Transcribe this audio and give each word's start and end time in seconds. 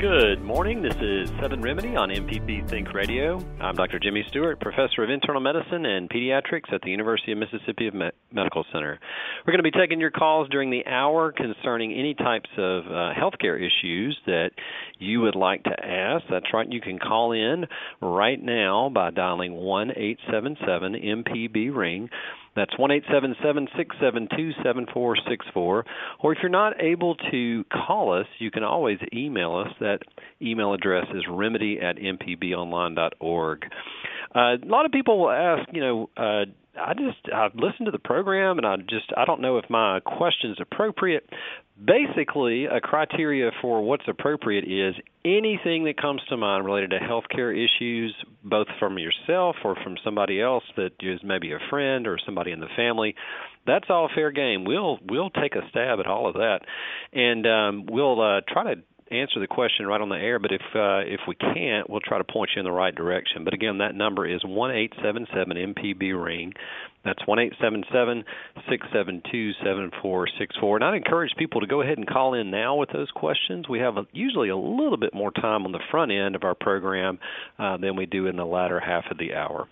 Good 0.00 0.40
morning. 0.40 0.80
This 0.80 0.96
is 1.02 1.28
Southern 1.42 1.60
Remedy 1.60 1.94
on 1.94 2.08
MPB 2.08 2.66
Think 2.70 2.94
Radio. 2.94 3.38
I'm 3.60 3.74
Dr. 3.74 3.98
Jimmy 3.98 4.24
Stewart, 4.28 4.58
professor 4.58 5.04
of 5.04 5.10
internal 5.10 5.42
medicine 5.42 5.84
and 5.84 6.08
pediatrics 6.08 6.72
at 6.72 6.80
the 6.80 6.88
University 6.88 7.32
of 7.32 7.38
Mississippi 7.38 7.90
Me- 7.90 8.10
Medical 8.32 8.64
Center. 8.72 8.98
We're 9.46 9.52
going 9.52 9.62
to 9.62 9.70
be 9.70 9.78
taking 9.78 10.00
your 10.00 10.10
calls 10.10 10.48
during 10.48 10.70
the 10.70 10.86
hour 10.86 11.32
concerning 11.32 11.92
any 11.92 12.14
types 12.14 12.48
of 12.56 12.86
uh, 12.86 13.12
healthcare 13.12 13.58
issues 13.58 14.18
that 14.24 14.52
you 14.98 15.20
would 15.20 15.34
like 15.34 15.64
to 15.64 15.84
ask. 15.84 16.24
That's 16.30 16.46
right. 16.54 16.66
You 16.66 16.80
can 16.80 16.98
call 16.98 17.32
in 17.32 17.66
right 18.00 18.42
now 18.42 18.88
by 18.88 19.10
dialing 19.10 19.52
one 19.52 19.90
eight 19.94 20.18
seven 20.32 20.56
seven 20.66 20.94
MPB 20.94 21.76
ring. 21.76 22.08
That's 22.60 22.78
one 22.78 22.90
eight 22.90 23.04
seven 23.10 23.34
seven 23.42 23.68
six 23.74 23.96
seven 23.98 24.28
two 24.36 24.50
seven 24.62 24.84
four 24.92 25.16
six 25.26 25.46
four. 25.54 25.86
Or 26.22 26.32
if 26.32 26.40
you're 26.42 26.50
not 26.50 26.74
able 26.78 27.14
to 27.30 27.64
call 27.72 28.12
us, 28.12 28.26
you 28.38 28.50
can 28.50 28.64
always 28.64 28.98
email 29.14 29.56
us. 29.56 29.72
That 29.80 30.00
email 30.42 30.74
address 30.74 31.06
is 31.14 31.22
remedy 31.26 31.78
at 31.80 31.96
mpbonline.org. 31.96 33.62
Uh, 34.34 34.38
a 34.38 34.58
lot 34.66 34.84
of 34.84 34.92
people 34.92 35.20
will 35.20 35.30
ask, 35.30 35.70
you 35.72 35.80
know, 35.80 36.10
uh, 36.18 36.44
I 36.78 36.92
just 36.92 37.32
I've 37.34 37.54
listened 37.54 37.86
to 37.86 37.92
the 37.92 37.98
program 37.98 38.58
and 38.58 38.66
I 38.66 38.76
just 38.76 39.10
I 39.16 39.24
don't 39.24 39.40
know 39.40 39.56
if 39.56 39.64
my 39.70 40.00
question 40.00 40.50
is 40.50 40.58
appropriate. 40.60 41.28
Basically, 41.82 42.66
a 42.66 42.80
criteria 42.82 43.52
for 43.62 43.82
what's 43.82 44.04
appropriate 44.06 44.64
is 44.64 44.94
anything 45.24 45.84
that 45.84 46.00
comes 46.00 46.22
to 46.28 46.36
mind 46.36 46.64
related 46.64 46.90
to 46.90 46.98
healthcare 46.98 47.52
issues, 47.52 48.14
both 48.42 48.66
from 48.78 48.98
yourself 48.98 49.56
or 49.64 49.76
from 49.82 49.96
somebody 50.04 50.40
else 50.40 50.64
that 50.76 50.92
is 51.00 51.20
maybe 51.22 51.52
a 51.52 51.58
friend 51.68 52.06
or 52.06 52.18
somebody 52.24 52.52
in 52.52 52.60
the 52.60 52.68
family. 52.76 53.14
That's 53.66 53.86
all 53.90 54.08
fair 54.14 54.30
game. 54.30 54.64
We'll 54.64 54.98
we'll 55.08 55.30
take 55.30 55.54
a 55.54 55.68
stab 55.70 56.00
at 56.00 56.06
all 56.06 56.28
of 56.28 56.34
that, 56.34 56.60
and 57.12 57.46
um, 57.46 57.86
we'll 57.86 58.20
uh, 58.20 58.40
try 58.48 58.74
to 58.74 58.82
answer 59.10 59.40
the 59.40 59.46
question 59.46 59.86
right 59.86 60.00
on 60.00 60.08
the 60.08 60.16
air, 60.16 60.38
but 60.38 60.52
if 60.52 60.62
uh, 60.74 61.00
if 61.00 61.20
we 61.26 61.34
can't, 61.34 61.90
we'll 61.90 62.00
try 62.00 62.18
to 62.18 62.24
point 62.24 62.50
you 62.54 62.60
in 62.60 62.64
the 62.64 62.72
right 62.72 62.94
direction. 62.94 63.44
But 63.44 63.54
again, 63.54 63.78
that 63.78 63.94
number 63.94 64.26
is 64.26 64.42
one 64.44 64.70
eight 64.70 64.92
seven 65.02 65.26
seven 65.34 65.56
MPB 65.56 66.22
ring. 66.22 66.52
That's 67.04 67.26
one 67.26 67.38
eight 67.38 67.54
seven 67.60 67.84
seven 67.92 68.24
six 68.68 68.86
seven 68.92 69.22
two 69.30 69.52
seven 69.64 69.90
four 70.02 70.28
six 70.38 70.54
four. 70.60 70.76
And 70.76 70.84
I'd 70.84 70.94
encourage 70.94 71.34
people 71.36 71.60
to 71.60 71.66
go 71.66 71.80
ahead 71.80 71.98
and 71.98 72.06
call 72.06 72.34
in 72.34 72.50
now 72.50 72.76
with 72.76 72.90
those 72.90 73.10
questions. 73.10 73.68
We 73.68 73.78
have 73.78 73.96
a, 73.96 74.06
usually 74.12 74.50
a 74.50 74.56
little 74.56 74.98
bit 74.98 75.14
more 75.14 75.30
time 75.30 75.64
on 75.64 75.72
the 75.72 75.80
front 75.90 76.12
end 76.12 76.36
of 76.36 76.44
our 76.44 76.54
program 76.54 77.18
uh, 77.58 77.78
than 77.78 77.96
we 77.96 78.06
do 78.06 78.26
in 78.26 78.36
the 78.36 78.44
latter 78.44 78.80
half 78.80 79.04
of 79.10 79.18
the 79.18 79.34
hour. 79.34 79.68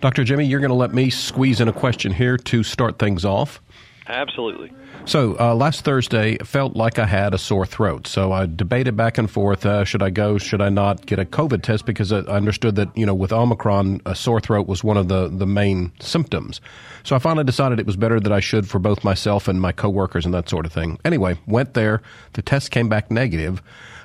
Dr. 0.00 0.24
Jimmy, 0.24 0.44
you're 0.44 0.60
going 0.60 0.70
to 0.70 0.74
let 0.74 0.92
me 0.92 1.10
squeeze 1.10 1.60
in 1.60 1.68
a 1.68 1.72
question 1.72 2.12
here 2.12 2.36
to 2.36 2.62
start 2.62 2.98
things 2.98 3.24
off. 3.24 3.60
Absolutely. 4.06 4.70
So 5.06 5.36
uh, 5.38 5.54
last 5.54 5.84
Thursday, 5.84 6.36
felt 6.38 6.76
like 6.76 6.98
I 6.98 7.06
had 7.06 7.32
a 7.34 7.38
sore 7.38 7.64
throat. 7.64 8.06
So 8.06 8.32
I 8.32 8.46
debated 8.46 8.96
back 8.96 9.18
and 9.18 9.30
forth: 9.30 9.64
uh, 9.64 9.84
should 9.84 10.02
I 10.02 10.10
go? 10.10 10.38
Should 10.38 10.60
I 10.60 10.68
not 10.68 11.06
get 11.06 11.18
a 11.18 11.24
COVID 11.24 11.62
test? 11.62 11.86
Because 11.86 12.12
I 12.12 12.18
understood 12.20 12.76
that 12.76 12.94
you 12.96 13.06
know 13.06 13.14
with 13.14 13.32
Omicron, 13.32 14.02
a 14.06 14.14
sore 14.14 14.40
throat 14.40 14.66
was 14.66 14.84
one 14.84 14.96
of 14.96 15.08
the 15.08 15.28
the 15.28 15.46
main 15.46 15.92
symptoms. 16.00 16.60
So 17.02 17.16
I 17.16 17.18
finally 17.18 17.44
decided 17.44 17.78
it 17.78 17.86
was 17.86 17.96
better 17.96 18.20
that 18.20 18.32
I 18.32 18.40
should 18.40 18.68
for 18.68 18.78
both 18.78 19.04
myself 19.04 19.48
and 19.48 19.60
my 19.60 19.72
coworkers 19.72 20.24
and 20.24 20.34
that 20.34 20.48
sort 20.48 20.66
of 20.66 20.72
thing. 20.72 20.98
Anyway, 21.04 21.38
went 21.46 21.74
there. 21.74 22.02
The 22.34 22.42
test 22.42 22.70
came 22.70 22.88
back 22.88 23.10
negative. 23.10 23.62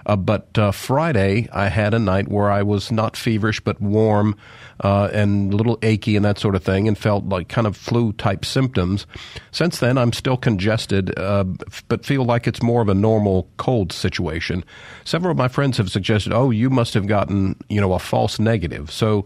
Uh, 0.10 0.16
but 0.16 0.58
uh, 0.58 0.72
Friday, 0.72 1.48
I 1.54 1.68
had 1.68 1.94
a 1.94 2.00
night 2.00 2.30
where 2.30 2.50
I 2.50 2.64
was 2.64 2.92
not 2.92 3.16
feverish, 3.16 3.60
but 3.60 3.80
warm 3.80 4.36
uh, 4.80 5.08
and 5.14 5.54
a 5.54 5.56
little 5.56 5.78
achy 5.84 6.16
and 6.16 6.26
that 6.26 6.40
sort 6.40 6.56
of 6.56 6.64
thing, 6.64 6.88
and 6.88 6.98
felt 6.98 7.26
like 7.26 7.48
kind 7.48 7.68
of 7.68 7.78
flu 7.78 8.12
type 8.14 8.44
symptoms. 8.44 9.06
Since 9.52 9.78
then, 9.78 10.00
I'm 10.00 10.12
still 10.12 10.36
congested, 10.36 11.16
uh, 11.20 11.44
but 11.90 12.08
feel 12.08 12.26
like 12.26 12.48
it's 12.48 12.64
more 12.64 12.82
of 12.82 12.90
a 12.90 12.96
normal 12.96 13.48
cold 13.58 13.94
situation. 13.94 14.66
Several 15.06 15.30
of 15.30 15.38
my 15.38 15.48
friends 15.48 15.78
have 15.78 15.92
suggested, 15.92 16.34
"Oh, 16.34 16.50
you 16.50 16.72
must 16.72 16.96
have 16.96 17.06
gotten 17.06 17.56
you 17.70 17.80
know 17.80 17.94
a 17.94 18.00
false 18.00 18.40
negative." 18.40 18.92
So 18.92 19.26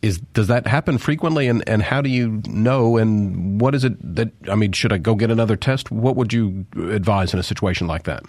is 0.00 0.18
does 0.32 0.46
that 0.46 0.68
happen 0.68 0.98
frequently 0.98 1.48
and, 1.48 1.68
and 1.68 1.82
how 1.82 2.00
do 2.00 2.08
you 2.08 2.40
know 2.46 2.96
and 2.96 3.60
what 3.60 3.74
is 3.74 3.82
it 3.82 3.94
that 4.14 4.30
I 4.48 4.54
mean 4.54 4.70
should 4.70 4.92
I 4.92 4.98
go 4.98 5.16
get 5.16 5.30
another 5.30 5.56
test 5.56 5.90
what 5.90 6.14
would 6.16 6.32
you 6.32 6.64
advise 6.76 7.34
in 7.34 7.40
a 7.40 7.42
situation 7.42 7.86
like 7.86 8.04
that 8.04 8.22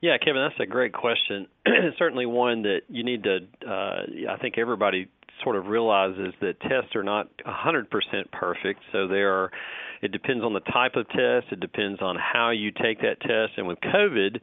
yeah, 0.00 0.16
Kevin, 0.18 0.42
that's 0.48 0.60
a 0.60 0.66
great 0.66 0.92
question. 0.92 1.46
Certainly 1.98 2.26
one 2.26 2.62
that 2.62 2.82
you 2.88 3.02
need 3.04 3.24
to. 3.24 3.38
Uh, 3.66 4.02
I 4.30 4.36
think 4.40 4.58
everybody 4.58 5.08
sort 5.42 5.56
of 5.56 5.66
realizes 5.66 6.34
that 6.40 6.60
tests 6.60 6.94
are 6.94 7.02
not 7.02 7.28
100% 7.46 7.86
perfect. 8.32 8.80
So 8.92 9.08
there 9.08 9.32
are. 9.32 9.50
It 10.00 10.12
depends 10.12 10.44
on 10.44 10.52
the 10.52 10.60
type 10.60 10.94
of 10.94 11.08
test. 11.08 11.46
It 11.50 11.58
depends 11.58 12.00
on 12.00 12.16
how 12.16 12.50
you 12.50 12.70
take 12.70 13.00
that 13.00 13.20
test. 13.20 13.54
And 13.56 13.66
with 13.66 13.78
COVID, 13.80 14.38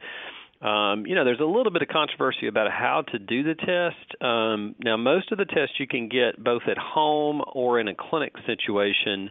um, 0.62 1.04
you 1.06 1.14
know, 1.14 1.24
there's 1.24 1.40
a 1.40 1.44
little 1.44 1.70
bit 1.70 1.82
of 1.82 1.88
controversy 1.88 2.46
about 2.46 2.70
how 2.70 3.04
to 3.12 3.18
do 3.18 3.42
the 3.42 3.54
test. 3.54 4.22
Um, 4.22 4.74
now, 4.82 4.96
most 4.96 5.30
of 5.30 5.38
the 5.38 5.44
tests 5.44 5.74
you 5.78 5.86
can 5.86 6.08
get 6.08 6.42
both 6.42 6.62
at 6.70 6.78
home 6.78 7.42
or 7.52 7.78
in 7.78 7.88
a 7.88 7.94
clinic 7.94 8.32
situation 8.46 9.30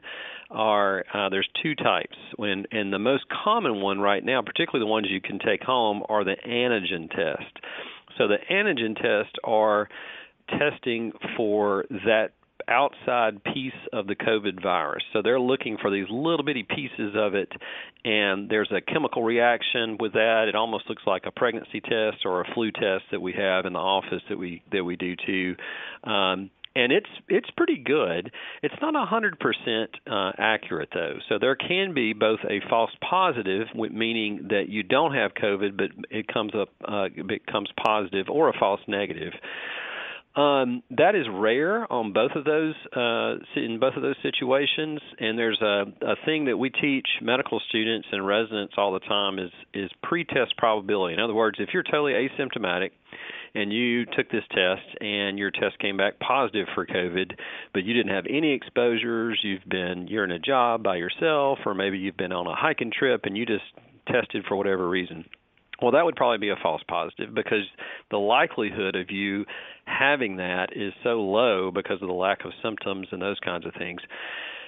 are 0.52 1.04
uh, 1.14 1.30
there's 1.30 1.50
two 1.64 1.74
types. 1.76 2.16
When 2.36 2.66
and 2.72 2.94
the 2.94 3.00
most 3.00 3.26
common 3.44 3.82
one 3.82 4.00
right 4.00 4.24
now, 4.24 4.42
particularly 4.44 4.86
the 4.86 4.92
ones 4.92 5.08
you 5.10 5.22
can 5.22 5.40
take 5.40 5.64
home, 5.64 6.04
are 6.10 6.24
the 6.24 6.36
antigen 6.48 7.10
test. 7.10 7.58
So 8.18 8.28
the 8.28 8.38
antigen 8.52 8.96
tests 8.96 9.34
are 9.44 9.90
testing 10.50 11.12
for 11.36 11.86
that 11.90 12.30
outside 12.68 13.44
piece 13.44 13.74
of 13.94 14.08
the 14.08 14.16
COVID 14.16 14.62
virus. 14.62 15.04
So 15.14 15.22
they're 15.22 15.40
looking 15.40 15.78
for 15.82 15.92
these 15.92 16.08
little 16.10 16.44
bitty 16.44 16.64
pieces 16.64 17.16
of 17.16 17.36
it, 17.36 17.52
and 18.04 18.50
there's 18.50 18.72
a 18.72 18.82
chemical 18.82 19.24
reaction 19.24 19.98
with 20.00 20.14
that. 20.14 20.46
It 20.48 20.56
almost 20.56 20.90
looks 20.90 21.04
like 21.06 21.24
a 21.26 21.32
pregnancy 21.32 21.82
test 21.82 22.26
or 22.26 22.42
a 22.42 22.54
flu 22.54 22.72
test 22.72 23.04
that 23.12 23.22
we 23.22 23.34
have 23.34 23.66
in 23.66 23.74
the 23.74 23.80
office 23.80 24.22
that 24.30 24.38
we 24.38 24.64
that 24.72 24.84
we 24.84 24.96
do 24.96 25.16
too. 25.16 25.56
Um, 26.04 26.50
and 26.76 26.92
it's 26.92 27.10
it's 27.30 27.50
pretty 27.56 27.78
good. 27.78 28.32
It's 28.62 28.76
not 28.82 28.96
a 28.96 29.06
hundred 29.06 29.40
percent 29.40 29.92
uh, 30.10 30.32
accurate 30.38 30.90
though, 30.94 31.16
so 31.30 31.38
there 31.40 31.56
can 31.56 31.94
be 31.94 32.14
both 32.14 32.40
a 32.50 32.60
false 32.70 32.92
positive, 33.08 33.68
meaning 33.76 34.48
that 34.50 34.66
you 34.68 34.84
don't 34.84 35.14
have 35.14 35.32
COVID, 35.42 35.78
but 35.78 35.88
it 36.10 36.28
comes 36.28 36.52
up 36.54 36.70
uh, 36.86 37.08
it 37.16 37.48
comes 37.48 37.70
positive, 37.84 38.28
or 38.30 38.50
a 38.50 38.54
false 38.60 38.82
negative. 38.88 39.34
Um, 40.36 40.84
that 40.98 41.16
is 41.16 41.26
rare 41.32 41.92
on 41.92 42.12
both 42.12 42.32
of 42.36 42.44
those 42.44 42.76
uh, 42.94 43.36
in 43.56 43.80
both 43.80 43.96
of 43.96 44.02
those 44.02 44.18
situations, 44.22 45.00
and 45.18 45.40
there's 45.40 45.62
a, 45.62 45.86
a 46.02 46.16
thing 46.26 46.46
that 46.46 46.58
we 46.58 46.70
teach 46.70 47.08
medical 47.22 47.62
students 47.70 48.10
and 48.12 48.28
residents 48.28 48.74
all 48.78 48.92
the 48.92 49.00
time 49.00 49.40
is 49.40 49.52
is 49.74 49.90
pre-test 50.04 50.58
probability. 50.58 51.14
In 51.14 51.22
other 51.22 51.34
words, 51.34 51.58
if 51.60 51.70
you're 51.74 51.84
totally 51.84 52.14
asymptomatic 52.14 52.90
and 53.54 53.72
you 53.72 54.06
took 54.06 54.30
this 54.30 54.44
test 54.50 54.84
and 55.00 55.40
your 55.40 55.52
test 55.52 55.80
came 55.80 55.96
back 55.96 56.20
positive 56.20 56.68
for 56.76 56.86
COVID, 56.86 57.32
but 57.74 57.86
you 57.86 57.94
didn't 57.94 58.14
have 58.14 58.26
any 58.30 58.52
exposures, 58.52 59.40
you've 59.42 59.64
been 59.70 60.08
you're 60.10 60.26
in 60.26 60.32
a 60.32 60.40
job 60.40 60.84
by 60.84 60.98
yourself, 60.98 61.60
or 61.66 61.74
maybe 61.74 61.98
you've 61.98 62.18
been 62.18 62.34
on 62.34 62.46
a 62.46 62.56
hiking 62.56 62.92
trip 62.92 63.22
and 63.24 63.38
you 63.38 63.46
just 63.46 63.64
tested 64.12 64.44
for 64.50 64.58
whatever 64.58 64.90
reason 64.90 65.24
well, 65.82 65.92
that 65.92 66.06
would 66.06 66.16
probably 66.16 66.38
be 66.38 66.50
a 66.50 66.56
false 66.62 66.82
positive 66.88 67.34
because 67.34 67.66
the 68.12 68.18
likelihood 68.18 68.96
of 68.96 69.12
you 69.12 69.46
having 69.98 70.38
that 70.38 70.70
is 70.76 70.94
so 71.04 71.22
low 71.22 71.72
because 71.72 72.02
of 72.02 72.08
the 72.08 72.14
lack 72.14 72.46
of 72.46 72.52
symptoms 72.64 73.08
and 73.12 73.22
those 73.22 73.40
kinds 73.40 73.66
of 73.66 73.74
things. 73.78 74.02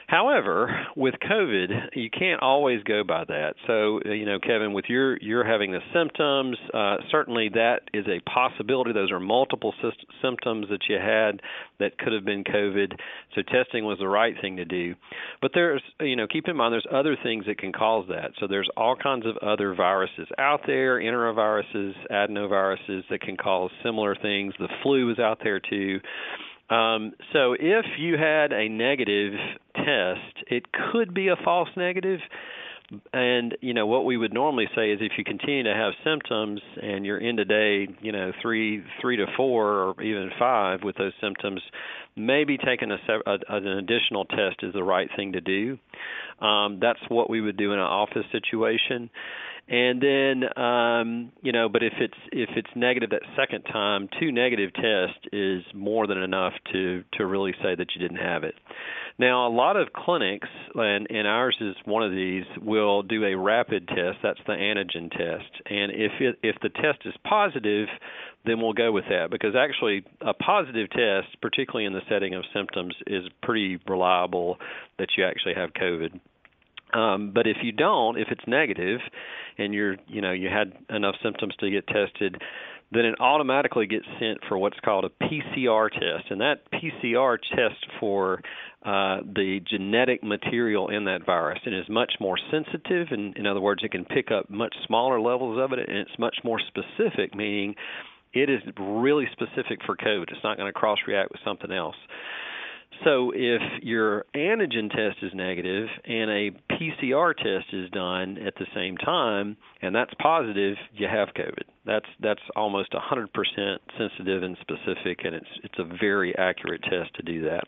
However, 0.08 0.88
with 0.96 1.16
COVID, 1.30 1.90
you 1.94 2.10
can't 2.10 2.42
always 2.42 2.82
go 2.84 3.04
by 3.04 3.26
that. 3.26 3.56
So, 3.68 4.00
uh, 4.06 4.14
you 4.14 4.26
know, 4.26 4.40
Kevin, 4.40 4.72
with 4.72 4.86
your 4.88 5.18
you're 5.18 5.46
having 5.46 5.74
the 5.74 5.82
symptoms, 5.94 6.58
uh, 6.74 6.96
certainly 7.12 7.50
that 7.50 7.82
is 7.94 8.06
a 8.08 8.22
possibility. 8.22 8.94
Those 8.94 9.12
are 9.12 9.20
multiple 9.20 9.74
sy- 9.82 9.90
symptoms 10.22 10.68
that 10.70 10.80
you 10.88 10.96
had 10.96 11.42
that 11.80 11.98
could 11.98 12.14
have 12.14 12.24
been 12.24 12.46
COVID. 12.46 12.94
So, 13.36 13.42
testing 13.42 13.84
was 13.84 14.00
the 14.00 14.08
right 14.08 14.34
thing 14.40 14.56
to 14.56 14.66
do. 14.66 14.96
But 15.42 15.52
there's, 15.54 15.82
you 16.00 16.16
know, 16.16 16.26
keep 16.26 16.48
in 16.48 16.56
mind 16.56 16.72
there's 16.72 16.88
other 16.90 17.18
things 17.22 17.46
that 17.48 17.58
can 17.58 17.74
cause 17.74 18.06
that. 18.08 18.32
So, 18.40 18.48
there's 18.48 18.70
all 18.78 18.96
kinds 18.96 19.26
of 19.26 19.36
other 19.46 19.76
viruses 19.76 20.30
out 20.38 20.62
there, 20.66 21.02
enteroviruses, 21.02 21.92
adenoviruses 22.10 23.02
that 23.10 23.20
can 23.20 23.36
cause 23.36 23.72
similar 23.84 24.16
things. 24.16 24.54
The 24.58 24.70
flu 24.84 25.12
is 25.12 25.20
out 25.20 25.40
there 25.44 25.60
too. 25.60 26.00
Um, 26.70 27.14
so 27.34 27.54
if 27.54 27.86
you 27.98 28.18
had 28.18 28.52
a 28.52 28.68
negative 28.68 29.34
test, 29.76 30.46
it 30.48 30.66
could 30.92 31.14
be 31.14 31.30
a 31.30 31.36
false 31.44 31.70
negative. 31.78 32.20
And 33.12 33.58
you 33.60 33.74
know 33.74 33.86
what 33.86 34.06
we 34.06 34.16
would 34.16 34.34
normally 34.34 34.68
say 34.74 34.92
is 34.92 35.00
if 35.02 35.12
you 35.18 35.26
continue 35.26 35.64
to 35.64 35.74
have 35.74 35.92
symptoms 36.06 36.62
and 36.82 37.06
you're 37.06 37.18
in 37.18 37.36
today, 37.36 37.86
you 38.02 38.14
know 38.14 38.32
three 38.42 38.82
three 39.02 39.18
to 39.18 39.26
four 39.36 39.68
or 39.68 40.02
even 40.02 40.32
five 40.40 40.84
with 40.84 40.96
those 40.96 41.12
symptoms, 41.22 41.62
maybe 42.16 42.58
taking 42.58 42.92
a, 42.92 42.98
a 43.26 43.38
an 43.50 43.68
additional 43.68 44.24
test 44.24 44.64
is 44.64 44.72
the 44.74 44.84
right 44.84 45.10
thing 45.18 45.34
to 45.34 45.42
do. 45.42 45.78
Um, 46.40 46.80
that's 46.82 47.00
what 47.10 47.30
we 47.30 47.42
would 47.42 47.58
do 47.58 47.74
in 47.74 47.80
an 47.80 47.86
office 47.86 48.26
situation 48.32 49.10
and 49.70 50.02
then 50.02 50.58
um, 50.58 51.32
you 51.42 51.52
know 51.52 51.68
but 51.68 51.84
if 51.84 51.94
it's 52.00 52.18
if 52.32 52.50
it's 52.56 52.70
negative 52.76 53.10
that 53.10 53.22
second 53.36 53.64
time 53.64 54.08
two 54.20 54.32
negative 54.32 54.72
tests 54.74 55.20
is 55.34 55.64
more 55.74 56.08
than 56.08 56.22
enough 56.22 56.54
to 56.72 57.04
to 57.14 57.26
really 57.26 57.54
say 57.62 57.76
that 57.76 57.88
you 57.94 58.02
didn't 58.02 58.24
have 58.24 58.44
it. 58.44 58.56
Now 59.20 59.48
a 59.48 59.50
lot 59.50 59.78
of 59.78 59.94
clinics 59.94 60.48
and, 60.76 61.08
and 61.10 61.28
ours 61.28 61.58
is 61.60 61.76
one 61.86 62.04
of 62.04 62.12
these 62.12 62.46
will 62.62 63.02
do 63.02 63.26
a 63.26 63.36
rapid 63.36 63.88
test. 63.88 64.20
That's 64.22 64.40
the 64.46 64.54
antigen 64.54 65.10
test. 65.10 65.52
And 65.66 65.92
if 65.92 66.12
it, 66.20 66.40
if 66.44 66.56
the 66.62 66.70
test 66.70 67.00
is 67.06 67.14
positive 67.28 67.88
then 68.46 68.62
we'll 68.62 68.74
go 68.74 68.94
with 68.94 69.04
that. 69.10 69.30
Because 69.30 69.56
actually 69.58 70.06
a 70.22 70.34
positive 70.34 70.90
test 70.92 71.42
particularly 71.42 71.86
in 71.86 71.94
the 71.94 72.02
setting 72.10 72.36
of 72.36 72.44
symptoms 72.54 72.96
is 73.06 73.24
pretty 73.44 73.80
reliable 73.88 74.58
that 74.98 75.10
you 75.18 75.26
actually 75.26 75.56
have 75.56 75.72
covid 75.74 76.20
um, 76.94 77.32
but 77.34 77.48
if 77.48 77.58
you 77.64 77.72
don't, 77.72 78.18
if 78.18 78.28
it's 78.32 78.44
negative, 78.48 79.00
and 79.58 79.74
you're, 79.74 79.98
you 80.08 80.22
know, 80.22 80.32
you 80.32 80.50
had 80.50 80.74
enough 80.90 81.16
symptoms 81.24 81.54
to 81.60 81.70
get 81.70 81.88
tested, 81.88 82.42
then 82.92 83.06
it 83.06 83.16
automatically 83.20 83.86
gets 83.86 84.06
sent 84.20 84.40
for 84.48 84.58
what's 84.58 84.80
called 84.80 85.04
a 85.04 85.10
PCR 85.26 85.90
test, 85.92 86.32
and 86.32 86.40
that 86.40 86.72
PCR 86.72 87.38
test 87.56 87.86
for 88.00 88.42
uh, 88.86 89.18
the 89.26 89.60
genetic 89.70 90.24
material 90.24 90.88
in 90.90 91.06
that 91.06 91.26
virus 91.26 91.60
and 91.66 91.76
is 91.76 91.90
much 91.90 92.14
more 92.22 92.38
sensitive. 92.50 93.08
And 93.12 93.36
in 93.36 93.46
other 93.46 93.60
words, 93.60 93.84
it 93.84 93.92
can 93.92 94.06
pick 94.06 94.32
up 94.32 94.50
much 94.50 94.74
smaller 94.86 95.20
levels 95.20 95.60
of 95.60 95.74
it, 95.74 95.90
and 95.90 95.98
it's 95.98 96.18
much 96.18 96.38
more 96.44 96.60
specific, 96.60 97.36
meaning 97.36 97.76
it 98.34 98.50
is 98.50 98.62
really 98.80 99.26
specific 99.34 99.80
for 99.86 99.98
COVID. 99.98 100.32
It's 100.32 100.44
not 100.44 100.58
going 100.58 100.72
to 100.72 100.80
cross 100.80 101.00
react 101.08 101.32
with 101.32 101.42
something 101.44 101.72
else. 101.72 101.96
So 103.04 103.32
if 103.34 103.62
your 103.84 104.26
antigen 104.36 104.90
test 104.90 105.18
is 105.22 105.32
negative 105.34 105.88
and 106.06 106.30
a 106.30 106.52
PCR 106.72 107.36
test 107.36 107.74
is 107.74 107.90
done 107.92 108.38
at 108.38 108.56
the 108.56 108.66
same 108.76 108.98
time 108.98 109.58
and 109.82 109.96
that's 109.96 110.14
positive, 110.20 110.76
you 110.94 111.08
have 111.08 111.30
COVID. 111.30 111.64
That's 111.86 112.06
that's 112.20 112.42
almost 112.56 112.92
100% 112.92 113.28
sensitive 113.98 114.44
and 114.44 114.58
specific, 114.60 115.20
and 115.24 115.36
it's 115.36 115.48
it's 115.64 115.80
a 115.80 115.86
very 116.00 116.38
accurate 116.38 116.84
test 116.84 117.14
to 117.16 117.24
do 117.24 117.44
that. 117.46 117.64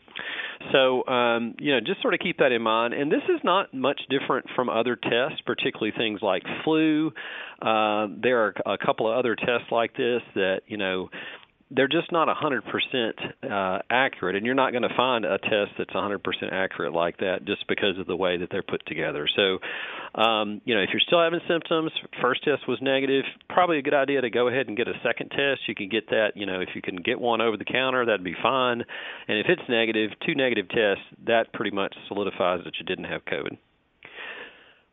So 0.72 1.06
um, 1.06 1.54
you 1.58 1.72
know, 1.72 1.80
just 1.80 2.02
sort 2.02 2.12
of 2.12 2.20
keep 2.20 2.38
that 2.38 2.52
in 2.52 2.60
mind. 2.60 2.92
And 2.92 3.10
this 3.10 3.22
is 3.28 3.40
not 3.42 3.72
much 3.72 4.00
different 4.10 4.46
from 4.54 4.68
other 4.68 4.94
tests, 4.96 5.40
particularly 5.46 5.92
things 5.96 6.20
like 6.20 6.42
flu. 6.64 7.12
Uh, 7.62 8.08
there 8.22 8.44
are 8.44 8.54
a 8.66 8.76
couple 8.76 9.10
of 9.10 9.16
other 9.16 9.36
tests 9.36 9.70
like 9.70 9.96
this 9.96 10.20
that 10.34 10.60
you 10.66 10.76
know 10.76 11.08
they're 11.70 11.88
just 11.88 12.10
not 12.10 12.26
100% 12.26 12.62
uh, 13.48 13.78
accurate, 13.88 14.34
and 14.34 14.44
you're 14.44 14.56
not 14.56 14.72
going 14.72 14.82
to 14.82 14.94
find 14.96 15.24
a 15.24 15.38
test 15.38 15.70
that's 15.78 15.90
100% 15.90 16.18
accurate 16.50 16.92
like 16.92 17.18
that 17.18 17.44
just 17.46 17.66
because 17.68 17.96
of 17.98 18.06
the 18.06 18.16
way 18.16 18.36
that 18.36 18.48
they're 18.50 18.62
put 18.62 18.84
together. 18.86 19.28
So, 19.36 20.20
um, 20.20 20.60
you 20.64 20.74
know, 20.74 20.82
if 20.82 20.90
you're 20.92 21.00
still 21.06 21.22
having 21.22 21.40
symptoms, 21.48 21.92
first 22.20 22.42
test 22.42 22.66
was 22.66 22.78
negative, 22.82 23.24
probably 23.48 23.78
a 23.78 23.82
good 23.82 23.94
idea 23.94 24.20
to 24.20 24.30
go 24.30 24.48
ahead 24.48 24.66
and 24.66 24.76
get 24.76 24.88
a 24.88 24.94
second 25.04 25.30
test. 25.30 25.60
You 25.68 25.76
can 25.76 25.88
get 25.88 26.10
that, 26.10 26.32
you 26.34 26.44
know, 26.44 26.60
if 26.60 26.70
you 26.74 26.82
can 26.82 26.96
get 26.96 27.20
one 27.20 27.40
over 27.40 27.56
the 27.56 27.64
counter, 27.64 28.04
that'd 28.04 28.24
be 28.24 28.36
fine. 28.42 28.82
And 29.28 29.38
if 29.38 29.46
it's 29.48 29.62
negative, 29.68 30.10
two 30.26 30.34
negative 30.34 30.68
tests, 30.68 31.04
that 31.26 31.52
pretty 31.52 31.70
much 31.70 31.94
solidifies 32.08 32.60
that 32.64 32.74
you 32.80 32.84
didn't 32.84 33.04
have 33.04 33.24
COVID. 33.24 33.56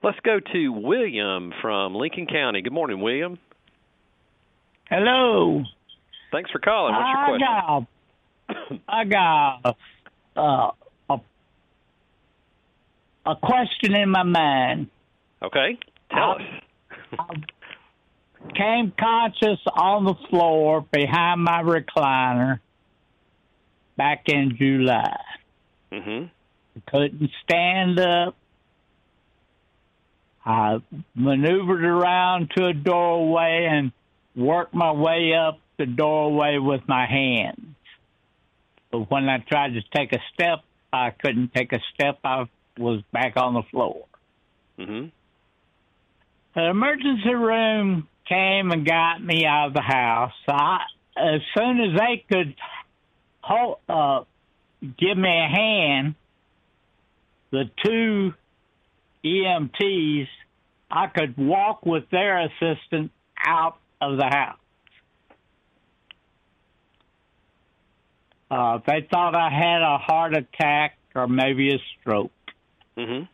Let's 0.03 0.19
go 0.24 0.39
to 0.53 0.69
William 0.69 1.51
from 1.59 1.95
Lincoln 1.95 2.27
County. 2.27 2.62
Good 2.62 2.71
morning, 2.71 3.01
William. 3.01 3.39
Hello. 4.89 5.63
Thanks 6.38 6.51
for 6.51 6.60
calling. 6.60 6.94
What's 6.94 7.10
your 7.10 7.25
question? 7.25 7.48
I 8.88 9.04
got, 9.06 9.66
I 9.66 9.74
got 10.36 10.36
uh, 10.36 10.72
a, 11.10 11.19
a 13.25 13.36
question 13.38 13.95
in 13.95 14.12
my 14.12 14.22
mind. 14.22 14.89
Okay, 15.42 15.80
tell 16.12 16.38
I, 16.38 16.44
us. 16.44 16.44
I 17.18 17.34
came 18.56 18.94
conscious 19.00 19.60
on 19.66 20.06
the 20.06 20.13
floor 20.30 20.86
behind 20.92 21.44
my 21.44 21.63
recliner 21.63 22.60
back 23.95 24.25
in 24.28 24.57
July. 24.60 25.19
Mm-hmm. 25.92 26.28
Couldn't 26.88 27.31
stand 27.44 28.00
up. 28.00 28.36
I 30.45 30.84
maneuvered 31.16 31.84
around 31.84 32.51
to 32.56 32.68
a 32.68 32.74
doorway 32.74 33.68
and 33.72 33.92
worked 34.36 34.75
my 34.75 34.92
way 34.92 35.34
up 35.34 35.57
the 35.77 35.85
doorway 35.85 36.57
with 36.57 36.81
my 36.88 37.06
hands. 37.06 37.75
But 38.91 39.09
when 39.12 39.29
I 39.29 39.39
tried 39.39 39.74
to 39.74 39.81
take 39.95 40.13
a 40.13 40.19
step, 40.33 40.59
I 40.91 41.12
couldn't 41.12 41.53
take 41.53 41.74
a 41.74 41.79
step. 41.94 42.19
I 42.24 42.45
was 42.77 43.01
back 43.12 43.33
on 43.35 43.53
the 43.53 43.63
floor. 43.69 44.06
Mm-hmm. 44.79 45.07
The 46.56 46.69
emergency 46.69 47.33
room 47.33 48.07
came 48.27 48.71
and 48.71 48.85
got 48.85 49.24
me 49.24 49.45
out 49.45 49.68
of 49.68 49.74
the 49.74 49.81
house. 49.81 50.33
I, 50.47 50.79
as 51.18 51.41
soon 51.56 51.79
as 51.81 52.00
they 52.00 52.25
could 52.31 52.56
hold, 53.41 53.77
uh, 53.88 54.21
give 54.81 55.18
me 55.18 55.29
a 55.29 55.56
hand, 55.56 56.15
the 57.51 57.69
two 57.83 58.33
EMTs, 59.24 60.27
I 60.89 61.07
could 61.07 61.38
walk 61.38 61.85
with 61.85 62.09
their 62.12 62.45
assistant 62.45 63.12
out 63.45 63.77
of 64.01 64.18
the 64.18 64.25
house. 64.25 64.57
Uh, 68.49 68.79
they 68.88 69.07
thought 69.11 69.35
I 69.35 69.49
had 69.49 69.81
a 69.81 69.97
heart 69.97 70.33
attack 70.35 70.97
or 71.15 71.27
maybe 71.27 71.73
a 71.73 71.79
stroke. 71.99 72.31
Mm-hmm. 72.98 73.25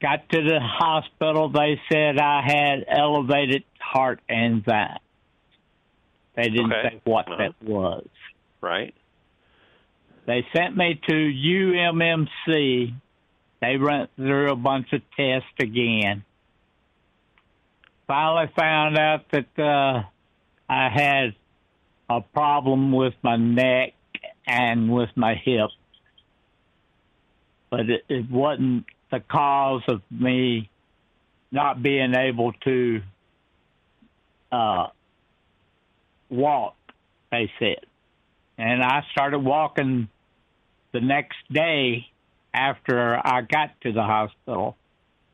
Got 0.00 0.28
to 0.30 0.42
the 0.42 0.60
hospital. 0.60 1.50
They 1.50 1.78
said 1.92 2.18
I 2.18 2.42
had 2.42 2.84
elevated 2.88 3.64
heart 3.78 4.20
enzyme. 4.28 4.98
They 6.34 6.44
didn't 6.44 6.72
Okay. 6.72 6.88
say 6.94 7.00
what 7.04 7.28
Uh-huh. 7.28 7.36
that 7.36 7.62
was. 7.62 8.06
Right. 8.62 8.94
They 10.26 10.46
sent 10.54 10.76
me 10.76 10.94
to 11.08 11.12
UMMC. 11.14 12.94
They 13.60 13.76
went 13.76 14.10
through 14.16 14.50
a 14.50 14.56
bunch 14.56 14.92
of 14.92 15.02
tests 15.16 15.48
again. 15.58 16.24
Finally 18.06 18.50
found 18.56 18.96
out 18.98 19.26
that 19.32 19.58
uh, 19.58 20.02
I 20.68 20.88
had 20.88 21.34
a 22.10 22.20
problem 22.20 22.90
with 22.90 23.14
my 23.22 23.36
neck 23.36 23.94
and 24.46 24.92
with 24.92 25.10
my 25.14 25.34
hip. 25.36 25.70
But 27.70 27.88
it, 27.88 28.04
it 28.08 28.28
wasn't 28.28 28.84
the 29.12 29.20
cause 29.20 29.82
of 29.86 30.02
me 30.10 30.68
not 31.52 31.82
being 31.82 32.14
able 32.14 32.52
to 32.64 33.00
uh, 34.50 34.88
walk, 36.28 36.74
they 37.30 37.50
said. 37.60 37.86
And 38.58 38.82
I 38.82 39.04
started 39.12 39.38
walking 39.38 40.08
the 40.92 41.00
next 41.00 41.38
day 41.52 42.08
after 42.52 43.16
I 43.24 43.42
got 43.42 43.80
to 43.82 43.92
the 43.92 44.02
hospital. 44.02 44.76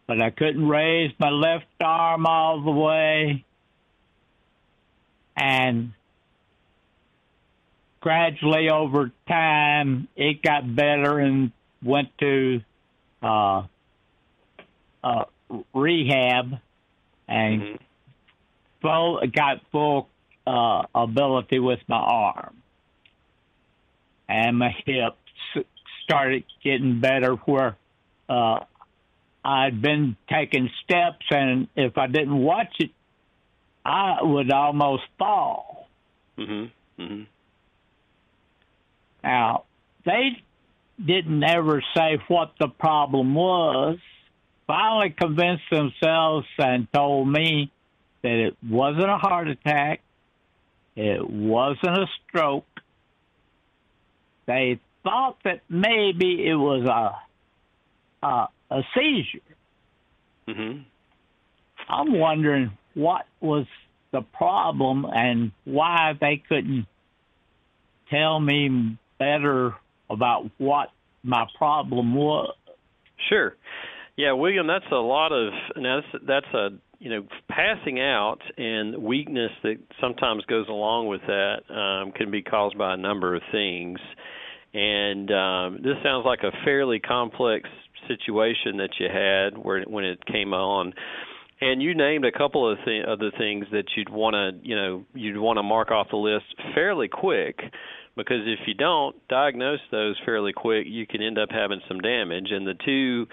But 0.06 0.20
I 0.20 0.30
couldn't 0.30 0.68
raise 0.68 1.12
my 1.18 1.30
left 1.30 1.64
arm 1.80 2.26
all 2.26 2.62
the 2.62 2.70
way. 2.70 3.44
And 5.36 5.92
gradually 8.06 8.70
over 8.70 9.10
time, 9.26 10.06
it 10.14 10.40
got 10.40 10.62
better 10.76 11.18
and 11.18 11.50
went 11.82 12.08
to 12.18 12.60
uh, 13.20 13.64
uh, 15.02 15.24
rehab 15.74 16.60
and 17.26 17.62
Mhm. 17.62 17.78
full 18.80 19.20
got 19.26 19.60
full 19.72 20.08
uh, 20.46 20.84
ability 20.94 21.58
with 21.58 21.80
my 21.88 21.96
arm 21.96 22.62
and 24.28 24.56
my 24.56 24.70
hip 24.86 25.16
s- 25.56 25.64
started 26.04 26.44
getting 26.62 27.00
better 27.00 27.32
where 27.46 27.76
uh, 28.28 28.60
I'd 29.44 29.82
been 29.82 30.16
taking 30.28 30.70
steps, 30.84 31.26
and 31.30 31.66
if 31.74 31.98
I 31.98 32.06
didn't 32.06 32.38
watch 32.38 32.74
it, 32.78 32.90
I 33.84 34.22
would 34.22 34.52
almost 34.52 35.02
fall. 35.18 35.88
Mhm. 36.38 36.70
Mhm. 37.00 37.26
Now, 39.26 39.64
they 40.04 40.40
didn't 41.04 41.42
ever 41.42 41.82
say 41.96 42.18
what 42.28 42.52
the 42.60 42.68
problem 42.68 43.34
was. 43.34 43.98
Finally 44.68 45.14
convinced 45.18 45.64
themselves 45.70 46.46
and 46.58 46.86
told 46.92 47.28
me 47.28 47.72
that 48.22 48.32
it 48.32 48.56
wasn't 48.68 49.10
a 49.10 49.16
heart 49.18 49.48
attack, 49.48 50.00
it 50.94 51.28
wasn't 51.28 51.98
a 51.98 52.06
stroke. 52.28 52.64
They 54.46 54.78
thought 55.02 55.38
that 55.44 55.60
maybe 55.68 56.46
it 56.46 56.54
was 56.54 56.84
a 56.88 58.26
a, 58.26 58.48
a 58.70 58.82
seizure. 58.94 59.40
Mhm. 60.48 60.84
I'm 61.88 62.12
wondering 62.18 62.70
what 62.94 63.26
was 63.40 63.66
the 64.12 64.22
problem 64.22 65.04
and 65.04 65.50
why 65.64 66.14
they 66.18 66.42
couldn't 66.48 66.86
tell 68.08 68.40
me 68.40 68.96
better 69.18 69.74
about 70.10 70.50
what 70.58 70.88
my 71.22 71.46
problem 71.58 72.14
was. 72.14 72.54
Sure. 73.28 73.54
Yeah, 74.16 74.32
William, 74.32 74.66
that's 74.66 74.90
a 74.90 74.94
lot 74.94 75.32
of 75.32 75.52
now 75.76 76.00
that's, 76.00 76.24
that's 76.26 76.54
a 76.54 76.68
you 76.98 77.10
know 77.10 77.26
passing 77.50 78.00
out 78.00 78.38
and 78.56 79.02
weakness 79.02 79.50
that 79.62 79.76
sometimes 80.00 80.44
goes 80.46 80.68
along 80.68 81.08
with 81.08 81.20
that 81.26 81.56
um, 81.68 82.12
can 82.12 82.30
be 82.30 82.42
caused 82.42 82.78
by 82.78 82.94
a 82.94 82.96
number 82.96 83.34
of 83.34 83.42
things. 83.52 83.98
And 84.72 85.30
um, 85.30 85.78
this 85.82 85.96
sounds 86.02 86.24
like 86.24 86.40
a 86.42 86.52
fairly 86.64 86.98
complex 86.98 87.68
situation 88.08 88.78
that 88.78 88.90
you 88.98 89.08
had 89.12 89.58
where 89.62 89.82
when 89.84 90.04
it 90.04 90.24
came 90.26 90.52
on. 90.52 90.92
And 91.60 91.82
you 91.82 91.94
named 91.94 92.26
a 92.26 92.32
couple 92.32 92.70
of 92.70 92.78
th- 92.84 93.06
other 93.08 93.30
things 93.38 93.66
that 93.72 93.84
you'd 93.96 94.10
want 94.10 94.34
to, 94.34 94.68
you 94.68 94.76
know, 94.76 95.04
you'd 95.14 95.38
want 95.38 95.56
to 95.56 95.62
mark 95.62 95.90
off 95.90 96.08
the 96.10 96.16
list 96.16 96.44
fairly 96.74 97.08
quick, 97.08 97.60
because 98.16 98.42
if 98.46 98.60
you 98.66 98.74
don't 98.74 99.16
diagnose 99.28 99.80
those 99.90 100.16
fairly 100.24 100.52
quick, 100.52 100.86
you 100.88 101.06
can 101.06 101.22
end 101.22 101.38
up 101.38 101.50
having 101.50 101.80
some 101.88 102.00
damage. 102.00 102.48
And 102.50 102.66
the 102.66 102.74
two 102.84 103.26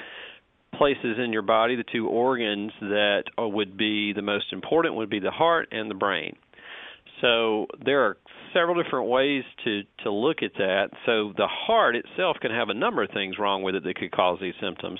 places 0.77 1.17
in 1.23 1.31
your 1.31 1.41
body, 1.41 1.75
the 1.75 1.85
two 1.91 2.07
organs 2.07 2.71
that 2.81 3.23
would 3.37 3.77
be 3.77 4.13
the 4.13 4.21
most 4.21 4.51
important 4.51 4.95
would 4.95 5.09
be 5.09 5.19
the 5.19 5.31
heart 5.31 5.69
and 5.71 5.89
the 5.89 5.95
brain. 5.95 6.35
So 7.21 7.67
there 7.85 8.01
are 8.05 8.17
several 8.53 8.81
different 8.81 9.09
ways 9.09 9.43
to 9.63 9.83
to 10.03 10.11
look 10.11 10.43
at 10.43 10.53
that. 10.57 10.89
So 11.05 11.33
the 11.35 11.47
heart 11.47 11.95
itself 11.95 12.37
can 12.41 12.51
have 12.51 12.69
a 12.69 12.73
number 12.73 13.03
of 13.03 13.09
things 13.11 13.37
wrong 13.39 13.63
with 13.63 13.75
it 13.75 13.83
that 13.83 13.95
could 13.95 14.11
cause 14.11 14.39
these 14.41 14.53
symptoms. 14.61 14.99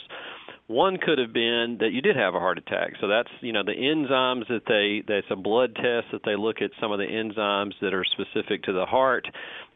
One 0.67 0.97
could 0.97 1.19
have 1.19 1.33
been 1.33 1.77
that 1.81 1.91
you 1.91 2.01
did 2.01 2.15
have 2.15 2.35
a 2.35 2.39
heart 2.39 2.57
attack. 2.57 2.93
So 3.01 3.07
that's 3.07 3.29
you 3.41 3.51
know 3.51 3.63
the 3.63 3.73
enzymes 3.73 4.47
that 4.47 4.63
they 4.67 5.03
that's 5.07 5.27
a 5.29 5.35
blood 5.35 5.75
test 5.75 6.07
that 6.13 6.21
they 6.25 6.35
look 6.35 6.61
at 6.61 6.71
some 6.79 6.91
of 6.91 6.99
the 6.99 7.05
enzymes 7.05 7.73
that 7.81 7.93
are 7.93 8.05
specific 8.05 8.63
to 8.63 8.73
the 8.73 8.85
heart, 8.85 9.27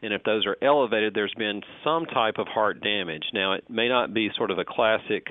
and 0.02 0.12
if 0.12 0.22
those 0.22 0.46
are 0.46 0.56
elevated, 0.62 1.14
there's 1.14 1.34
been 1.36 1.62
some 1.84 2.06
type 2.06 2.34
of 2.38 2.46
heart 2.46 2.80
damage. 2.82 3.24
Now 3.32 3.54
it 3.54 3.64
may 3.68 3.88
not 3.88 4.14
be 4.14 4.30
sort 4.36 4.50
of 4.50 4.58
a 4.58 4.64
classic 4.64 5.26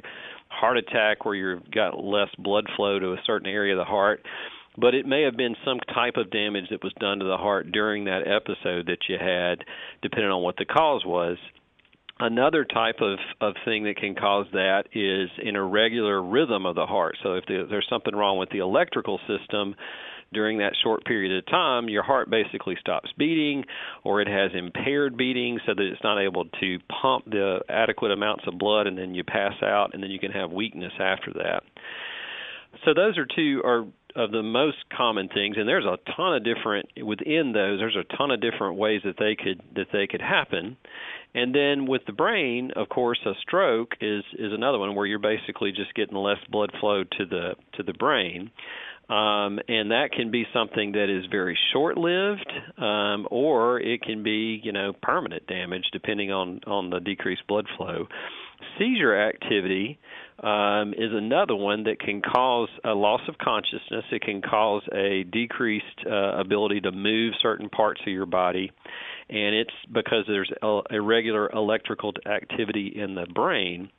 heart 0.49 0.77
attack 0.77 1.25
where 1.25 1.35
you've 1.35 1.69
got 1.71 2.03
less 2.03 2.29
blood 2.37 2.65
flow 2.75 2.99
to 2.99 3.13
a 3.13 3.21
certain 3.25 3.49
area 3.49 3.73
of 3.73 3.79
the 3.79 3.89
heart 3.89 4.21
but 4.77 4.93
it 4.93 5.07
may 5.07 5.23
have 5.23 5.35
been 5.35 5.55
some 5.65 5.79
type 5.93 6.17
of 6.17 6.29
damage 6.29 6.65
that 6.69 6.83
was 6.83 6.93
done 6.99 7.19
to 7.19 7.25
the 7.25 7.37
heart 7.37 7.71
during 7.71 8.05
that 8.05 8.27
episode 8.27 8.85
that 8.85 9.09
you 9.09 9.17
had, 9.19 9.65
depending 10.03 10.29
on 10.29 10.43
what 10.43 10.55
the 10.57 10.65
cause 10.65 11.03
was. 11.03 11.37
Another 12.19 12.63
type 12.63 12.97
of, 13.01 13.17
of 13.41 13.55
thing 13.65 13.83
that 13.83 13.97
can 13.97 14.15
cause 14.15 14.45
that 14.53 14.83
is 14.93 15.29
an 15.43 15.55
irregular 15.55 16.21
rhythm 16.21 16.65
of 16.65 16.75
the 16.75 16.85
heart. 16.85 17.15
So 17.23 17.33
if 17.33 17.45
there's 17.47 17.87
something 17.89 18.15
wrong 18.15 18.37
with 18.37 18.49
the 18.49 18.59
electrical 18.59 19.19
system 19.27 19.75
during 20.33 20.59
that 20.59 20.73
short 20.83 21.05
period 21.05 21.37
of 21.37 21.45
time, 21.45 21.89
your 21.89 22.03
heart 22.03 22.29
basically 22.29 22.75
stops 22.79 23.09
beating 23.17 23.63
or 24.03 24.21
it 24.21 24.27
has 24.27 24.51
impaired 24.53 25.17
beating 25.17 25.59
so 25.65 25.73
that 25.75 25.83
it's 25.83 26.03
not 26.03 26.21
able 26.21 26.45
to 26.59 26.77
pump 27.01 27.25
the 27.25 27.59
adequate 27.69 28.11
amounts 28.11 28.43
of 28.47 28.57
blood 28.57 28.87
and 28.87 28.97
then 28.97 29.15
you 29.15 29.23
pass 29.23 29.53
out 29.63 29.93
and 29.93 30.03
then 30.03 30.11
you 30.11 30.19
can 30.19 30.31
have 30.31 30.51
weakness 30.51 30.93
after 30.99 31.33
that. 31.33 31.63
So 32.85 32.93
those 32.93 33.17
are 33.17 33.25
two 33.25 33.61
are 33.63 33.85
of 34.17 34.31
the 34.31 34.41
most 34.41 34.77
common 34.95 35.29
things 35.29 35.55
and 35.57 35.67
there's 35.67 35.85
a 35.85 35.97
ton 36.15 36.35
of 36.35 36.43
different 36.43 36.89
within 37.05 37.51
those 37.53 37.79
there's 37.79 37.95
a 37.95 38.15
ton 38.17 38.31
of 38.31 38.41
different 38.41 38.75
ways 38.75 39.01
that 39.05 39.15
they 39.19 39.35
could 39.35 39.61
that 39.75 39.85
they 39.93 40.07
could 40.07 40.21
happen 40.21 40.75
and 41.35 41.53
then 41.53 41.85
with 41.85 42.01
the 42.07 42.11
brain 42.13 42.71
of 42.75 42.89
course 42.89 43.19
a 43.27 43.33
stroke 43.41 43.91
is 44.01 44.23
is 44.39 44.51
another 44.53 44.79
one 44.79 44.95
where 44.95 45.05
you're 45.05 45.19
basically 45.19 45.71
just 45.71 45.93
getting 45.93 46.15
less 46.17 46.39
blood 46.49 46.71
flow 46.79 47.03
to 47.03 47.25
the 47.25 47.51
to 47.73 47.83
the 47.83 47.93
brain 47.93 48.49
um, 49.09 49.59
and 49.67 49.91
that 49.91 50.09
can 50.11 50.31
be 50.31 50.45
something 50.53 50.91
that 50.93 51.09
is 51.09 51.25
very 51.31 51.57
short-lived, 51.71 52.51
um, 52.77 53.25
or 53.31 53.79
it 53.79 54.01
can 54.01 54.21
be, 54.21 54.59
you 54.61 54.73
know, 54.73 54.93
permanent 55.01 55.47
damage 55.47 55.85
depending 55.93 56.31
on 56.31 56.59
on 56.67 56.89
the 56.89 56.99
decreased 56.99 57.47
blood 57.47 57.65
flow. 57.77 58.07
Seizure 58.77 59.15
activity 59.15 59.99
um, 60.43 60.93
is 60.93 61.11
another 61.13 61.55
one 61.55 61.83
that 61.83 61.99
can 61.99 62.21
cause 62.21 62.69
a 62.83 62.89
loss 62.89 63.21
of 63.29 63.37
consciousness. 63.37 64.03
It 64.11 64.21
can 64.23 64.41
cause 64.41 64.81
a 64.93 65.23
decreased 65.23 65.85
uh, 66.05 66.39
ability 66.39 66.81
to 66.81 66.91
move 66.91 67.33
certain 67.41 67.69
parts 67.69 68.01
of 68.01 68.11
your 68.11 68.25
body, 68.25 68.71
and 69.29 69.55
it's 69.55 69.73
because 69.91 70.25
there's 70.27 70.51
a, 70.61 70.81
irregular 70.91 71.49
electrical 71.49 72.13
activity 72.25 72.93
in 72.95 73.15
the 73.15 73.25
brain. 73.33 73.89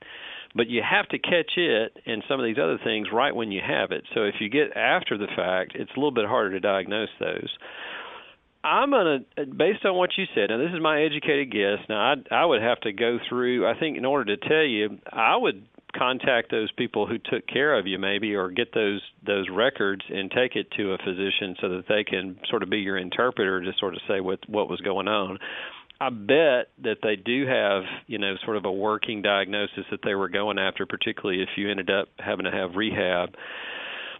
But 0.55 0.69
you 0.69 0.83
have 0.89 1.09
to 1.09 1.19
catch 1.19 1.53
it 1.57 1.97
and 2.07 2.23
some 2.29 2.41
of 2.41 2.47
these 2.47 2.59
other 2.59 2.79
things 2.83 3.09
right 3.13 3.35
when 3.35 3.53
you 3.53 3.61
have 3.67 3.91
it. 3.91 4.05
So 4.15 4.23
if 4.25 4.37
you 4.41 4.49
get 4.49 4.77
after 4.77 5.19
the 5.19 5.29
fact, 5.37 5.73
it's 5.75 5.91
a 5.95 5.99
little 5.99 6.11
bit 6.11 6.27
harder 6.27 6.51
to 6.53 6.61
diagnose 6.61 7.11
those. 7.21 7.51
I'm 8.65 8.91
gonna, 8.91 9.21
based 9.57 9.85
on 9.85 9.95
what 9.95 10.11
you 10.17 10.25
said. 10.35 10.51
Now, 10.51 10.59
this 10.59 10.73
is 10.75 10.81
my 10.83 11.03
educated 11.03 11.53
guess. 11.53 11.79
Now, 11.89 12.13
I 12.13 12.35
I 12.35 12.45
would 12.45 12.61
have 12.61 12.81
to 12.81 12.93
go 12.93 13.19
through. 13.29 13.67
I 13.67 13.79
think 13.79 13.97
in 13.97 14.05
order 14.05 14.37
to 14.37 14.49
tell 14.49 14.65
you, 14.65 14.99
I 15.13 15.37
would 15.37 15.65
contact 15.97 16.51
those 16.51 16.71
people 16.73 17.07
who 17.07 17.19
took 17.19 17.47
care 17.47 17.79
of 17.79 17.87
you 17.87 17.99
maybe 17.99 18.35
or 18.35 18.51
get 18.51 18.75
those 18.75 19.01
those 19.27 19.47
records 19.51 20.03
and 20.09 20.31
take 20.31 20.55
it 20.55 20.71
to 20.77 20.93
a 20.93 20.99
physician 20.99 21.57
so 21.61 21.69
that 21.69 21.85
they 21.89 22.05
can 22.05 22.39
sort 22.51 22.63
of 22.63 22.69
be 22.69 22.79
your 22.79 22.99
interpreter 22.99 23.61
to 23.61 23.73
sort 23.79 23.95
of 23.95 24.01
say 24.09 24.21
what 24.21 24.41
what 24.49 24.69
was 24.69 24.81
going 24.81 25.09
on 25.09 25.39
I 26.01 26.11
bet 26.11 26.71
that 26.85 26.99
they 27.03 27.17
do 27.17 27.47
have, 27.47 27.83
you 28.07 28.19
know, 28.19 28.35
sort 28.45 28.57
of 28.57 28.65
a 28.65 28.73
working 28.73 29.21
diagnosis 29.21 29.85
that 29.91 30.01
they 30.05 30.15
were 30.15 30.29
going 30.29 30.59
after, 30.59 30.87
particularly 30.87 31.43
if 31.43 31.49
you 31.57 31.71
ended 31.71 31.91
up 31.91 32.09
having 32.19 32.45
to 32.45 32.53
have 32.53 32.77
rehab. 32.77 33.31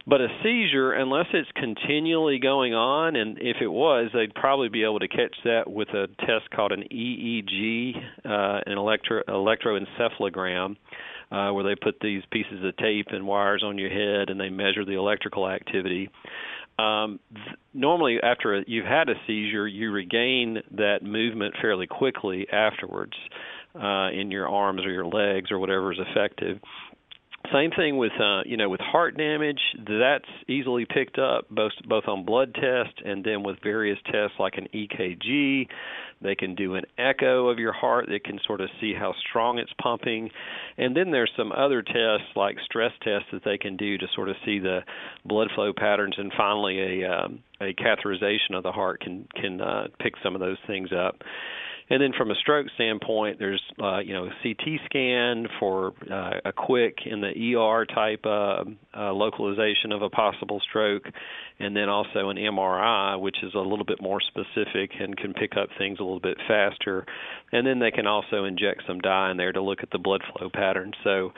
But 0.05 0.21
a 0.21 0.27
seizure, 0.43 0.91
unless 0.93 1.27
it's 1.33 1.49
continually 1.55 2.39
going 2.39 2.73
on, 2.73 3.15
and 3.15 3.37
if 3.39 3.57
it 3.61 3.67
was, 3.67 4.09
they'd 4.13 4.33
probably 4.33 4.67
be 4.67 4.83
able 4.83 4.99
to 4.99 5.07
catch 5.07 5.35
that 5.43 5.69
with 5.69 5.89
a 5.89 6.07
test 6.25 6.49
called 6.53 6.71
an 6.71 6.83
EEG, 6.91 7.95
uh, 8.25 8.61
an 8.65 8.77
electro 8.77 9.21
electroencephalogram 9.27 10.75
uh, 11.31 11.51
where 11.51 11.63
they 11.63 11.75
put 11.75 11.99
these 12.01 12.23
pieces 12.31 12.63
of 12.63 12.75
tape 12.77 13.07
and 13.11 13.25
wires 13.27 13.63
on 13.63 13.77
your 13.77 13.89
head 13.89 14.29
and 14.29 14.39
they 14.39 14.49
measure 14.49 14.83
the 14.83 14.97
electrical 14.97 15.47
activity. 15.47 16.09
Um, 16.79 17.19
th- 17.33 17.57
normally, 17.73 18.17
after 18.23 18.57
a, 18.57 18.63
you've 18.67 18.85
had 18.85 19.09
a 19.09 19.15
seizure, 19.27 19.67
you 19.67 19.91
regain 19.91 20.59
that 20.71 21.03
movement 21.03 21.55
fairly 21.61 21.87
quickly 21.87 22.47
afterwards 22.51 23.13
uh, 23.75 24.09
in 24.11 24.31
your 24.31 24.47
arms 24.47 24.81
or 24.85 24.91
your 24.91 25.05
legs 25.05 25.51
or 25.51 25.59
whatever 25.59 25.91
is 25.91 25.99
effective. 25.99 26.59
Same 27.53 27.71
thing 27.71 27.97
with 27.97 28.11
uh, 28.19 28.41
you 28.45 28.57
know 28.57 28.69
with 28.69 28.79
heart 28.79 29.17
damage. 29.17 29.59
That's 29.77 30.29
easily 30.47 30.85
picked 30.85 31.17
up 31.17 31.49
both 31.49 31.71
both 31.87 32.03
on 32.07 32.23
blood 32.23 32.53
test 32.53 33.01
and 33.03 33.23
then 33.23 33.43
with 33.43 33.57
various 33.63 33.97
tests 34.05 34.37
like 34.39 34.53
an 34.57 34.67
EKG. 34.73 35.67
They 36.21 36.35
can 36.35 36.53
do 36.53 36.75
an 36.75 36.83
echo 36.97 37.47
of 37.47 37.57
your 37.57 37.71
heart. 37.71 38.05
They 38.09 38.19
can 38.19 38.39
sort 38.45 38.61
of 38.61 38.69
see 38.79 38.93
how 38.93 39.13
strong 39.27 39.57
it's 39.57 39.71
pumping, 39.81 40.29
and 40.77 40.95
then 40.95 41.11
there's 41.11 41.31
some 41.35 41.51
other 41.51 41.81
tests 41.81 42.27
like 42.35 42.57
stress 42.65 42.91
tests 43.01 43.29
that 43.31 43.43
they 43.45 43.57
can 43.57 43.77
do 43.77 43.97
to 43.97 44.05
sort 44.15 44.29
of 44.29 44.35
see 44.45 44.59
the 44.59 44.81
blood 45.25 45.47
flow 45.55 45.71
patterns. 45.75 46.15
And 46.17 46.31
finally, 46.37 47.03
a 47.03 47.09
um, 47.09 47.39
a 47.61 47.73
catheterization 47.73 48.55
of 48.55 48.63
the 48.63 48.71
heart 48.71 49.01
can 49.01 49.27
can 49.35 49.59
uh, 49.59 49.87
pick 49.99 50.13
some 50.23 50.35
of 50.35 50.41
those 50.41 50.57
things 50.67 50.89
up. 50.91 51.15
And 51.89 52.01
then 52.01 52.11
from 52.15 52.29
a 52.29 52.35
stroke 52.35 52.67
standpoint, 52.75 53.39
there's 53.39 53.61
uh, 53.81 53.99
you 53.99 54.13
know 54.13 54.29
CT 54.43 54.79
scan 54.85 55.47
for 55.59 55.93
uh, 56.11 56.39
a 56.45 56.53
quick 56.53 56.99
in 57.05 57.21
the 57.21 57.55
ER 57.55 57.85
type 57.85 58.25
uh, 58.25 58.63
uh, 58.95 59.11
localization 59.13 59.91
of 59.91 60.03
a 60.03 60.09
possible 60.09 60.61
stroke, 60.69 61.03
and 61.59 61.75
then 61.75 61.89
also 61.89 62.29
an 62.29 62.37
MRI, 62.37 63.19
which 63.19 63.37
is 63.41 63.53
a 63.55 63.59
little 63.59 63.85
bit 63.85 64.01
more 64.01 64.21
specific 64.21 64.91
and 64.99 65.17
can 65.17 65.33
pick 65.33 65.57
up 65.57 65.69
things 65.77 65.99
a 65.99 66.03
little 66.03 66.19
bit 66.19 66.37
faster. 66.47 67.05
And 67.51 67.65
then 67.65 67.79
they 67.79 67.91
can 67.91 68.05
also 68.05 68.45
inject 68.45 68.83
some 68.87 68.99
dye 68.99 69.31
in 69.31 69.37
there 69.37 69.51
to 69.51 69.61
look 69.61 69.79
at 69.81 69.89
the 69.89 69.97
blood 69.97 70.21
flow 70.31 70.49
pattern. 70.53 70.93
So 71.03 71.33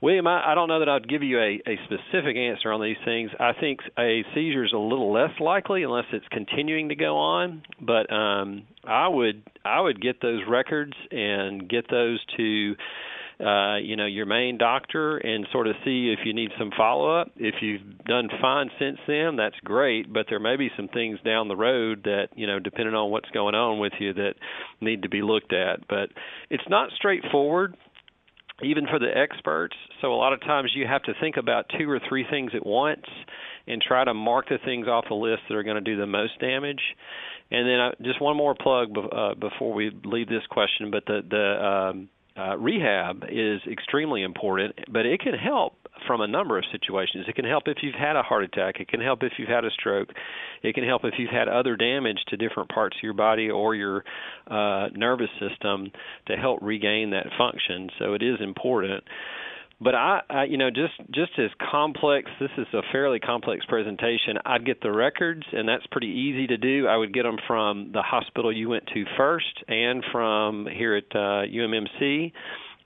William, 0.00 0.28
I, 0.28 0.52
I 0.52 0.54
don't 0.54 0.68
know 0.68 0.78
that 0.78 0.88
I'd 0.88 1.08
give 1.08 1.22
you 1.22 1.38
a, 1.38 1.60
a 1.66 1.76
specific 1.84 2.36
answer 2.36 2.70
on 2.70 2.80
these 2.80 2.96
things. 3.04 3.30
I 3.40 3.52
think 3.58 3.80
a 3.98 4.22
seizure 4.34 4.64
is 4.64 4.72
a 4.72 4.78
little 4.78 5.12
less 5.12 5.32
likely 5.40 5.82
unless 5.82 6.04
it's 6.12 6.26
continuing 6.30 6.90
to 6.90 6.94
go 6.94 7.16
on. 7.16 7.62
But 7.80 8.12
um, 8.12 8.64
I 8.84 9.08
would 9.08 9.42
I 9.64 9.80
would 9.80 10.00
get 10.00 10.22
those 10.22 10.40
records 10.48 10.92
and 11.10 11.68
get 11.68 11.90
those 11.90 12.20
to 12.36 12.74
uh, 13.40 13.76
you 13.76 13.96
know 13.96 14.06
your 14.06 14.26
main 14.26 14.56
doctor 14.58 15.18
and 15.18 15.46
sort 15.52 15.66
of 15.66 15.74
see 15.84 16.14
if 16.16 16.24
you 16.24 16.32
need 16.32 16.50
some 16.58 16.70
follow 16.76 17.20
up. 17.20 17.32
If 17.36 17.56
you've 17.60 17.98
done 18.04 18.28
fine 18.40 18.70
since 18.78 18.98
then, 19.08 19.34
that's 19.36 19.58
great. 19.64 20.12
But 20.12 20.26
there 20.28 20.40
may 20.40 20.56
be 20.56 20.70
some 20.76 20.88
things 20.88 21.18
down 21.24 21.48
the 21.48 21.56
road 21.56 22.04
that 22.04 22.28
you 22.36 22.46
know, 22.46 22.60
depending 22.60 22.94
on 22.94 23.10
what's 23.10 23.30
going 23.30 23.56
on 23.56 23.80
with 23.80 23.94
you, 23.98 24.14
that 24.14 24.34
need 24.80 25.02
to 25.02 25.08
be 25.08 25.22
looked 25.22 25.52
at. 25.52 25.88
But 25.88 26.10
it's 26.50 26.68
not 26.68 26.90
straightforward 26.96 27.76
even 28.62 28.86
for 28.86 28.98
the 28.98 29.16
experts. 29.16 29.76
So 30.00 30.12
a 30.12 30.16
lot 30.16 30.32
of 30.32 30.40
times 30.40 30.72
you 30.74 30.86
have 30.86 31.02
to 31.04 31.12
think 31.20 31.36
about 31.36 31.66
two 31.78 31.88
or 31.88 32.00
three 32.08 32.26
things 32.28 32.52
at 32.54 32.64
once 32.66 33.06
and 33.66 33.80
try 33.80 34.04
to 34.04 34.14
mark 34.14 34.48
the 34.48 34.58
things 34.64 34.88
off 34.88 35.04
the 35.08 35.14
list 35.14 35.42
that 35.48 35.54
are 35.54 35.62
going 35.62 35.82
to 35.82 35.90
do 35.94 35.98
the 35.98 36.06
most 36.06 36.40
damage. 36.40 36.80
And 37.50 37.66
then 37.66 37.80
uh, 37.80 37.90
just 38.02 38.20
one 38.20 38.36
more 38.36 38.54
plug 38.54 38.88
uh, 38.96 39.34
before 39.34 39.72
we 39.72 39.90
leave 40.04 40.28
this 40.28 40.46
question, 40.50 40.90
but 40.90 41.04
the 41.06 41.20
the 41.28 41.64
um, 41.64 42.08
uh, 42.38 42.56
rehab 42.56 43.24
is 43.30 43.60
extremely 43.70 44.22
important, 44.22 44.74
but 44.92 45.06
it 45.06 45.20
can 45.20 45.34
help 45.34 45.74
from 46.06 46.20
a 46.20 46.28
number 46.28 46.56
of 46.56 46.64
situations. 46.70 47.24
It 47.28 47.34
can 47.34 47.44
help 47.44 47.64
if 47.66 47.78
you've 47.82 47.94
had 47.94 48.14
a 48.14 48.22
heart 48.22 48.44
attack. 48.44 48.76
It 48.78 48.88
can 48.88 49.00
help 49.00 49.22
if 49.22 49.32
you've 49.38 49.48
had 49.48 49.64
a 49.64 49.70
stroke. 49.70 50.10
It 50.62 50.74
can 50.74 50.84
help 50.84 51.04
if 51.04 51.14
you've 51.18 51.30
had 51.30 51.48
other 51.48 51.76
damage 51.76 52.18
to 52.28 52.36
different 52.36 52.68
parts 52.70 52.96
of 52.96 53.02
your 53.02 53.14
body 53.14 53.50
or 53.50 53.74
your 53.74 54.04
uh, 54.46 54.88
nervous 54.94 55.30
system 55.40 55.90
to 56.26 56.36
help 56.36 56.60
regain 56.62 57.10
that 57.10 57.26
function. 57.36 57.90
So 57.98 58.14
it 58.14 58.22
is 58.22 58.36
important 58.40 59.02
but 59.80 59.94
I, 59.94 60.20
I 60.28 60.44
you 60.44 60.56
know 60.56 60.70
just 60.70 60.94
just 61.10 61.32
as 61.38 61.50
complex 61.70 62.30
this 62.40 62.50
is 62.58 62.66
a 62.72 62.82
fairly 62.92 63.20
complex 63.20 63.64
presentation. 63.66 64.38
I'd 64.44 64.66
get 64.66 64.80
the 64.80 64.92
records 64.92 65.44
and 65.52 65.68
that's 65.68 65.86
pretty 65.90 66.08
easy 66.08 66.46
to 66.48 66.56
do. 66.56 66.86
I 66.86 66.96
would 66.96 67.14
get 67.14 67.22
them 67.22 67.36
from 67.46 67.90
the 67.92 68.02
hospital 68.02 68.52
you 68.52 68.68
went 68.68 68.86
to 68.94 69.04
first 69.16 69.64
and 69.68 70.04
from 70.12 70.66
here 70.66 70.96
at 70.96 71.04
uh, 71.14 71.46
ummc 71.46 72.32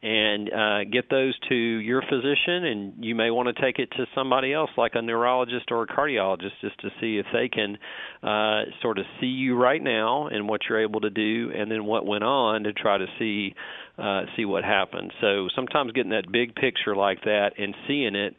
and 0.02 0.52
uh, 0.52 0.84
get 0.90 1.08
those 1.10 1.38
to 1.48 1.54
your 1.54 2.02
physician, 2.02 2.64
and 2.64 3.04
you 3.04 3.14
may 3.14 3.30
want 3.30 3.54
to 3.54 3.62
take 3.62 3.78
it 3.78 3.88
to 3.92 4.04
somebody 4.16 4.52
else, 4.52 4.70
like 4.76 4.92
a 4.94 5.02
neurologist 5.02 5.70
or 5.70 5.84
a 5.84 5.86
cardiologist, 5.86 6.50
just 6.60 6.78
to 6.80 6.88
see 7.00 7.18
if 7.18 7.26
they 7.32 7.48
can 7.48 7.78
uh, 8.22 8.64
sort 8.82 8.98
of 8.98 9.04
see 9.20 9.26
you 9.26 9.56
right 9.56 9.82
now 9.82 10.26
and 10.26 10.48
what 10.48 10.62
you're 10.68 10.82
able 10.82 11.00
to 11.00 11.10
do, 11.10 11.52
and 11.54 11.70
then 11.70 11.84
what 11.84 12.04
went 12.04 12.24
on 12.24 12.64
to 12.64 12.72
try 12.72 12.98
to 12.98 13.06
see 13.18 13.54
uh, 13.96 14.22
see 14.36 14.44
what 14.44 14.64
happened. 14.64 15.12
So 15.20 15.48
sometimes 15.54 15.92
getting 15.92 16.10
that 16.10 16.32
big 16.32 16.54
picture 16.56 16.96
like 16.96 17.22
that 17.24 17.52
and 17.58 17.74
seeing 17.86 18.16
it, 18.16 18.34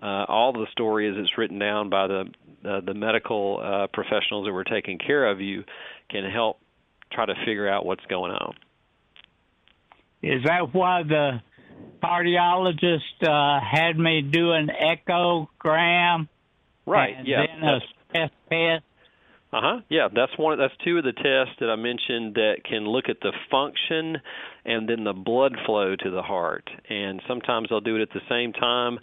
uh, 0.00 0.24
all 0.28 0.52
the 0.52 0.66
story 0.70 1.08
as 1.08 1.16
it's 1.16 1.36
written 1.36 1.58
down 1.58 1.90
by 1.90 2.06
the 2.06 2.24
uh, 2.64 2.80
the 2.80 2.94
medical 2.94 3.60
uh, 3.60 3.86
professionals 3.92 4.46
that 4.46 4.52
were 4.52 4.64
taking 4.64 4.98
care 4.98 5.28
of 5.28 5.40
you, 5.40 5.64
can 6.10 6.30
help 6.30 6.58
try 7.12 7.26
to 7.26 7.34
figure 7.44 7.68
out 7.68 7.84
what's 7.84 8.04
going 8.06 8.30
on. 8.30 8.54
Is 10.22 10.44
that 10.44 10.74
why 10.74 11.02
the 11.02 11.40
cardiologist 12.02 13.22
uh, 13.22 13.60
had 13.60 13.98
me 13.98 14.22
do 14.22 14.52
an 14.52 14.68
echogram? 14.68 16.28
Right. 16.86 17.14
And 17.16 17.26
yeah. 17.26 17.46
Then 17.46 17.68
a 17.68 17.80
chest 18.12 18.32
test. 18.50 18.84
Uh 19.50 19.60
huh. 19.62 19.80
Yeah, 19.88 20.08
that's 20.14 20.32
one. 20.36 20.58
That's 20.58 20.74
two 20.84 20.98
of 20.98 21.04
the 21.04 21.12
tests 21.12 21.56
that 21.60 21.70
I 21.70 21.76
mentioned 21.76 22.34
that 22.34 22.56
can 22.68 22.84
look 22.86 23.08
at 23.08 23.16
the 23.22 23.32
function 23.50 24.18
and 24.66 24.86
then 24.86 25.04
the 25.04 25.14
blood 25.14 25.52
flow 25.64 25.96
to 25.96 26.10
the 26.10 26.20
heart. 26.20 26.68
And 26.90 27.22
sometimes 27.26 27.68
they'll 27.70 27.80
do 27.80 27.96
it 27.96 28.02
at 28.02 28.10
the 28.10 28.20
same 28.28 28.52
time. 28.52 28.98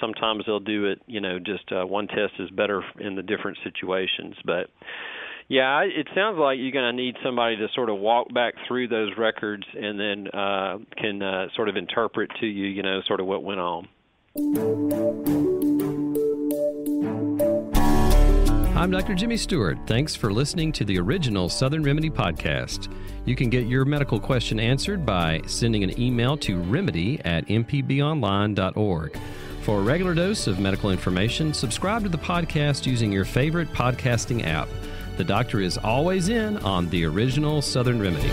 Sometimes 0.00 0.44
they'll 0.46 0.58
do 0.58 0.86
it. 0.86 1.02
You 1.06 1.20
know, 1.20 1.38
just 1.38 1.70
uh, 1.70 1.84
one 1.84 2.06
test 2.06 2.32
is 2.38 2.48
better 2.48 2.82
in 2.98 3.14
the 3.14 3.22
different 3.22 3.58
situations. 3.62 4.36
But 4.46 4.70
yeah, 5.50 5.80
it 5.82 6.06
sounds 6.14 6.38
like 6.38 6.58
you're 6.60 6.70
going 6.70 6.96
to 6.96 7.02
need 7.02 7.16
somebody 7.24 7.56
to 7.56 7.66
sort 7.74 7.90
of 7.90 7.98
walk 7.98 8.32
back 8.32 8.54
through 8.68 8.86
those 8.86 9.10
records 9.18 9.64
and 9.74 9.98
then 9.98 10.28
uh, 10.28 10.78
can 10.96 11.20
uh, 11.20 11.48
sort 11.56 11.68
of 11.68 11.76
interpret 11.76 12.30
to 12.38 12.46
you, 12.46 12.66
you 12.66 12.84
know, 12.84 13.00
sort 13.08 13.18
of 13.18 13.26
what 13.26 13.42
went 13.42 13.58
on. 13.58 13.88
I'm 18.76 18.92
Dr. 18.92 19.16
Jimmy 19.16 19.36
Stewart. 19.36 19.76
Thanks 19.88 20.14
for 20.14 20.32
listening 20.32 20.70
to 20.70 20.84
the 20.84 21.00
original 21.00 21.48
Southern 21.48 21.82
Remedy 21.82 22.10
podcast. 22.10 22.88
You 23.26 23.34
can 23.34 23.50
get 23.50 23.66
your 23.66 23.84
medical 23.84 24.20
question 24.20 24.60
answered 24.60 25.04
by 25.04 25.40
sending 25.46 25.82
an 25.82 26.00
email 26.00 26.36
to 26.38 26.60
remedy 26.60 27.20
at 27.24 27.44
mpbonline.org. 27.48 29.18
For 29.62 29.80
a 29.80 29.82
regular 29.82 30.14
dose 30.14 30.46
of 30.46 30.60
medical 30.60 30.92
information, 30.92 31.52
subscribe 31.52 32.04
to 32.04 32.08
the 32.08 32.18
podcast 32.18 32.86
using 32.86 33.10
your 33.10 33.24
favorite 33.24 33.72
podcasting 33.72 34.46
app. 34.46 34.68
The 35.16 35.24
doctor 35.24 35.60
is 35.60 35.76
always 35.78 36.28
in 36.28 36.56
on 36.58 36.88
the 36.88 37.04
original 37.04 37.60
Southern 37.60 38.00
Remedy. 38.00 38.30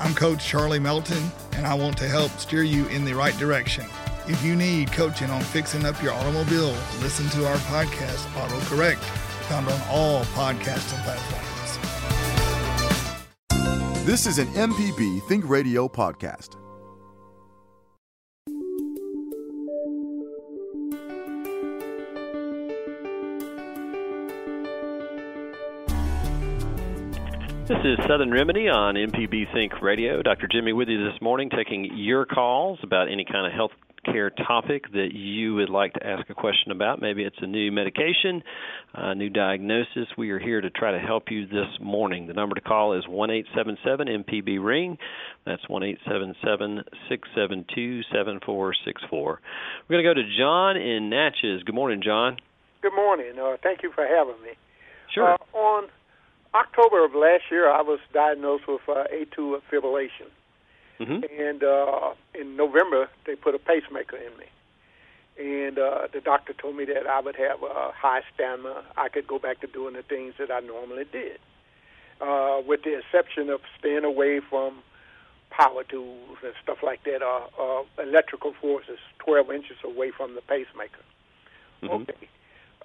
I'm 0.00 0.14
Coach 0.14 0.44
Charlie 0.46 0.78
Melton, 0.78 1.30
and 1.52 1.66
I 1.66 1.74
want 1.74 1.96
to 1.98 2.08
help 2.08 2.30
steer 2.32 2.62
you 2.62 2.86
in 2.88 3.04
the 3.04 3.14
right 3.14 3.36
direction. 3.38 3.86
If 4.26 4.42
you 4.44 4.54
need 4.56 4.92
coaching 4.92 5.30
on 5.30 5.40
fixing 5.42 5.84
up 5.84 6.02
your 6.02 6.12
automobile, 6.12 6.74
listen 7.00 7.28
to 7.30 7.46
our 7.46 7.56
podcast, 7.56 8.26
AutoCorrect, 8.34 9.02
found 9.48 9.68
on 9.68 9.80
all 9.88 10.24
podcasting 10.26 11.02
platforms. 11.04 11.50
This 14.06 14.26
is 14.26 14.38
an 14.38 14.48
MPB 14.48 15.26
Think 15.28 15.48
Radio 15.48 15.88
podcast. 15.88 16.56
This 27.66 27.78
is 27.82 27.98
Southern 28.06 28.30
Remedy 28.30 28.68
on 28.68 28.94
MPB 28.94 29.50
Think 29.54 29.80
Radio. 29.80 30.20
Dr. 30.20 30.46
Jimmy 30.46 30.74
with 30.74 30.88
you 30.88 31.02
this 31.10 31.18
morning, 31.22 31.48
taking 31.48 31.96
your 31.96 32.26
calls 32.26 32.78
about 32.82 33.10
any 33.10 33.24
kind 33.24 33.46
of 33.46 33.54
health 33.54 33.70
care 34.04 34.28
topic 34.28 34.92
that 34.92 35.14
you 35.14 35.54
would 35.54 35.70
like 35.70 35.94
to 35.94 36.06
ask 36.06 36.28
a 36.28 36.34
question 36.34 36.72
about. 36.72 37.00
Maybe 37.00 37.24
it's 37.24 37.38
a 37.40 37.46
new 37.46 37.72
medication, 37.72 38.42
a 38.92 39.14
new 39.14 39.30
diagnosis. 39.30 40.08
We 40.18 40.28
are 40.32 40.38
here 40.38 40.60
to 40.60 40.68
try 40.68 40.92
to 40.92 40.98
help 40.98 41.30
you 41.30 41.46
this 41.46 41.80
morning. 41.80 42.26
The 42.26 42.34
number 42.34 42.54
to 42.54 42.60
call 42.60 42.98
is 42.98 43.08
one 43.08 43.30
eight 43.30 43.46
seven 43.56 43.78
seven 43.82 44.08
MPB 44.08 44.62
ring. 44.62 44.98
That's 45.46 45.66
one 45.66 45.82
eight 45.82 45.98
seven 46.06 46.34
seven 46.44 46.82
six 47.08 47.26
seven 47.34 47.64
two 47.74 48.02
seven 48.12 48.40
four 48.44 48.74
six 48.84 49.00
four. 49.08 49.40
We're 49.88 49.94
going 49.94 50.04
to 50.04 50.10
go 50.10 50.14
to 50.14 50.38
John 50.38 50.76
in 50.76 51.08
Natchez. 51.08 51.62
Good 51.62 51.74
morning, 51.74 52.02
John. 52.04 52.36
Good 52.82 52.94
morning. 52.94 53.32
Uh, 53.42 53.56
thank 53.62 53.82
you 53.82 53.90
for 53.94 54.06
having 54.06 54.42
me. 54.42 54.50
Sure. 55.14 55.32
Uh, 55.32 55.56
on 55.56 55.88
October 56.54 57.04
of 57.04 57.14
last 57.14 57.44
year, 57.50 57.68
I 57.68 57.82
was 57.82 57.98
diagnosed 58.12 58.68
with 58.68 58.80
uh, 58.88 59.04
atrial 59.12 59.60
fibrillation. 59.70 60.30
Mm-hmm. 61.00 61.24
And 61.40 61.64
uh, 61.64 62.14
in 62.38 62.56
November, 62.56 63.08
they 63.26 63.34
put 63.34 63.54
a 63.54 63.58
pacemaker 63.58 64.16
in 64.16 64.36
me. 64.38 64.46
And 65.36 65.78
uh, 65.78 66.06
the 66.12 66.20
doctor 66.20 66.52
told 66.52 66.76
me 66.76 66.84
that 66.84 67.08
I 67.08 67.20
would 67.20 67.34
have 67.34 67.62
a 67.62 67.90
high 67.92 68.20
stamina. 68.32 68.84
I 68.96 69.08
could 69.08 69.26
go 69.26 69.40
back 69.40 69.60
to 69.62 69.66
doing 69.66 69.94
the 69.94 70.02
things 70.02 70.34
that 70.38 70.52
I 70.52 70.60
normally 70.60 71.04
did, 71.10 71.40
uh, 72.20 72.60
with 72.64 72.84
the 72.84 72.98
exception 72.98 73.50
of 73.50 73.60
staying 73.80 74.04
away 74.04 74.40
from 74.48 74.78
power 75.50 75.82
tools 75.82 76.38
and 76.44 76.52
stuff 76.62 76.78
like 76.84 77.02
that, 77.04 77.22
uh, 77.22 77.46
uh, 77.60 77.82
electrical 78.00 78.54
forces 78.60 78.98
12 79.18 79.50
inches 79.50 79.76
away 79.82 80.12
from 80.16 80.36
the 80.36 80.40
pacemaker. 80.42 81.02
Mm-hmm. 81.82 81.94
Okay. 81.94 82.28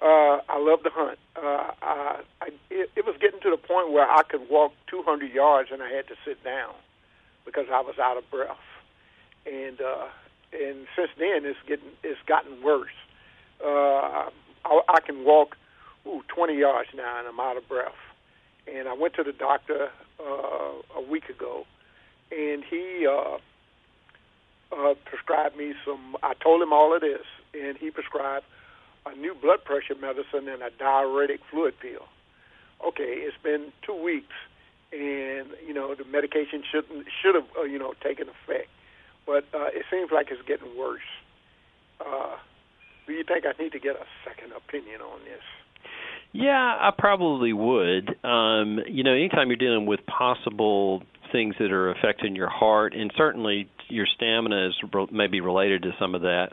Uh, 0.02 0.40
I 0.48 0.58
love 0.58 0.82
to 0.84 0.90
hunt. 0.90 1.18
Uh, 1.36 1.72
I, 1.82 2.20
I, 2.40 2.48
it, 2.70 2.90
it 2.96 3.04
was 3.04 3.16
getting 3.20 3.40
to 3.40 3.50
the 3.50 3.58
point 3.58 3.92
where 3.92 4.08
I 4.10 4.22
could 4.22 4.48
walk 4.48 4.72
200 4.88 5.30
yards 5.30 5.70
and 5.72 5.82
I 5.82 5.90
had 5.90 6.08
to 6.08 6.14
sit 6.24 6.42
down 6.42 6.72
because 7.44 7.66
I 7.70 7.80
was 7.80 7.98
out 7.98 8.16
of 8.16 8.28
breath. 8.30 8.56
And 9.46 9.80
uh, 9.80 10.06
and 10.52 10.86
since 10.96 11.10
then, 11.18 11.44
it's 11.44 11.58
getting 11.66 11.90
it's 12.02 12.20
gotten 12.26 12.62
worse. 12.62 12.96
Uh, 13.64 14.30
I, 14.64 14.80
I 14.88 15.00
can 15.04 15.24
walk 15.24 15.56
ooh, 16.06 16.22
20 16.28 16.56
yards 16.56 16.90
now 16.94 17.18
and 17.18 17.28
I'm 17.28 17.40
out 17.40 17.56
of 17.56 17.68
breath. 17.68 17.92
And 18.72 18.88
I 18.88 18.94
went 18.94 19.14
to 19.14 19.22
the 19.22 19.32
doctor 19.32 19.90
uh, 20.18 20.72
a 20.96 21.00
week 21.10 21.28
ago, 21.28 21.66
and 22.30 22.62
he 22.64 23.06
uh, 23.06 23.38
uh, 24.72 24.94
prescribed 25.04 25.56
me 25.56 25.74
some. 25.84 26.16
I 26.22 26.34
told 26.34 26.62
him 26.62 26.72
all 26.72 26.94
of 26.94 27.00
this, 27.00 27.24
and 27.54 27.76
he 27.76 27.90
prescribed 27.90 28.44
a 29.06 29.16
new 29.16 29.34
blood 29.34 29.64
pressure 29.64 29.94
medicine 30.00 30.48
and 30.48 30.62
a 30.62 30.70
diuretic 30.78 31.40
fluid 31.50 31.74
pill. 31.80 32.06
Okay, 32.86 33.24
it's 33.26 33.36
been 33.42 33.72
two 33.84 33.94
weeks, 33.94 34.34
and 34.92 35.48
you 35.66 35.74
know 35.74 35.94
the 35.94 36.04
medication 36.04 36.62
shouldn't 36.70 37.06
should 37.22 37.34
have 37.34 37.44
uh, 37.58 37.62
you 37.62 37.78
know 37.78 37.94
taken 38.02 38.26
effect, 38.28 38.68
but 39.26 39.44
uh, 39.54 39.68
it 39.68 39.84
seems 39.90 40.10
like 40.12 40.28
it's 40.30 40.42
getting 40.46 40.76
worse. 40.78 41.08
Uh, 42.00 42.36
do 43.06 43.12
you 43.12 43.24
think 43.24 43.44
I 43.44 43.60
need 43.62 43.72
to 43.72 43.80
get 43.80 43.96
a 43.96 44.06
second 44.24 44.52
opinion 44.52 45.00
on 45.00 45.20
this? 45.24 45.42
Yeah, 46.32 46.76
I 46.80 46.90
probably 46.96 47.52
would. 47.52 48.08
Um, 48.24 48.78
you 48.86 49.02
know, 49.02 49.12
anytime 49.12 49.48
you're 49.48 49.56
dealing 49.56 49.86
with 49.86 50.00
possible 50.06 51.02
things 51.32 51.54
that 51.58 51.72
are 51.72 51.90
affecting 51.90 52.36
your 52.36 52.48
heart, 52.48 52.94
and 52.94 53.12
certainly 53.16 53.68
your 53.88 54.06
stamina 54.06 54.68
is 54.68 54.74
re- 54.92 55.06
maybe 55.10 55.40
related 55.40 55.82
to 55.82 55.90
some 55.98 56.14
of 56.14 56.22
that. 56.22 56.50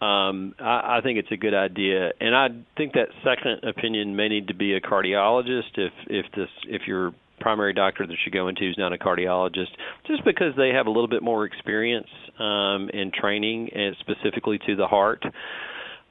Um, 0.00 0.54
I, 0.58 0.98
I 0.98 1.00
think 1.02 1.18
it's 1.18 1.32
a 1.32 1.36
good 1.36 1.54
idea, 1.54 2.10
and 2.20 2.34
I 2.34 2.48
think 2.76 2.92
that 2.92 3.08
second 3.24 3.68
opinion 3.68 4.14
may 4.14 4.28
need 4.28 4.48
to 4.48 4.54
be 4.54 4.74
a 4.74 4.80
cardiologist 4.80 5.76
if 5.76 5.92
if 6.08 6.26
this 6.36 6.50
if 6.68 6.82
your 6.86 7.12
primary 7.40 7.72
doctor 7.72 8.06
that 8.06 8.16
you 8.24 8.32
go 8.32 8.48
into 8.48 8.68
is 8.68 8.76
not 8.76 8.92
a 8.92 8.98
cardiologist, 8.98 9.70
just 10.06 10.24
because 10.24 10.52
they 10.56 10.70
have 10.70 10.86
a 10.86 10.90
little 10.90 11.08
bit 11.08 11.22
more 11.22 11.44
experience 11.44 12.08
um, 12.38 12.90
in 12.92 13.10
training 13.18 13.70
and 13.74 13.96
specifically 14.00 14.58
to 14.66 14.76
the 14.76 14.86
heart. 14.86 15.22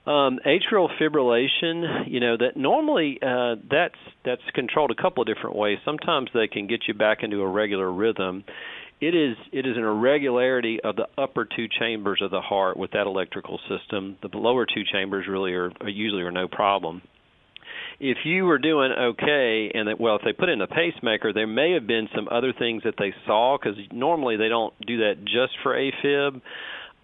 Um, 0.08 0.40
atrial 0.46 0.88
fibrillation, 1.02 2.08
you 2.08 2.20
know, 2.20 2.38
that 2.38 2.56
normally 2.56 3.18
uh, 3.22 3.56
that's 3.70 3.96
that's 4.24 4.42
controlled 4.54 4.92
a 4.92 5.02
couple 5.02 5.22
of 5.22 5.28
different 5.28 5.56
ways. 5.56 5.80
Sometimes 5.84 6.30
they 6.34 6.48
can 6.48 6.68
get 6.68 6.82
you 6.88 6.94
back 6.94 7.20
into 7.24 7.42
a 7.42 7.48
regular 7.48 7.92
rhythm. 7.92 8.44
It 9.02 9.14
is 9.14 9.36
it 9.52 9.66
is 9.66 9.78
an 9.78 9.84
irregularity 9.84 10.80
of 10.84 10.96
the 10.96 11.08
upper 11.18 11.46
two 11.46 11.68
chambers 11.80 12.22
of 12.22 12.32
the 12.32 12.42
heart 12.42 12.78
with 12.78 12.92
that 12.92 13.08
electrical 13.08 13.60
system. 13.70 14.18
The 14.22 14.38
lower 14.38 14.66
two 14.66 14.84
chambers 14.92 15.28
really 15.28 15.54
are, 15.54 15.72
are 15.82 15.90
usually 15.90 16.24
are 16.24 16.32
no 16.32 16.48
problem 16.48 17.02
if 18.00 18.18
you 18.26 18.46
were 18.46 18.58
doing 18.58 18.92
okay 18.92 19.72
and 19.74 19.88
that 19.88 20.00
well 20.00 20.16
if 20.18 20.22
they 20.24 20.34
put 20.34 20.50
in 20.50 20.60
a 20.62 20.68
pacemaker 20.68 21.32
there 21.32 21.48
may 21.48 21.72
have 21.72 21.88
been 21.88 22.10
some 22.14 22.28
other 22.30 22.52
things 22.52 22.84
that 22.84 22.96
they 22.98 23.14
saw 23.26 23.58
because 23.58 23.78
normally 23.92 24.36
they 24.36 24.50
don't 24.50 24.74
do 24.86 24.98
that 24.98 25.24
just 25.24 25.54
for 25.64 25.74
afib 25.74 26.42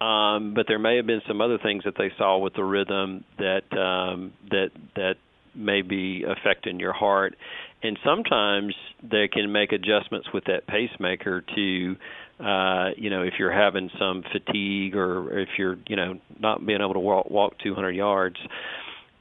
um, 0.02 0.54
but 0.54 0.66
there 0.66 0.78
may 0.78 0.96
have 0.96 1.06
been 1.06 1.22
some 1.28 1.40
other 1.40 1.58
things 1.58 1.84
that 1.84 1.94
they 1.96 2.10
saw 2.18 2.38
with 2.38 2.54
the 2.54 2.64
rhythm 2.64 3.24
that 3.38 3.62
um, 3.78 4.32
that 4.50 4.70
that 4.96 5.14
may 5.54 5.82
be 5.82 6.24
affecting 6.24 6.80
your 6.80 6.92
heart. 6.92 7.36
And 7.82 7.98
sometimes 8.04 8.74
they 9.02 9.28
can 9.28 9.50
make 9.50 9.72
adjustments 9.72 10.28
with 10.32 10.44
that 10.44 10.66
pacemaker 10.66 11.42
to, 11.54 11.96
uh, 12.38 12.90
you 12.96 13.10
know, 13.10 13.22
if 13.22 13.34
you're 13.38 13.52
having 13.52 13.90
some 13.98 14.22
fatigue 14.32 14.94
or 14.94 15.40
if 15.40 15.48
you're, 15.58 15.76
you 15.88 15.96
know, 15.96 16.18
not 16.38 16.64
being 16.64 16.80
able 16.80 16.94
to 16.94 17.00
walk, 17.00 17.28
walk 17.28 17.54
200 17.62 17.90
yards. 17.90 18.36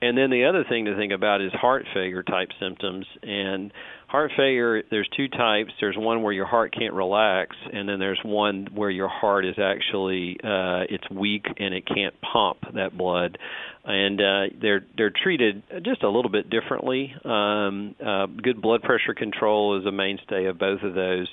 And 0.04 0.18
then 0.18 0.30
the 0.32 0.46
other 0.46 0.64
thing 0.68 0.86
to 0.86 0.96
think 0.96 1.12
about 1.12 1.42
is 1.42 1.52
heart 1.54 1.86
failure 1.94 2.24
type 2.24 2.50
symptoms. 2.60 3.06
And 3.24 3.72
heart 4.12 4.32
failure, 4.36 4.84
there's 4.92 5.10
two 5.16 5.30
types. 5.30 5.72
There's 5.80 5.96
one 5.98 6.22
where 6.22 6.34
your 6.34 6.46
heart 6.46 6.74
can't 6.78 6.94
relax, 6.94 7.56
and 7.72 7.88
then 7.88 7.98
there's 7.98 8.20
one 8.26 8.68
where 8.76 8.90
your 8.90 9.08
heart 9.08 9.46
is 9.46 9.56
actually 9.58 10.38
uh, 10.44 10.84
it's 10.90 11.10
weak 11.10 11.46
and 11.58 11.74
it 11.74 11.86
can't 11.88 12.14
pump 12.22 12.58
that 12.76 12.98
blood. 12.98 13.38
And 13.86 14.20
uh, 14.20 14.56
they're 14.62 14.86
they're 14.98 15.14
treated 15.24 15.64
just 15.84 16.04
a 16.04 16.10
little 16.10 16.30
bit 16.30 16.50
differently. 16.50 17.14
Um, 17.24 17.96
uh, 18.06 18.26
good 18.26 18.62
blood 18.62 18.82
pressure 18.84 19.14
control 19.16 19.80
is 19.80 19.86
a 19.86 19.92
mainstay 19.92 20.46
of 20.46 20.60
both 20.60 20.84
of 20.84 20.94
those, 20.94 21.30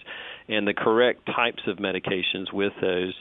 and 0.48 0.66
the 0.66 0.74
correct 0.74 1.26
types 1.26 1.62
of 1.66 1.78
medications 1.78 2.52
with 2.52 2.72
those. 2.80 3.14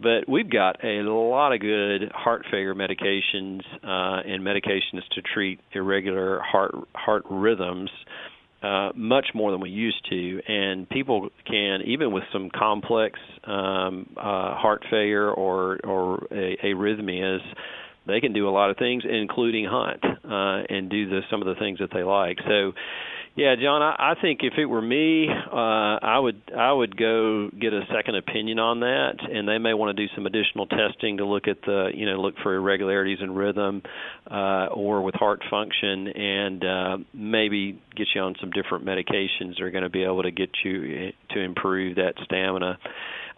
But 0.00 0.28
we've 0.28 0.50
got 0.50 0.82
a 0.84 1.02
lot 1.02 1.52
of 1.52 1.60
good 1.60 2.10
heart 2.14 2.46
failure 2.50 2.74
medications 2.74 3.60
uh, 3.82 4.22
and 4.26 4.42
medications 4.42 5.02
to 5.14 5.22
treat 5.34 5.60
irregular 5.72 6.40
heart 6.40 6.74
heart 6.94 7.24
rhythms. 7.28 7.90
Uh, 8.62 8.90
much 8.94 9.26
more 9.34 9.50
than 9.50 9.60
we 9.60 9.70
used 9.70 10.08
to, 10.08 10.40
and 10.46 10.88
people 10.88 11.30
can 11.44 11.80
even 11.84 12.12
with 12.12 12.22
some 12.32 12.48
complex 12.48 13.18
um, 13.42 14.08
uh, 14.16 14.54
heart 14.54 14.84
failure 14.88 15.28
or 15.32 15.80
or 15.84 16.28
a, 16.30 16.56
arrhythmias, 16.64 17.40
they 18.06 18.20
can 18.20 18.32
do 18.32 18.48
a 18.48 18.50
lot 18.50 18.70
of 18.70 18.76
things, 18.76 19.02
including 19.08 19.66
hunt 19.68 20.04
uh, 20.04 20.62
and 20.72 20.88
do 20.88 21.08
the 21.08 21.22
some 21.28 21.42
of 21.42 21.48
the 21.48 21.56
things 21.58 21.80
that 21.80 21.90
they 21.92 22.04
like. 22.04 22.38
So 22.46 22.72
yeah, 23.34 23.54
John, 23.60 23.80
I, 23.80 24.12
I 24.12 24.14
think 24.20 24.40
if 24.42 24.54
it 24.58 24.66
were 24.66 24.82
me, 24.82 25.26
uh, 25.28 25.56
I 26.02 26.18
would 26.18 26.42
I 26.56 26.70
would 26.70 26.96
go 26.96 27.48
get 27.48 27.72
a 27.72 27.80
second 27.94 28.16
opinion 28.16 28.58
on 28.58 28.80
that, 28.80 29.14
and 29.20 29.48
they 29.48 29.56
may 29.56 29.72
want 29.72 29.96
to 29.96 30.06
do 30.06 30.12
some 30.14 30.26
additional 30.26 30.66
testing 30.66 31.16
to 31.16 31.24
look 31.24 31.48
at 31.48 31.62
the 31.62 31.90
you 31.94 32.04
know 32.04 32.20
look 32.20 32.34
for 32.42 32.54
irregularities 32.54 33.18
in 33.22 33.34
rhythm, 33.34 33.82
uh, 34.30 34.66
or 34.66 35.00
with 35.00 35.14
heart 35.14 35.42
function, 35.48 36.08
and 36.08 36.64
uh, 36.64 36.96
maybe 37.14 37.80
get 37.96 38.08
you 38.14 38.20
on 38.20 38.34
some 38.38 38.50
different 38.50 38.84
medications 38.84 39.56
that 39.56 39.62
are 39.62 39.70
going 39.70 39.84
to 39.84 39.90
be 39.90 40.04
able 40.04 40.22
to 40.24 40.30
get 40.30 40.50
you 40.62 41.12
to 41.30 41.40
improve 41.40 41.96
that 41.96 42.12
stamina. 42.24 42.78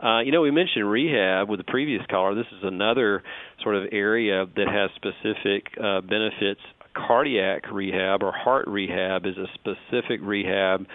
Uh, 0.02 0.20
you 0.20 0.32
know, 0.32 0.40
we 0.40 0.50
mentioned 0.50 0.90
rehab 0.90 1.48
with 1.48 1.60
the 1.60 1.64
previous 1.64 2.02
caller. 2.10 2.34
This 2.34 2.50
is 2.50 2.64
another 2.64 3.22
sort 3.62 3.76
of 3.76 3.84
area 3.92 4.44
that 4.56 4.66
has 4.66 4.90
specific 4.96 5.66
uh, 5.78 6.00
benefits 6.00 6.60
cardiac 6.94 7.70
rehab 7.70 8.22
or 8.22 8.32
heart 8.32 8.66
rehab 8.66 9.26
is 9.26 9.36
a 9.36 9.46
specific 9.54 10.20
rehab 10.22 10.86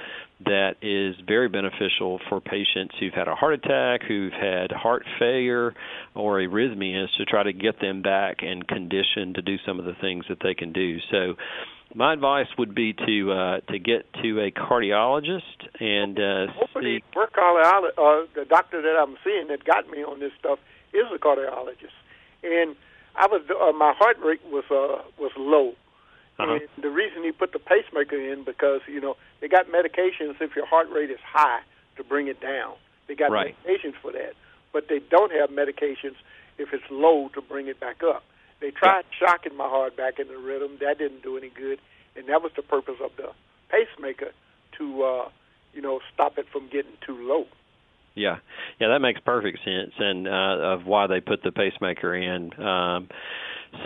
that 0.46 0.76
is 0.82 1.16
very 1.28 1.50
beneficial 1.50 2.20
for 2.30 2.40
patients 2.40 2.96
who've 3.00 3.14
had 3.14 3.28
a 3.28 3.36
heart 3.36 3.54
attack, 3.54 4.02
who've 4.08 4.32
had 4.32 4.72
heart 4.72 5.04
failure 5.20 5.74
or 6.16 6.38
arrhythmias 6.38 7.08
to 7.18 7.26
try 7.26 7.44
to 7.44 7.52
get 7.52 7.82
them 7.82 8.02
back 8.02 8.38
and 8.42 8.66
conditioned 8.68 9.36
to 9.36 9.42
do 9.42 9.58
some 9.66 9.80
of 9.80 9.86
the 9.86 9.96
things 10.00 10.26
that 10.30 10.38
they 10.42 10.54
can 10.54 10.72
do. 10.72 10.98
So 11.12 11.36
my 11.94 12.14
advice 12.14 12.48
would 12.58 12.76
be 12.76 12.94
to 12.94 13.32
uh, 13.32 13.60
to 13.72 13.80
get 13.80 14.06
to 14.22 14.40
a 14.40 14.52
cardiologist 14.52 15.42
and 15.80 16.20
uh, 16.20 16.54
hopefully 16.54 17.00
see. 17.00 17.18
Work 17.18 17.34
cardiologist, 17.34 17.98
uh, 17.98 18.28
the 18.36 18.46
doctor 18.48 18.82
that 18.82 18.96
I'm 19.02 19.18
seeing 19.24 19.48
that 19.48 19.66
got 19.66 19.90
me 19.90 20.04
on 20.04 20.20
this 20.20 20.32
stuff 20.40 20.60
is 20.94 21.06
a 21.14 21.18
cardiologist, 21.18 21.98
and 22.44 22.76
I 23.16 23.28
was 23.28 23.42
uh, 23.50 23.72
my 23.78 23.94
heart 23.98 24.18
rate 24.24 24.42
was 24.46 24.66
uh, 24.70 25.04
was 25.20 25.32
low, 25.38 25.74
uh-huh. 26.40 26.54
And 26.54 26.84
the 26.84 26.90
reason 26.90 27.24
he 27.24 27.32
put 27.32 27.52
the 27.52 27.60
pacemaker 27.60 28.16
in 28.16 28.44
because 28.44 28.82
you 28.88 29.02
know 29.02 29.16
they 29.42 29.48
got 29.48 29.68
medications 29.68 30.40
if 30.40 30.56
your 30.56 30.66
heart 30.66 30.90
rate 30.90 31.12
is 31.12 31.20
high 31.26 31.60
to 31.98 32.04
bring 32.04 32.28
it 32.28 32.40
down. 32.40 32.76
They 33.08 33.16
got 33.16 33.32
right. 33.32 33.56
medications 33.66 33.96
for 34.02 34.12
that, 34.14 34.34
but 34.72 34.86
they 34.88 35.00
don't 35.00 35.32
have 35.32 35.50
medications 35.50 36.16
if 36.58 36.74
it's 36.74 36.84
low 36.90 37.30
to 37.34 37.42
bring 37.42 37.68
it 37.68 37.80
back 37.80 38.04
up. 38.04 38.24
They 38.62 38.72
tried 38.72 39.04
yeah. 39.12 39.28
shocking 39.28 39.56
my 39.56 39.68
heart 39.68 39.98
back 39.98 40.20
into 40.20 40.38
rhythm. 40.38 40.78
That 40.80 40.98
didn't 40.98 41.24
do 41.24 41.38
any 41.38 41.50
good, 41.50 41.80
and 42.16 42.28
that 42.28 42.42
was 42.42 42.52
the 42.56 42.62
purpose 42.62 42.98
of 43.04 43.12
the 43.18 43.32
pacemaker 43.70 44.32
to 44.78 45.04
uh, 45.04 45.30
you 45.74 45.82
know 45.82 46.00
stop 46.14 46.38
it 46.38 46.46
from 46.52 46.70
getting 46.70 46.94
too 47.06 47.18
low. 47.28 47.46
Yeah, 48.16 48.38
yeah, 48.80 48.90
that 48.90 49.00
makes 49.00 49.20
perfect 49.22 49.60
sense, 49.64 49.94
and 49.98 50.28
uh, 50.28 50.74
of 50.74 50.86
why 50.86 51.08
they 51.08 51.22
put 51.22 51.44
the 51.44 51.52
pacemaker 51.52 52.16
in. 52.16 52.54
Um, 52.62 53.08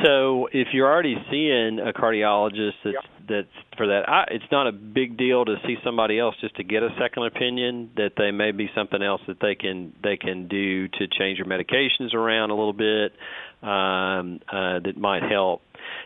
so 0.04 0.48
if 0.52 0.70
you're 0.74 0.92
already 0.92 1.16
seeing 1.30 1.80
a 1.80 1.94
cardiologist 1.94 2.74
that's 2.84 2.96
yep. 2.96 3.04
that's 3.28 3.78
for 3.78 3.88
that, 3.88 4.08
I, 4.08 4.26
it's 4.32 4.46
not 4.52 4.68
a 4.68 4.72
big 4.72 5.18
deal 5.18 5.46
to 5.46 5.56
see 5.66 5.76
somebody 5.84 6.20
else 6.20 6.36
just 6.42 6.56
to 6.56 6.64
get 6.64 6.84
a 6.84 6.90
second 7.00 7.26
opinion. 7.26 7.92
That 7.98 8.12
they 8.18 8.32
may 8.32 8.52
be 8.52 8.70
something 8.76 9.02
else 9.02 9.22
that 9.28 9.38
they 9.42 9.56
can 9.56 9.94
they 10.04 10.18
can 10.18 10.48
do 10.48 10.88
to 10.88 11.08
change 11.08 11.38
your 11.38 11.48
medications 11.48 12.14
around 12.14 12.52
a 12.52 12.56
little 12.56 12.74
bit 12.74 13.14
um, 13.62 14.40
uh, 14.52 14.80
that 14.80 14.96
might 14.98 15.24
help. 15.24 15.62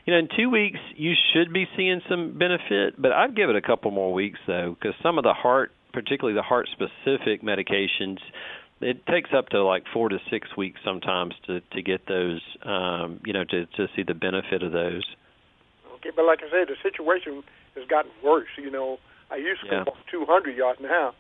You 0.06 0.14
know, 0.14 0.20
in 0.20 0.30
two 0.36 0.50
weeks 0.50 0.80
you 0.96 1.14
should 1.34 1.54
be 1.54 1.66
seeing 1.76 2.02
some 2.10 2.38
benefit, 2.38 3.00
but 3.00 3.12
I'd 3.12 3.36
give 3.36 3.50
it 3.50 3.56
a 3.56 3.62
couple 3.62 3.92
more 3.92 4.14
weeks 4.14 4.40
though, 4.48 4.76
because 4.80 4.96
some 5.04 5.18
of 5.18 5.24
the 5.24 5.34
heart, 5.34 5.72
particularly 5.94 6.36
the 6.36 6.44
heart 6.44 6.68
specific 6.72 7.44
medications 7.44 8.18
it 8.82 9.06
takes 9.08 9.32
up 9.36 9.50
to 9.50 9.64
like 9.64 9.84
four 9.94 10.10
to 10.10 10.20
six 10.30 10.56
weeks 10.56 10.80
sometimes 10.84 11.34
to 11.48 11.62
to 11.72 11.82
get 11.82 12.08
those 12.08 12.42
um 12.64 13.20
you 13.26 13.34
know 13.34 13.44
to 13.44 13.66
to 13.66 13.88
see 13.96 14.04
the 14.04 14.14
benefit 14.14 14.64
of 14.64 14.72
those. 14.72 15.04
Okay 15.96 16.12
but 16.16 16.26
like 16.26 16.40
i 16.40 16.50
said 16.50 16.68
the 16.68 16.76
situation 16.84 17.44
has 17.76 17.88
gotten 17.88 18.12
worse 18.24 18.48
you 18.58 18.72
know. 18.72 18.98
I 19.30 19.36
used 19.36 19.60
to 19.62 19.68
yeah. 19.68 19.84
go 19.84 19.92
200 20.10 20.56
yards 20.56 20.80
now 20.82 21.14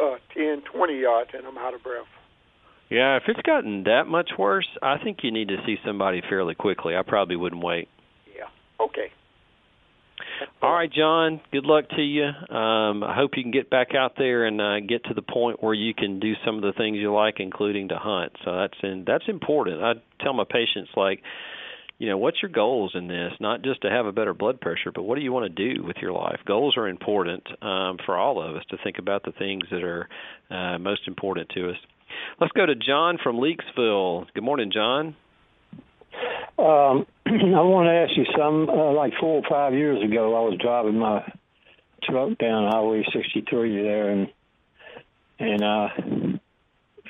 uh 0.00 0.16
10 0.34 0.62
20 0.72 1.00
yards 1.00 1.30
and 1.34 1.46
i'm 1.46 1.58
out 1.58 1.74
of 1.74 1.82
breath. 1.82 2.06
Yeah 2.90 3.16
if 3.16 3.24
it's 3.28 3.42
gotten 3.42 3.84
that 3.84 4.06
much 4.06 4.30
worse 4.38 4.68
i 4.82 4.98
think 5.02 5.18
you 5.22 5.30
need 5.30 5.48
to 5.48 5.56
see 5.66 5.76
somebody 5.84 6.20
fairly 6.28 6.54
quickly. 6.54 6.96
I 6.96 7.02
probably 7.02 7.36
wouldn't 7.36 7.62
wait. 7.62 7.88
Yeah 8.36 8.48
okay 8.84 9.10
all 10.62 10.72
right, 10.72 10.92
John. 10.92 11.40
Good 11.52 11.64
luck 11.64 11.88
to 11.90 12.02
you. 12.02 12.24
Um, 12.24 13.02
I 13.02 13.14
hope 13.14 13.32
you 13.36 13.42
can 13.42 13.52
get 13.52 13.70
back 13.70 13.94
out 13.94 14.12
there 14.16 14.44
and 14.44 14.60
uh, 14.60 14.80
get 14.80 15.04
to 15.04 15.14
the 15.14 15.22
point 15.22 15.62
where 15.62 15.74
you 15.74 15.94
can 15.94 16.20
do 16.20 16.34
some 16.44 16.56
of 16.56 16.62
the 16.62 16.72
things 16.76 16.98
you 16.98 17.12
like, 17.12 17.36
including 17.38 17.88
to 17.88 17.96
hunt. 17.96 18.32
So 18.44 18.56
that's 18.56 18.78
in, 18.82 19.04
that's 19.06 19.24
important. 19.28 19.82
I 19.82 19.94
tell 20.22 20.32
my 20.32 20.44
patients 20.44 20.90
like, 20.96 21.20
you 21.98 22.08
know, 22.08 22.16
what's 22.16 22.38
your 22.40 22.50
goals 22.50 22.92
in 22.94 23.08
this? 23.08 23.32
Not 23.40 23.62
just 23.62 23.82
to 23.82 23.90
have 23.90 24.06
a 24.06 24.12
better 24.12 24.32
blood 24.32 24.60
pressure, 24.60 24.90
but 24.94 25.02
what 25.02 25.16
do 25.16 25.20
you 25.20 25.32
want 25.32 25.54
to 25.54 25.74
do 25.74 25.82
with 25.84 25.96
your 26.00 26.12
life? 26.12 26.40
Goals 26.46 26.76
are 26.78 26.88
important 26.88 27.46
um, 27.62 27.98
for 28.06 28.16
all 28.16 28.42
of 28.42 28.56
us 28.56 28.64
to 28.70 28.78
think 28.82 28.98
about 28.98 29.24
the 29.24 29.32
things 29.32 29.64
that 29.70 29.82
are 29.82 30.08
uh, 30.50 30.78
most 30.78 31.02
important 31.06 31.50
to 31.50 31.70
us. 31.70 31.76
Let's 32.40 32.52
go 32.52 32.64
to 32.64 32.74
John 32.74 33.18
from 33.22 33.36
Leakesville. 33.36 34.26
Good 34.34 34.42
morning, 34.42 34.70
John. 34.72 35.14
Um, 36.58 37.06
I 37.26 37.62
want 37.62 37.86
to 37.86 37.92
ask 37.92 38.16
you 38.16 38.26
some. 38.36 38.68
Uh, 38.68 38.92
like 38.92 39.12
four 39.20 39.42
or 39.42 39.48
five 39.48 39.74
years 39.74 40.02
ago, 40.02 40.36
I 40.36 40.48
was 40.48 40.58
driving 40.60 40.98
my 40.98 41.22
truck 42.02 42.38
down 42.38 42.70
Highway 42.70 43.04
63 43.12 43.82
there, 43.82 44.10
and 44.10 44.28
and 45.38 45.62
uh, 45.62 45.88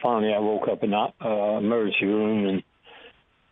finally 0.02 0.32
I 0.32 0.38
woke 0.38 0.68
up 0.68 0.82
in 0.82 0.90
the 0.90 1.08
uh, 1.24 1.58
emergency 1.58 2.06
room, 2.06 2.46
and 2.46 2.62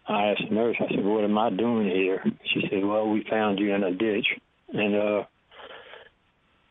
I 0.07 0.31
asked 0.31 0.43
the 0.49 0.55
nurse. 0.55 0.77
I 0.81 0.89
said, 0.95 1.05
"What 1.05 1.25
am 1.25 1.39
I 1.39 1.51
doing 1.51 1.89
here?" 1.89 2.25
She 2.53 2.63
said, 2.69 2.85
"Well, 2.85 3.09
we 3.09 3.25
found 3.29 3.59
you 3.59 3.75
in 3.75 3.83
a 3.83 3.93
ditch." 3.93 4.27
and 4.73 4.95
uh, 4.95 5.25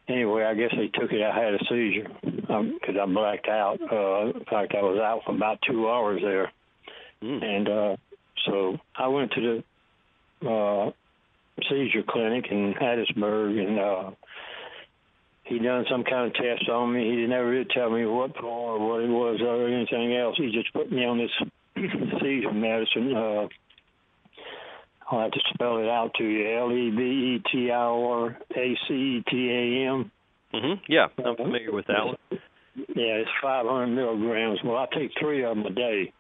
anyway, 0.08 0.44
I 0.44 0.54
guess 0.54 0.72
they 0.72 0.88
took 0.88 1.12
it. 1.12 1.22
I 1.22 1.36
had 1.36 1.54
a 1.54 1.60
seizure 1.70 2.08
because 2.22 2.96
um, 2.96 3.02
I 3.02 3.06
blacked 3.14 3.48
out. 3.48 3.80
Uh, 3.82 4.38
in 4.38 4.46
fact, 4.46 4.76
I 4.76 4.82
was 4.82 5.00
out 5.00 5.22
for 5.26 5.36
about 5.36 5.60
two 5.68 5.90
hours 5.90 6.22
there, 6.22 6.52
mm. 7.24 7.44
and 7.44 7.70
uh, 7.70 7.96
so 8.48 8.78
I 8.96 9.08
went 9.08 9.32
to 9.34 9.64
the 10.42 10.50
uh, 10.50 10.92
seizure 11.70 12.04
clinic 12.08 12.46
in 12.50 12.74
Hattiesburg, 12.74 13.60
and 13.60 13.80
uh, 13.80 14.12
he 15.44 15.60
done 15.60 15.86
some 15.90 16.04
kind 16.04 16.28
of 16.28 16.34
test 16.34 16.70
on 16.70 16.94
me. 16.94 17.10
He 17.10 17.16
didn't 17.16 17.32
ever 17.32 17.50
really 17.50 17.68
tell 17.74 17.90
me 17.90 18.06
what 18.06 18.36
for 18.36 18.46
or 18.46 18.80
what 18.90 19.04
it 19.04 19.10
was 19.10 19.40
or 19.42 19.68
anything 19.68 20.16
else. 20.16 20.36
He 20.38 20.52
just 20.52 20.74
put 20.74 20.92
me 20.92 21.06
on 21.06 21.18
this 21.18 21.32
seizure 22.22 22.52
medicine. 22.54 23.16
Uh, 23.16 23.48
I'll 25.10 25.22
have 25.22 25.32
to 25.32 25.40
spell 25.54 25.78
it 25.78 25.88
out 25.88 26.12
to 26.18 26.24
you. 26.24 26.58
L 26.58 26.72
E 26.72 26.90
V 26.92 27.02
E 27.02 27.44
T 27.52 27.72
I 27.72 27.76
R 27.76 28.38
A 28.56 28.78
C 28.88 28.94
E 28.94 29.24
T 29.30 29.50
A 29.50 29.90
M. 29.90 30.12
Mhm. 30.54 30.82
Yeah, 30.88 31.08
I'm 31.24 31.36
familiar 31.36 31.72
with 31.72 31.88
that 31.88 32.06
one. 32.06 32.18
Yeah, 32.76 33.22
it's 33.24 33.30
500 33.42 33.88
milligrams. 33.88 34.60
Well, 34.64 34.78
I 34.78 34.86
take 34.94 35.12
three 35.20 35.44
of 35.44 35.56
them 35.56 35.66
a 35.66 35.70
day, 35.72 36.14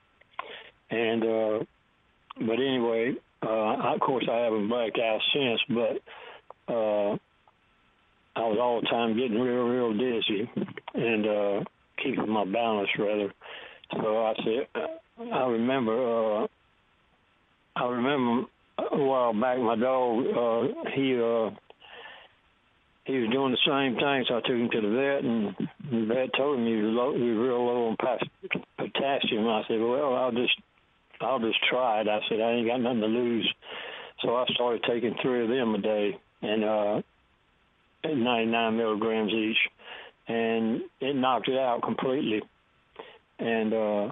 and 0.90 1.24
uh, 1.24 1.60
but 2.40 2.54
anyway, 2.54 3.14
uh, 3.44 3.94
of 3.94 4.00
course 4.00 4.28
I 4.32 4.38
haven't 4.38 4.70
blacked 4.70 5.00
out 5.00 5.20
since, 5.34 5.62
but 5.70 6.74
uh, 6.74 7.18
I 8.36 8.42
was 8.42 8.58
all 8.60 8.82
the 8.82 8.88
time 8.88 9.16
getting 9.16 9.40
real, 9.40 9.64
real 9.64 9.94
dizzy 9.94 10.50
and 10.94 11.26
uh, 11.26 11.64
keeping 12.02 12.30
my 12.30 12.46
balance 12.46 12.90
rather. 12.98 13.34
So 13.94 14.26
I 14.26 14.34
said, 14.44 14.84
I 15.34 15.46
remember, 15.48 16.44
uh, 16.44 16.48
I 17.76 17.88
remember 17.88 18.48
a 18.78 18.98
while 18.98 19.34
back, 19.34 19.60
my 19.60 19.76
dog, 19.76 20.26
uh, 20.28 20.90
he 20.96 21.16
uh, 21.16 21.50
he 23.06 23.18
was 23.20 23.30
doing 23.32 23.56
the 23.56 23.66
same 23.66 23.96
thing, 23.96 24.26
so 24.28 24.36
I 24.36 24.42
took 24.42 24.58
him 24.58 24.70
to 24.70 24.82
the 24.82 24.92
vet, 24.92 25.24
and 25.24 25.56
the 25.90 26.14
vet 26.14 26.30
told 26.36 26.60
him 26.60 26.68
he 26.68 26.76
was, 26.76 26.92
low, 26.92 27.14
he 27.16 27.24
was 27.24 27.38
real 27.40 27.66
low 27.66 27.88
on 27.88 27.96
potassium. 27.96 29.48
I 29.48 29.64
said, 29.66 29.80
well, 29.80 30.14
I'll 30.14 30.34
just 30.34 30.60
I'll 31.22 31.40
just 31.40 31.60
try 31.70 32.02
it. 32.02 32.08
I 32.08 32.20
said, 32.30 32.40
I 32.40 32.52
ain't 32.52 32.68
got 32.68 32.82
nothing 32.82 33.02
to 33.02 33.08
lose. 33.08 33.54
So 34.22 34.36
I 34.36 34.46
started 34.54 34.84
taking 34.84 35.16
three 35.22 35.44
of 35.44 35.50
them 35.50 35.76
a 35.76 35.78
day, 35.78 36.20
and 36.42 36.64
uh, 36.64 37.02
99 38.04 38.78
milligrams 38.78 39.32
each, 39.32 39.58
and 40.28 40.82
it 41.00 41.16
knocked 41.16 41.48
it 41.48 41.58
out 41.58 41.82
completely. 41.84 42.42
And 43.40 43.74
uh, 43.74 44.12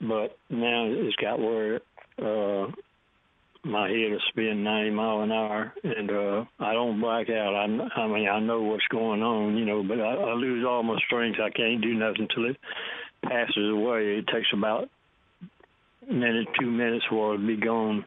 but 0.00 0.36
now 0.50 0.86
it's 0.88 1.16
got 1.16 1.40
where 1.40 1.80
uh, 2.18 2.70
my 3.64 3.88
head 3.88 4.12
is 4.12 4.20
spinning 4.28 4.64
90 4.64 4.90
mile 4.90 5.20
an 5.22 5.32
hour, 5.32 5.72
and 5.82 6.10
uh, 6.10 6.44
I 6.58 6.72
don't 6.72 7.00
black 7.00 7.28
out. 7.30 7.54
I, 7.54 8.00
I 8.00 8.06
mean, 8.08 8.28
I 8.28 8.40
know 8.40 8.62
what's 8.62 8.86
going 8.90 9.22
on, 9.22 9.56
you 9.56 9.64
know, 9.64 9.82
but 9.82 10.00
I, 10.00 10.14
I 10.14 10.34
lose 10.34 10.64
all 10.66 10.82
my 10.82 10.98
strength. 11.06 11.38
I 11.40 11.50
can't 11.50 11.82
do 11.82 11.94
nothing 11.94 12.28
till 12.34 12.50
it 12.50 12.56
passes 13.24 13.70
away. 13.70 14.18
It 14.18 14.26
takes 14.26 14.48
about 14.52 14.88
minute, 16.10 16.48
two 16.60 16.70
minutes 16.70 17.04
it 17.10 17.36
to 17.36 17.46
be 17.46 17.56
gone. 17.56 18.04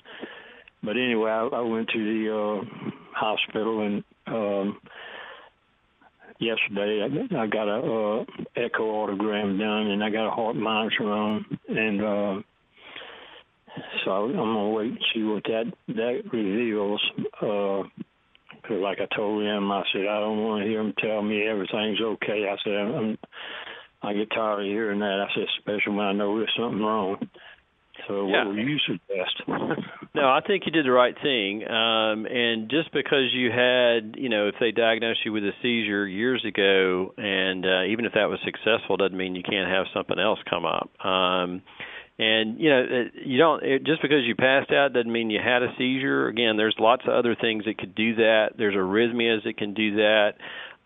But 0.84 0.98
anyway, 0.98 1.32
I, 1.32 1.48
I 1.48 1.62
went 1.62 1.90
to 1.90 2.00
the 2.00 2.36
uh, 2.36 2.90
hospital 3.14 3.86
and 3.86 4.04
um, 4.28 4.80
yesterday 6.40 7.02
I, 7.04 7.36
I 7.44 7.48
got 7.48 7.68
a 7.68 7.80
uh, 7.80 8.26
echocardiogram 8.58 9.60
done 9.60 9.92
and 9.92 10.04
I 10.04 10.10
got 10.10 10.28
a 10.28 10.32
heart 10.32 10.56
monitor 10.56 11.12
on 11.12 11.46
and. 11.70 12.04
uh 12.04 12.42
so 14.04 14.12
I'm 14.12 14.34
gonna 14.34 14.70
wait 14.70 14.92
and 14.92 15.06
see 15.14 15.24
what 15.24 15.44
that 15.46 15.72
that 15.90 16.22
reveals. 16.32 17.02
Uh, 17.42 17.84
like 18.70 19.00
I 19.00 19.16
told 19.16 19.44
him, 19.44 19.72
I 19.72 19.84
said 19.92 20.08
I 20.08 20.20
don't 20.20 20.44
want 20.44 20.64
to 20.64 20.70
hear 20.70 20.82
him 20.82 20.94
tell 20.98 21.22
me 21.22 21.48
everything's 21.48 22.02
okay. 22.02 22.48
I 22.50 22.56
said 22.64 22.74
I'm, 22.74 23.18
I 24.02 24.14
get 24.14 24.32
tired 24.32 24.62
of 24.62 24.66
hearing 24.66 25.00
that. 25.00 25.26
I 25.28 25.34
said 25.34 25.46
especially 25.58 25.94
when 25.94 26.06
I 26.06 26.14
know 26.14 26.38
there's 26.38 26.54
something 26.58 26.82
wrong. 26.82 27.30
So 28.08 28.28
yeah. 28.28 28.46
what 28.46 28.56
would 28.56 28.68
you 28.68 28.78
suggest? 28.86 29.42
no, 30.16 30.24
I 30.24 30.40
think 30.46 30.64
you 30.66 30.72
did 30.72 30.86
the 30.86 30.92
right 30.92 31.16
thing. 31.22 31.64
Um, 31.68 32.26
and 32.26 32.70
just 32.70 32.92
because 32.94 33.34
you 33.34 33.50
had, 33.50 34.16
you 34.18 34.30
know, 34.30 34.48
if 34.48 34.56
they 34.60 34.72
diagnosed 34.72 35.20
you 35.26 35.32
with 35.32 35.44
a 35.44 35.52
seizure 35.62 36.08
years 36.08 36.44
ago, 36.48 37.14
and 37.18 37.66
uh, 37.66 37.84
even 37.86 38.06
if 38.06 38.14
that 38.14 38.26
was 38.26 38.40
successful, 38.46 38.98
doesn't 38.98 39.18
mean 39.18 39.36
you 39.36 39.44
can't 39.44 39.70
have 39.70 39.86
something 39.94 40.20
else 40.20 40.40
come 40.50 40.66
up. 40.66 40.90
Um, 41.04 41.62
and 42.18 42.60
you 42.60 42.70
know, 42.70 43.06
you 43.26 43.38
don't 43.38 43.64
it, 43.64 43.84
just 43.86 44.02
because 44.02 44.24
you 44.26 44.36
passed 44.36 44.72
out 44.72 44.94
doesn't 44.94 45.12
mean 45.12 45.30
you 45.30 45.40
had 45.44 45.64
a 45.64 45.74
seizure. 45.78 46.28
Again, 46.28 46.56
there's 46.56 46.76
lots 46.80 47.04
of 47.06 47.14
other 47.14 47.36
things 47.40 47.66
that 47.66 47.78
could 47.78 47.94
do 47.94 48.16
that. 48.16 48.52
There's 48.58 48.76
arrhythmias 48.76 49.44
that 49.44 49.58
can 49.58 49.74
do 49.74 49.96
that. 49.98 50.34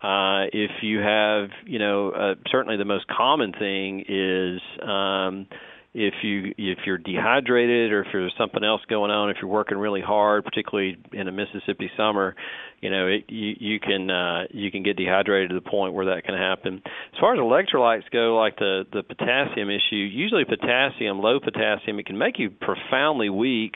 Uh, 0.02 0.48
if 0.52 0.70
you 0.82 0.98
have, 0.98 1.50
you 1.66 1.78
know, 1.78 2.10
uh, 2.10 2.34
certainly 2.50 2.78
the 2.78 2.86
most 2.86 3.06
common 3.06 3.52
thing 3.52 4.00
is 4.08 4.60
um, 4.82 5.46
if 5.92 6.14
you 6.22 6.54
if 6.56 6.78
you're 6.86 6.98
dehydrated 6.98 7.92
or 7.92 8.02
if 8.02 8.08
there's 8.12 8.34
something 8.38 8.62
else 8.62 8.80
going 8.88 9.10
on, 9.10 9.30
if 9.30 9.38
you're 9.42 9.50
working 9.50 9.76
really 9.76 10.00
hard, 10.00 10.44
particularly 10.44 10.96
in 11.12 11.26
a 11.26 11.32
Mississippi 11.32 11.90
summer, 11.96 12.36
you 12.80 12.90
know 12.90 13.08
it, 13.08 13.24
you 13.28 13.54
you 13.58 13.80
can 13.80 14.08
uh, 14.08 14.44
you 14.50 14.70
can 14.70 14.84
get 14.84 14.96
dehydrated 14.96 15.50
to 15.50 15.54
the 15.56 15.68
point 15.68 15.94
where 15.94 16.14
that 16.14 16.22
can 16.24 16.36
happen. 16.36 16.80
As 16.86 17.18
far 17.18 17.34
as 17.34 17.40
electrolytes 17.40 18.08
go, 18.12 18.36
like 18.36 18.56
the 18.56 18.84
the 18.92 19.02
potassium 19.02 19.68
issue, 19.68 19.96
usually 19.96 20.44
potassium, 20.44 21.18
low 21.18 21.40
potassium, 21.40 21.98
it 21.98 22.06
can 22.06 22.18
make 22.18 22.38
you 22.38 22.50
profoundly 22.50 23.28
weak, 23.28 23.74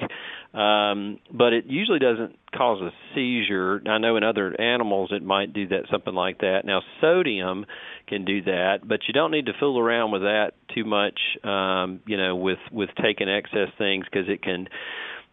um, 0.54 1.18
but 1.32 1.52
it 1.52 1.64
usually 1.66 1.98
doesn't 1.98 2.36
cause 2.56 2.80
a 2.80 2.90
seizure. 3.14 3.82
I 3.88 3.98
know 3.98 4.16
in 4.16 4.24
other 4.24 4.58
animals 4.60 5.10
it 5.12 5.22
might 5.22 5.52
do 5.52 5.68
that 5.68 5.84
something 5.90 6.14
like 6.14 6.38
that. 6.38 6.62
Now 6.64 6.80
sodium 7.00 7.66
can 8.06 8.24
do 8.24 8.42
that, 8.42 8.78
but 8.86 9.00
you 9.06 9.14
don't 9.14 9.30
need 9.30 9.46
to 9.46 9.52
fool 9.58 9.78
around 9.78 10.12
with 10.12 10.22
that 10.22 10.52
too 10.74 10.84
much. 10.84 11.18
Um, 11.42 12.00
you 12.06 12.16
know, 12.16 12.36
with 12.36 12.58
with 12.70 12.90
taking 13.02 13.28
excess 13.28 13.68
things 13.78 14.04
because 14.10 14.28
it 14.28 14.42
can. 14.42 14.68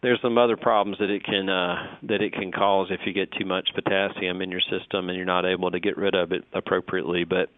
There's 0.02 0.18
some 0.20 0.36
other 0.36 0.56
problems 0.56 0.98
that 0.98 1.10
it 1.10 1.22
can 1.22 1.48
uh, 1.48 1.96
that 2.08 2.22
it 2.22 2.32
can 2.32 2.50
cause 2.50 2.88
if 2.90 3.00
you 3.06 3.12
get 3.12 3.30
too 3.38 3.46
much 3.46 3.68
potassium 3.72 4.42
in 4.42 4.50
your 4.50 4.60
system 4.60 5.08
and 5.08 5.16
you're 5.16 5.24
not 5.24 5.46
able 5.46 5.70
to 5.70 5.78
get 5.78 5.96
rid 5.96 6.16
of 6.16 6.32
it 6.32 6.42
appropriately. 6.52 7.22
But 7.22 7.50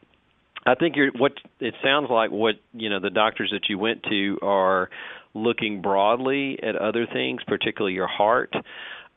I 0.66 0.74
think 0.74 0.94
you're 0.96 1.10
what 1.12 1.32
it 1.60 1.74
sounds 1.82 2.08
like 2.10 2.30
what 2.30 2.56
you 2.74 2.90
know 2.90 3.00
the 3.00 3.10
doctors 3.10 3.50
that 3.52 3.70
you 3.70 3.78
went 3.78 4.02
to 4.04 4.38
are 4.42 4.90
looking 5.34 5.82
broadly 5.82 6.58
at 6.62 6.76
other 6.76 7.06
things, 7.12 7.42
particularly 7.46 7.94
your 7.94 8.06
heart. 8.06 8.52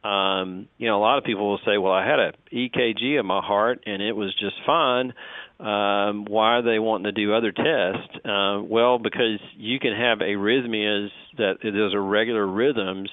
Um, 0.08 0.70
you 0.78 0.88
know, 0.88 0.98
a 0.98 1.04
lot 1.04 1.17
of 1.17 1.26
people 1.26 1.50
will 1.50 1.60
say, 1.65 1.78
"Well, 1.78 1.91
I 1.91 2.06
had 2.06 2.20
a 2.20 2.34
EKG 2.52 3.20
of 3.20 3.26
my 3.26 3.41
heart 3.41 3.84
and 3.86 4.02
it 4.02 4.15
was 4.15 4.34
just 4.39 4.56
fine." 4.65 5.13
Um, 5.60 6.26
why 6.26 6.58
are 6.58 6.62
they 6.62 6.80
wanting 6.80 7.06
to 7.06 7.12
do 7.12 7.34
other 7.34 7.52
tests? 7.52 8.15
Uh, 8.24 8.62
well, 8.63 9.00
because 9.00 9.39
you 9.58 9.80
can 9.80 9.93
have 9.93 10.20
arrhythmias 10.20 11.10
that 11.38 11.58
those 11.63 11.93
are 11.93 12.04
regular 12.04 12.46
rhythms 12.46 13.10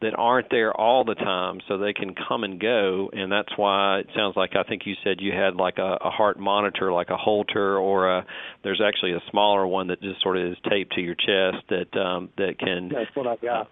that 0.00 0.14
aren't 0.16 0.48
there 0.50 0.72
all 0.72 1.04
the 1.04 1.14
time, 1.14 1.60
so 1.66 1.76
they 1.76 1.92
can 1.92 2.14
come 2.28 2.44
and 2.44 2.60
go, 2.60 3.10
and 3.12 3.32
that's 3.32 3.56
why 3.56 3.98
it 3.98 4.06
sounds 4.14 4.36
like 4.36 4.54
I 4.54 4.62
think 4.62 4.82
you 4.84 4.94
said 5.02 5.16
you 5.18 5.32
had 5.32 5.56
like 5.56 5.78
a, 5.78 5.98
a 6.04 6.10
heart 6.10 6.38
monitor, 6.38 6.92
like 6.92 7.10
a 7.10 7.16
Holter, 7.16 7.78
or 7.78 8.18
a 8.18 8.26
there's 8.62 8.80
actually 8.86 9.14
a 9.14 9.22
smaller 9.30 9.66
one 9.66 9.88
that 9.88 10.00
just 10.00 10.22
sort 10.22 10.36
of 10.36 10.52
is 10.52 10.58
taped 10.70 10.92
to 10.92 11.00
your 11.00 11.16
chest 11.16 11.64
that 11.70 11.98
um, 11.98 12.28
that 12.36 12.60
can. 12.60 12.90
That's 12.90 13.16
what 13.16 13.26
I 13.26 13.36
got 13.36 13.68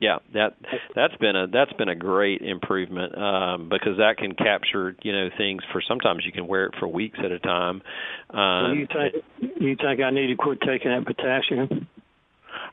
yeah 0.00 0.18
that 0.32 0.54
that's 0.94 1.16
been 1.16 1.34
a 1.34 1.46
that's 1.48 1.72
been 1.74 1.88
a 1.88 1.94
great 1.94 2.40
improvement 2.42 3.16
um 3.16 3.68
because 3.68 3.96
that 3.98 4.16
can 4.16 4.34
capture 4.34 4.94
you 5.02 5.12
know 5.12 5.28
things 5.36 5.62
for 5.72 5.82
sometimes 5.86 6.24
you 6.24 6.32
can 6.32 6.46
wear 6.46 6.66
it 6.66 6.74
for 6.78 6.86
weeks 6.86 7.18
at 7.24 7.32
a 7.32 7.38
time 7.38 7.82
um 8.30 8.78
you 8.78 8.86
think 8.86 9.24
you 9.60 9.76
think 9.76 10.00
i 10.00 10.10
need 10.10 10.28
to 10.28 10.36
quit 10.36 10.60
taking 10.60 10.90
that 10.90 11.04
potassium 11.04 11.88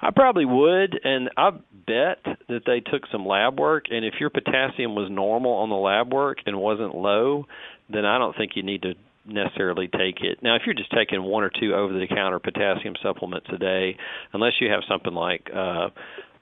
i 0.02 0.12
probably 0.12 0.46
would 0.46 1.00
and 1.04 1.30
i 1.38 1.50
bet 1.88 2.20
that 2.48 2.62
they 2.66 2.80
took 2.80 3.04
some 3.12 3.26
lab 3.26 3.60
work 3.60 3.86
and 3.90 4.06
if 4.06 4.16
your 4.20 4.30
potassium 4.30 4.96
was 4.96 5.10
normal 5.10 5.54
on 5.54 5.70
the 5.70 5.76
lab 5.76 6.14
work 6.14 6.38
and 6.46 6.58
wasn't 6.58 6.94
low 6.96 7.46
then 7.90 8.06
i 8.06 8.18
don't 8.18 8.36
think 8.38 8.52
you 8.56 8.64
need 8.64 8.82
to 8.82 8.94
necessarily 9.28 9.88
take 9.88 10.22
it. 10.22 10.40
Now, 10.42 10.56
if 10.56 10.62
you're 10.66 10.76
just 10.76 10.92
taking 10.92 11.24
one 11.24 11.44
or 11.44 11.50
two 11.50 11.74
over 11.74 11.94
the 11.94 12.08
counter 12.08 12.40
potassium 12.40 12.94
supplements 13.02 13.48
a 13.52 13.58
day, 13.58 13.98
unless 14.34 14.54
you 14.62 14.70
have 14.70 14.82
something 14.88 15.14
like 15.14 15.50
uh 15.54 15.90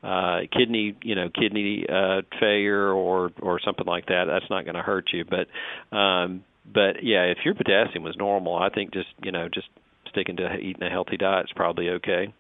uh, 0.03 0.41
kidney, 0.51 0.95
you 1.01 1.15
know, 1.15 1.29
kidney 1.29 1.85
uh, 1.87 2.21
failure 2.39 2.91
or 2.91 3.31
or 3.41 3.59
something 3.63 3.85
like 3.85 4.07
that, 4.07 4.25
that's 4.27 4.49
not 4.49 4.65
going 4.65 4.75
to 4.75 4.81
hurt 4.81 5.09
you. 5.13 5.23
But 5.25 5.95
um, 5.95 6.43
but 6.65 7.03
yeah, 7.03 7.23
if 7.23 7.37
your 7.45 7.55
potassium 7.55 8.03
was 8.03 8.15
normal, 8.17 8.55
I 8.55 8.69
think 8.69 8.93
just 8.93 9.07
you 9.23 9.31
know 9.31 9.47
just 9.53 9.67
sticking 10.09 10.37
to 10.37 10.55
eating 10.57 10.83
a 10.83 10.89
healthy 10.89 11.17
diet 11.17 11.45
is 11.45 11.53
probably 11.55 11.89
okay. 11.89 12.33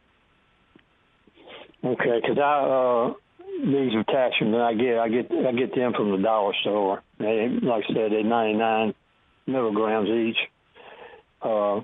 Okay, 1.83 2.21
because 2.21 2.37
I 2.37 2.63
uh, 2.63 3.13
these 3.61 3.91
potassium 4.05 4.51
that 4.51 4.61
I 4.61 4.73
get, 4.73 4.99
I 4.99 5.09
get 5.09 5.31
I 5.31 5.51
get 5.51 5.75
them 5.75 5.93
from 5.93 6.11
the 6.11 6.17
dollar 6.17 6.53
store. 6.61 7.01
They, 7.19 7.47
like 7.61 7.83
I 7.89 7.93
said, 7.93 8.11
they're 8.11 8.23
99 8.23 8.93
milligrams 9.47 10.09
each. 10.09 10.37
Uh, 11.41 11.81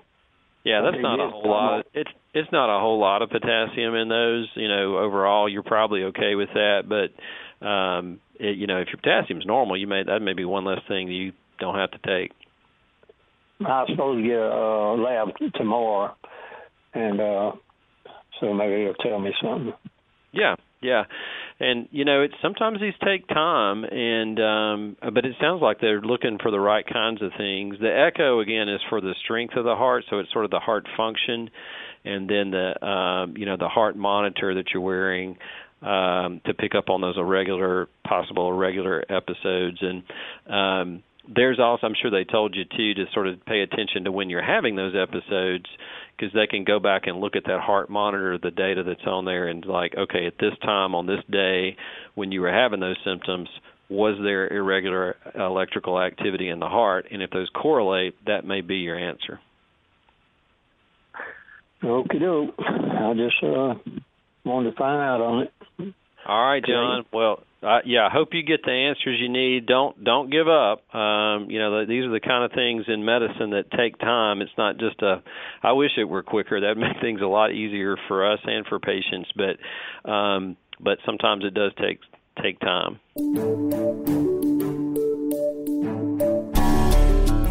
yeah, 0.63 0.81
that's 0.83 1.01
not 1.01 1.19
a 1.19 1.29
whole 1.29 1.49
lot. 1.49 1.85
It's 1.93 2.09
it's 2.33 2.51
not 2.51 2.75
a 2.75 2.79
whole 2.79 2.99
lot 2.99 3.21
of 3.21 3.29
potassium 3.29 3.95
in 3.95 4.09
those. 4.09 4.49
You 4.55 4.67
know, 4.67 4.97
overall, 4.97 5.49
you're 5.49 5.63
probably 5.63 6.03
okay 6.05 6.35
with 6.35 6.49
that. 6.53 6.83
But 6.87 7.65
um, 7.65 8.19
it, 8.39 8.57
you 8.57 8.67
know, 8.67 8.79
if 8.79 8.87
your 8.87 8.97
potassium's 8.97 9.45
normal, 9.45 9.77
you 9.77 9.87
may 9.87 10.03
that 10.03 10.19
may 10.21 10.33
be 10.33 10.45
one 10.45 10.65
less 10.65 10.79
thing 10.87 11.07
you 11.07 11.33
don't 11.59 11.75
have 11.75 11.91
to 11.91 11.99
take. 11.99 12.31
I'm 13.65 13.87
supposed 13.89 14.23
to 14.23 14.27
get 14.27 14.37
a 14.37 14.51
uh, 14.51 14.95
lab 14.95 15.27
tomorrow, 15.55 16.15
and 16.93 17.19
uh, 17.19 17.51
so 18.39 18.53
maybe 18.53 18.83
he'll 18.83 18.93
tell 18.93 19.19
me 19.19 19.31
something. 19.41 19.73
Yeah, 20.31 20.55
yeah, 20.81 21.03
and 21.59 21.89
you 21.91 22.05
know, 22.05 22.21
it 22.21 22.31
sometimes 22.41 22.79
these 22.79 22.93
take 23.03 23.27
time, 23.27 23.83
and 23.83 24.39
um, 24.39 24.95
but 25.13 25.25
it 25.25 25.35
sounds 25.41 25.61
like 25.61 25.81
they're 25.81 26.01
looking 26.01 26.37
for 26.41 26.51
the 26.51 26.59
right 26.59 26.85
kinds 26.87 27.21
of 27.21 27.31
things. 27.37 27.75
The 27.81 27.91
echo 27.91 28.39
again 28.39 28.69
is 28.69 28.79
for 28.87 29.01
the 29.01 29.13
strength 29.23 29.57
of 29.57 29.65
the 29.65 29.75
heart, 29.75 30.05
so 30.09 30.19
it's 30.19 30.31
sort 30.31 30.45
of 30.45 30.51
the 30.51 30.59
heart 30.59 30.87
function, 30.95 31.49
and 32.05 32.29
then 32.29 32.51
the 32.51 32.85
um, 32.85 33.37
you 33.37 33.45
know 33.45 33.57
the 33.57 33.67
heart 33.67 33.95
monitor 33.95 34.55
that 34.55 34.65
you're 34.73 34.81
wearing 34.81 35.37
um, 35.81 36.41
to 36.45 36.53
pick 36.53 36.75
up 36.75 36.89
on 36.89 37.01
those 37.01 37.17
irregular, 37.17 37.87
possible 38.07 38.49
irregular 38.49 39.03
episodes, 39.09 39.77
and 39.81 40.03
um, 40.49 41.03
there's 41.33 41.59
also 41.59 41.85
I'm 41.85 41.93
sure 42.01 42.11
they 42.11 42.29
told 42.29 42.55
you 42.55 42.65
too 42.65 42.93
to 42.95 43.05
sort 43.13 43.27
of 43.27 43.45
pay 43.45 43.61
attention 43.61 44.05
to 44.05 44.11
when 44.11 44.29
you're 44.29 44.43
having 44.43 44.75
those 44.75 44.93
episodes 44.95 45.65
because 46.17 46.33
they 46.33 46.47
can 46.47 46.63
go 46.63 46.79
back 46.79 47.03
and 47.05 47.19
look 47.19 47.35
at 47.35 47.43
that 47.45 47.61
heart 47.61 47.89
monitor, 47.89 48.37
the 48.37 48.51
data 48.51 48.83
that's 48.83 49.05
on 49.05 49.25
there, 49.25 49.47
and 49.47 49.65
like, 49.65 49.93
okay, 49.97 50.25
at 50.25 50.33
this 50.39 50.53
time 50.61 50.95
on 50.95 51.05
this 51.05 51.23
day 51.31 51.77
when 52.15 52.31
you 52.31 52.41
were 52.41 52.51
having 52.51 52.79
those 52.79 52.97
symptoms, 53.05 53.47
was 53.89 54.17
there 54.21 54.51
irregular 54.51 55.15
electrical 55.35 55.99
activity 56.01 56.49
in 56.49 56.59
the 56.59 56.67
heart? 56.67 57.07
And 57.11 57.21
if 57.21 57.31
those 57.31 57.49
correlate, 57.53 58.15
that 58.25 58.45
may 58.45 58.61
be 58.61 58.77
your 58.77 58.97
answer. 58.97 59.39
Okay, 61.83 62.19
doke. 62.19 62.55
I 62.59 63.13
just 63.15 63.43
uh, 63.43 63.75
wanted 64.43 64.71
to 64.71 64.77
find 64.77 65.01
out 65.01 65.21
on 65.21 65.43
it. 65.43 65.53
All 66.27 66.45
right, 66.45 66.63
John. 66.63 67.05
Well, 67.13 67.43
uh, 67.63 67.79
yeah, 67.85 68.05
I 68.05 68.09
hope 68.11 68.29
you 68.33 68.43
get 68.43 68.63
the 68.63 68.71
answers 68.71 69.19
you 69.19 69.29
need. 69.29 69.65
Don't 69.65 70.03
don't 70.03 70.29
give 70.29 70.47
up. 70.47 70.93
Um, 70.93 71.49
you 71.49 71.59
know, 71.59 71.85
these 71.85 72.03
are 72.03 72.11
the 72.11 72.19
kind 72.19 72.43
of 72.43 72.51
things 72.51 72.85
in 72.87 73.03
medicine 73.03 73.51
that 73.51 73.71
take 73.75 73.97
time. 73.99 74.41
It's 74.41 74.51
not 74.57 74.77
just 74.77 75.01
a. 75.01 75.21
I 75.63 75.71
wish 75.73 75.91
it 75.97 76.03
were 76.03 76.23
quicker. 76.23 76.59
That 76.59 76.69
would 76.69 76.77
make 76.77 76.97
things 77.01 77.21
a 77.21 77.27
lot 77.27 77.51
easier 77.51 77.97
for 78.07 78.31
us 78.31 78.39
and 78.45 78.65
for 78.65 78.79
patients. 78.79 79.29
But 79.35 80.09
um, 80.09 80.57
but 80.79 80.99
sometimes 81.05 81.43
it 81.45 81.53
does 81.53 81.71
take 81.79 81.99
take 82.41 82.59
time. 82.59 82.99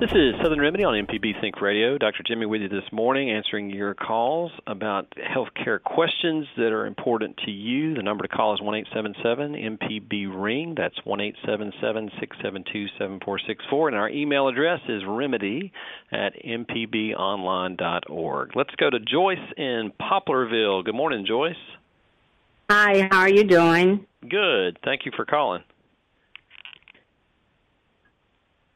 This 0.00 0.10
is 0.12 0.34
Southern 0.40 0.60
Remedy 0.60 0.84
on 0.84 0.94
MPB 0.94 1.40
Think 1.40 1.60
Radio. 1.60 1.98
Dr. 1.98 2.22
Jimmy 2.24 2.46
with 2.46 2.60
you 2.60 2.68
this 2.68 2.84
morning 2.92 3.32
answering 3.32 3.68
your 3.68 3.94
calls 3.94 4.52
about 4.64 5.12
healthcare 5.16 5.82
questions 5.82 6.46
that 6.56 6.70
are 6.70 6.86
important 6.86 7.36
to 7.46 7.50
you. 7.50 7.94
The 7.94 8.04
number 8.04 8.22
to 8.22 8.28
call 8.28 8.54
is 8.54 8.60
1-877 8.60 9.76
MPB 9.76 10.28
ring. 10.40 10.76
That's 10.76 10.94
1-877-672-7464 11.04 13.88
and 13.88 13.96
our 13.96 14.08
email 14.08 14.46
address 14.46 14.78
is 14.88 15.02
remedy 15.04 15.72
at 16.12 16.34
mpbonline.org. 16.44 18.54
Let's 18.54 18.76
go 18.76 18.90
to 18.90 19.00
Joyce 19.00 19.52
in 19.56 19.90
Poplarville. 20.00 20.84
Good 20.84 20.94
morning, 20.94 21.26
Joyce. 21.26 21.56
Hi, 22.70 23.08
how 23.10 23.22
are 23.22 23.28
you 23.28 23.42
doing? 23.42 24.06
Good. 24.20 24.78
Thank 24.84 25.06
you 25.06 25.12
for 25.16 25.24
calling. 25.24 25.64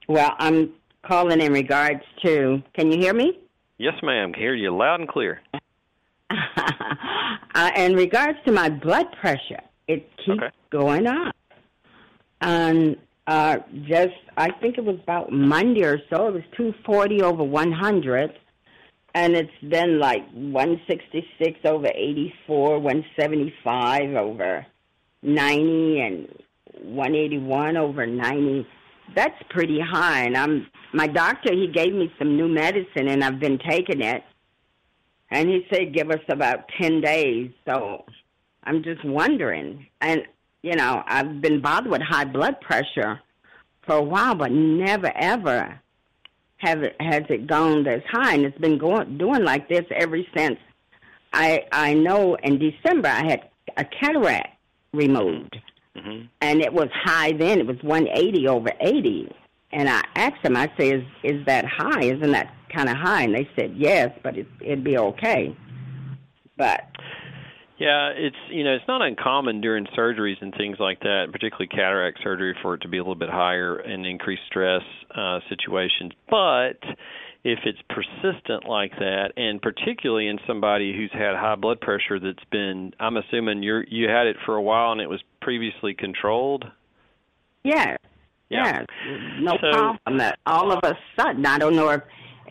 Well, 0.09 0.35
I'm 0.39 0.73
calling 1.03 1.41
in 1.41 1.53
regards 1.53 2.03
to. 2.25 2.63
Can 2.75 2.91
you 2.91 2.99
hear 2.99 3.15
me? 3.15 3.39
Yes, 3.79 3.95
ma'am. 4.03 4.33
Can 4.33 4.41
hear 4.41 4.55
you 4.55 4.75
loud 4.75 5.01
and 5.01 5.09
clear. 5.09 5.41
uh, 6.31 7.71
in 7.77 7.95
regards 7.95 8.39
to 8.47 8.53
my 8.53 8.69
blood 8.69 9.07
pressure, 9.21 9.61
it 9.89 10.09
keeps 10.25 10.39
Okay. 10.43 10.51
going 10.71 11.07
up. 11.07 11.35
And 12.41 12.97
uh, 13.27 13.59
just, 13.87 14.15
I 14.37 14.51
think 14.61 14.79
it 14.79 14.85
was 14.85 14.99
about 15.03 15.31
Monday 15.31 15.85
or 15.85 15.99
so, 16.11 16.29
it 16.29 16.35
was 16.35 16.43
240 16.57 17.23
over 17.23 17.45
100. 17.45 18.33
And 19.15 19.35
it's 19.35 19.51
been 19.69 19.99
like 19.99 20.23
166 20.33 21.61
over 21.65 21.87
84, 21.87 22.79
175 22.79 24.15
over 24.15 24.67
90, 25.23 26.01
and 26.01 26.29
181 26.83 27.77
over 27.77 28.07
90 28.07 28.67
that's 29.15 29.41
pretty 29.51 29.81
high. 29.81 30.25
And 30.25 30.37
i'm 30.37 30.67
my 30.93 31.07
doctor 31.07 31.53
he 31.53 31.69
gave 31.69 31.93
me 31.93 32.13
some 32.19 32.37
new 32.37 32.49
medicine 32.49 33.09
and 33.09 33.23
i've 33.25 33.41
been 33.41 33.59
taking 33.59 34.03
it. 34.03 34.23
And 35.31 35.49
he 35.49 35.67
said 35.73 35.95
give 35.95 36.11
us 36.11 36.21
about 36.29 36.69
ten 36.81 37.01
days. 37.01 37.51
So 37.67 38.05
i'm 38.65 38.83
just 38.83 39.05
wondering. 39.05 39.87
And 40.01 40.23
you 40.63 40.75
know 40.77 41.03
i've 41.07 41.41
been 41.41 41.61
bothered 41.61 41.91
with 41.91 42.03
high 42.03 42.25
blood 42.25 42.61
pressure 42.61 43.21
for 43.83 43.97
a 43.97 44.03
while 44.03 44.35
but 44.35 44.53
never 44.53 45.11
ever 45.17 45.81
have 46.59 46.83
it 46.85 46.95
has 47.01 47.25
it 47.29 47.47
gone 47.47 47.85
this 47.85 48.03
high. 48.11 48.35
And 48.35 48.45
it's 48.45 48.59
been 48.59 48.79
going 48.79 49.19
doing 49.19 49.45
like 49.45 49.69
this 49.69 49.85
ever 49.95 50.19
since 50.37 50.59
i 51.33 51.65
i 51.73 51.95
know 51.95 52.37
in 52.43 52.59
december 52.59 53.09
i 53.09 53.25
had 53.25 53.49
a 53.77 53.85
cataract 53.85 54.49
removed 54.93 55.57
Mm-hmm. 55.97 56.27
and 56.41 56.63
it 56.63 56.73
was 56.73 56.89
high 56.95 57.33
then. 57.33 57.59
It 57.59 57.67
was 57.67 57.77
180 57.83 58.49
over 58.49 58.73
80. 58.81 59.31
And 59.73 59.89
I 59.89 60.03
asked 60.17 60.43
them, 60.43 60.57
I 60.57 60.71
said, 60.77 60.95
is, 60.95 61.03
is 61.23 61.47
that 61.47 61.65
high? 61.67 62.05
Isn't 62.05 62.33
that 62.33 62.55
kind 62.75 62.89
of 62.89 62.97
high? 62.97 63.23
And 63.25 63.35
they 63.35 63.49
said, 63.57 63.75
yes, 63.77 64.11
but 64.23 64.37
it, 64.39 64.47
it'd 64.61 64.85
be 64.85 64.97
okay. 64.97 65.55
But 66.57 66.83
Yeah, 67.79 68.11
it's 68.15 68.37
you 68.51 68.65
know 68.65 68.75
it's 68.75 68.87
not 68.87 69.03
uncommon 69.03 69.61
during 69.61 69.87
surgeries 69.99 70.41
and 70.41 70.55
things 70.55 70.77
like 70.79 71.01
that, 71.01 71.27
particularly 71.33 71.69
cataract 71.69 72.21
surgery, 72.23 72.55
for 72.63 72.75
it 72.75 72.83
to 72.83 72.89
be 72.89 72.99
a 72.99 73.01
little 73.01 73.15
bit 73.15 73.31
higher 73.31 73.81
in 73.81 74.05
increased 74.05 74.43
stress 74.47 74.83
uh, 75.17 75.41
situations. 75.49 76.13
But 76.31 76.79
if 77.45 77.59
it's 77.65 77.81
persistent 77.91 78.69
like 78.69 78.93
that, 78.99 79.33
and 79.37 79.61
particularly 79.61 80.29
in 80.29 80.39
somebody 80.47 80.95
who's 80.97 81.11
had 81.13 81.35
high 81.35 81.57
blood 81.57 81.81
pressure 81.81 82.21
that's 82.21 82.45
been, 82.51 82.95
I'm 83.01 83.17
assuming 83.17 83.63
you 83.63 83.83
you 83.89 84.09
had 84.09 84.27
it 84.29 84.37
for 84.47 84.55
a 84.55 84.63
while 84.63 84.93
and 84.93 85.01
it 85.01 85.09
was 85.11 85.21
previously 85.41 85.93
controlled. 85.95 86.65
yeah, 87.65 87.97
Yeah. 88.49 88.85
yeah, 89.07 89.27
no 89.41 89.53
So- 89.61 89.73
problem. 89.73 90.19
That 90.19 90.39
all 90.47 90.71
of 90.73 90.81
a 90.85 90.97
sudden, 91.19 91.45
I 91.47 91.59
don't 91.59 91.75
know 91.75 91.89
if 91.91 92.03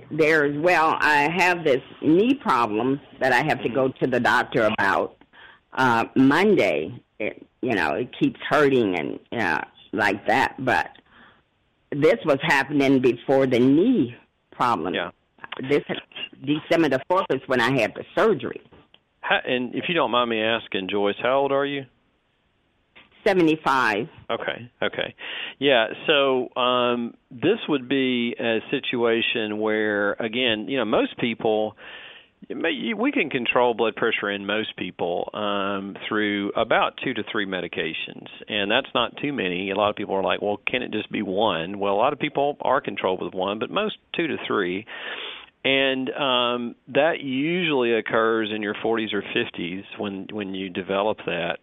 there's, 0.10 0.58
well, 0.60 0.97
I 0.99 1.30
have 1.38 1.63
this 1.63 1.82
knee 2.01 2.34
problem 2.34 2.99
that 3.21 3.32
I 3.32 3.43
have 3.43 3.62
to 3.63 3.69
go 3.69 3.88
to 3.89 4.08
the 4.08 4.19
doctor 4.19 4.63
about 4.77 5.15
uh, 5.73 6.06
Monday. 6.15 6.93
It, 7.19 7.45
you 7.62 7.75
know, 7.75 7.93
it 7.93 8.10
keeps 8.19 8.39
hurting 8.49 8.95
and 8.97 9.41
uh, 9.41 9.62
like 9.93 10.25
that. 10.27 10.56
But 10.60 10.89
this 11.91 12.17
was 12.25 12.39
happening 12.41 12.99
before 12.99 13.45
the 13.47 13.60
knee 13.60 14.15
problem. 14.62 14.93
Yeah. 14.93 15.12
This 15.69 15.84
December 16.54 16.89
the 16.89 17.02
fourth 17.08 17.26
is 17.32 17.41
when 17.47 17.60
I 17.60 17.71
had 17.82 17.93
the 17.95 18.04
surgery. 18.15 18.62
How, 19.21 19.39
and 19.45 19.74
if 19.76 19.86
you 19.88 19.95
don't 19.95 20.12
mind 20.12 20.30
me 20.30 20.41
asking, 20.41 20.88
Joyce, 20.89 21.15
how 21.21 21.39
old 21.39 21.52
are 21.52 21.65
you? 21.65 21.84
Seventy-five. 23.28 24.08
Okay, 24.32 24.72
okay. 24.82 25.16
Yeah, 25.59 25.88
so 26.07 26.49
um 26.59 27.14
this 27.30 27.59
would 27.70 27.88
be 27.88 28.36
a 28.39 28.59
situation 28.76 29.59
where 29.59 30.14
again, 30.14 30.68
you 30.70 30.78
know, 30.78 30.86
most 30.86 31.18
people 31.20 31.76
We 32.50 33.12
can 33.12 33.30
control 33.30 33.74
blood 33.74 33.96
pressure 33.96 34.30
in 34.30 34.46
most 34.46 34.76
people 34.76 35.30
um, 35.34 35.96
through 36.08 36.52
about 36.56 36.94
two 37.04 37.14
to 37.14 37.24
three 37.32 37.46
medications, 37.46 38.28
and 38.48 38.70
that's 38.70 38.88
not 38.96 39.16
too 39.22 39.32
many. 39.32 39.70
A 39.70 39.76
lot 39.76 39.89
of 39.89 39.96
people 39.96 40.16
are 40.16 40.24
like, 40.24 40.42
"Well, 40.42 40.60
can 40.68 40.82
it 40.82 40.92
just 40.92 41.12
be 41.12 41.22
one?" 41.22 41.80
Well, 41.80 41.94
a 41.94 42.02
lot 42.02 42.14
of 42.14 42.20
people 42.20 42.58
are 42.62 42.82
controlled 42.82 43.22
with 43.24 43.34
one, 43.34 43.60
but 43.60 43.70
most 43.70 43.98
two 44.16 44.28
to 44.28 44.38
three 44.48 44.86
and 45.64 46.10
um, 46.10 46.76
that 46.88 47.22
usually 47.22 47.94
occurs 47.94 48.50
in 48.54 48.64
your 48.64 48.74
40s 48.74 49.14
or 49.14 49.22
50s 49.22 49.84
when 50.00 50.28
when 50.32 50.56
you 50.56 50.70
develop 50.70 51.18
that 51.26 51.58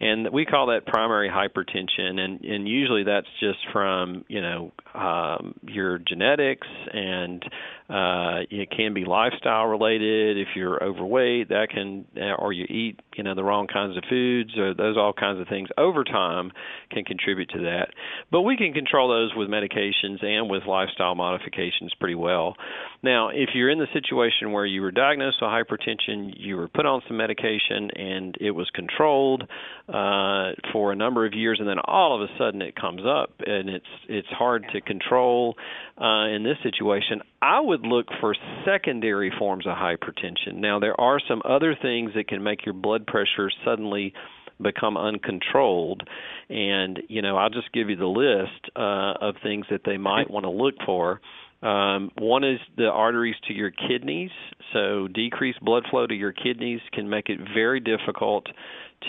and 0.00 0.30
we 0.32 0.46
call 0.46 0.68
that 0.68 0.86
primary 0.86 1.28
hypertension 1.28 2.18
and 2.18 2.40
and 2.40 2.66
usually 2.66 3.04
that's 3.04 3.26
just 3.40 3.58
from 3.72 4.24
you 4.28 4.40
know 4.40 4.72
um 4.94 5.54
your 5.66 5.98
genetics 5.98 6.66
and 6.94 7.44
uh 7.92 8.40
it 8.50 8.70
can 8.70 8.94
be 8.94 9.04
lifestyle 9.04 9.66
related 9.66 10.38
if 10.38 10.48
you're 10.56 10.82
overweight 10.82 11.48
that 11.48 11.68
can 11.70 12.06
or 12.38 12.52
you 12.52 12.64
eat 12.64 12.98
you 13.16 13.22
know 13.22 13.34
the 13.34 13.44
wrong 13.44 13.66
kinds 13.66 13.96
of 13.96 14.02
foods 14.08 14.56
or 14.56 14.74
those 14.74 14.96
all 14.96 15.12
kinds 15.12 15.40
of 15.40 15.46
things 15.48 15.68
over 15.76 16.04
time 16.04 16.50
can 16.90 17.04
contribute 17.04 17.50
to 17.50 17.58
that 17.58 17.88
but 18.30 18.42
we 18.42 18.56
can 18.56 18.72
control 18.72 19.08
those 19.08 19.32
with 19.36 19.48
medications 19.48 20.24
and 20.24 20.48
with 20.48 20.62
lifestyle 20.66 21.14
modifications 21.14 21.92
pretty 22.00 22.14
well 22.14 22.56
now 23.02 23.28
if 23.28 23.50
you're 23.54 23.70
in 23.70 23.78
the 23.78 23.86
situation 23.92 24.52
where 24.52 24.66
you 24.66 24.80
were 24.80 24.90
diagnosed 24.90 25.36
with 25.40 25.50
hypertension 25.50 26.32
you 26.36 26.56
were 26.56 26.68
put 26.68 26.86
on 26.86 27.02
some 27.06 27.16
medication 27.16 27.90
and 27.94 28.36
it 28.40 28.52
was 28.52 28.70
controlled 28.74 29.42
uh, 29.88 30.52
for 30.72 30.92
a 30.92 30.96
number 30.96 31.26
of 31.26 31.34
years, 31.34 31.58
and 31.58 31.68
then 31.68 31.78
all 31.84 32.14
of 32.14 32.28
a 32.28 32.32
sudden 32.38 32.62
it 32.62 32.74
comes 32.74 33.02
up, 33.06 33.30
and 33.44 33.68
it's 33.68 33.84
it's 34.08 34.28
hard 34.28 34.64
to 34.72 34.80
control. 34.80 35.56
Uh, 36.00 36.28
in 36.28 36.42
this 36.42 36.56
situation, 36.62 37.20
I 37.40 37.60
would 37.60 37.81
look 37.82 38.06
for 38.20 38.34
secondary 38.64 39.32
forms 39.38 39.66
of 39.66 39.74
hypertension. 39.76 40.56
Now, 40.56 40.78
there 40.78 40.98
are 41.00 41.20
some 41.26 41.42
other 41.44 41.76
things 41.80 42.12
that 42.14 42.28
can 42.28 42.42
make 42.42 42.64
your 42.64 42.74
blood 42.74 43.06
pressure 43.06 43.50
suddenly 43.64 44.12
become 44.60 44.96
uncontrolled 44.96 46.02
and 46.48 47.00
you 47.08 47.20
know 47.20 47.36
i'll 47.36 47.50
just 47.50 47.72
give 47.72 47.90
you 47.90 47.96
the 47.96 48.06
list 48.06 48.70
uh, 48.76 49.14
of 49.20 49.34
things 49.42 49.66
that 49.70 49.80
they 49.84 49.96
might 49.96 50.30
want 50.30 50.44
to 50.44 50.50
look 50.50 50.74
for 50.86 51.20
um, 51.62 52.10
one 52.18 52.42
is 52.42 52.58
the 52.76 52.88
arteries 52.88 53.36
to 53.46 53.54
your 53.54 53.70
kidneys. 53.70 54.30
So, 54.72 55.06
decreased 55.06 55.60
blood 55.60 55.84
flow 55.90 56.06
to 56.06 56.14
your 56.14 56.32
kidneys 56.32 56.80
can 56.92 57.08
make 57.08 57.28
it 57.28 57.38
very 57.54 57.78
difficult 57.78 58.46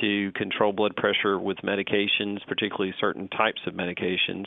to 0.01 0.31
control 0.33 0.73
blood 0.73 0.95
pressure 0.95 1.39
with 1.39 1.57
medications, 1.57 2.39
particularly 2.47 2.93
certain 2.99 3.27
types 3.29 3.61
of 3.67 3.73
medications. 3.73 4.45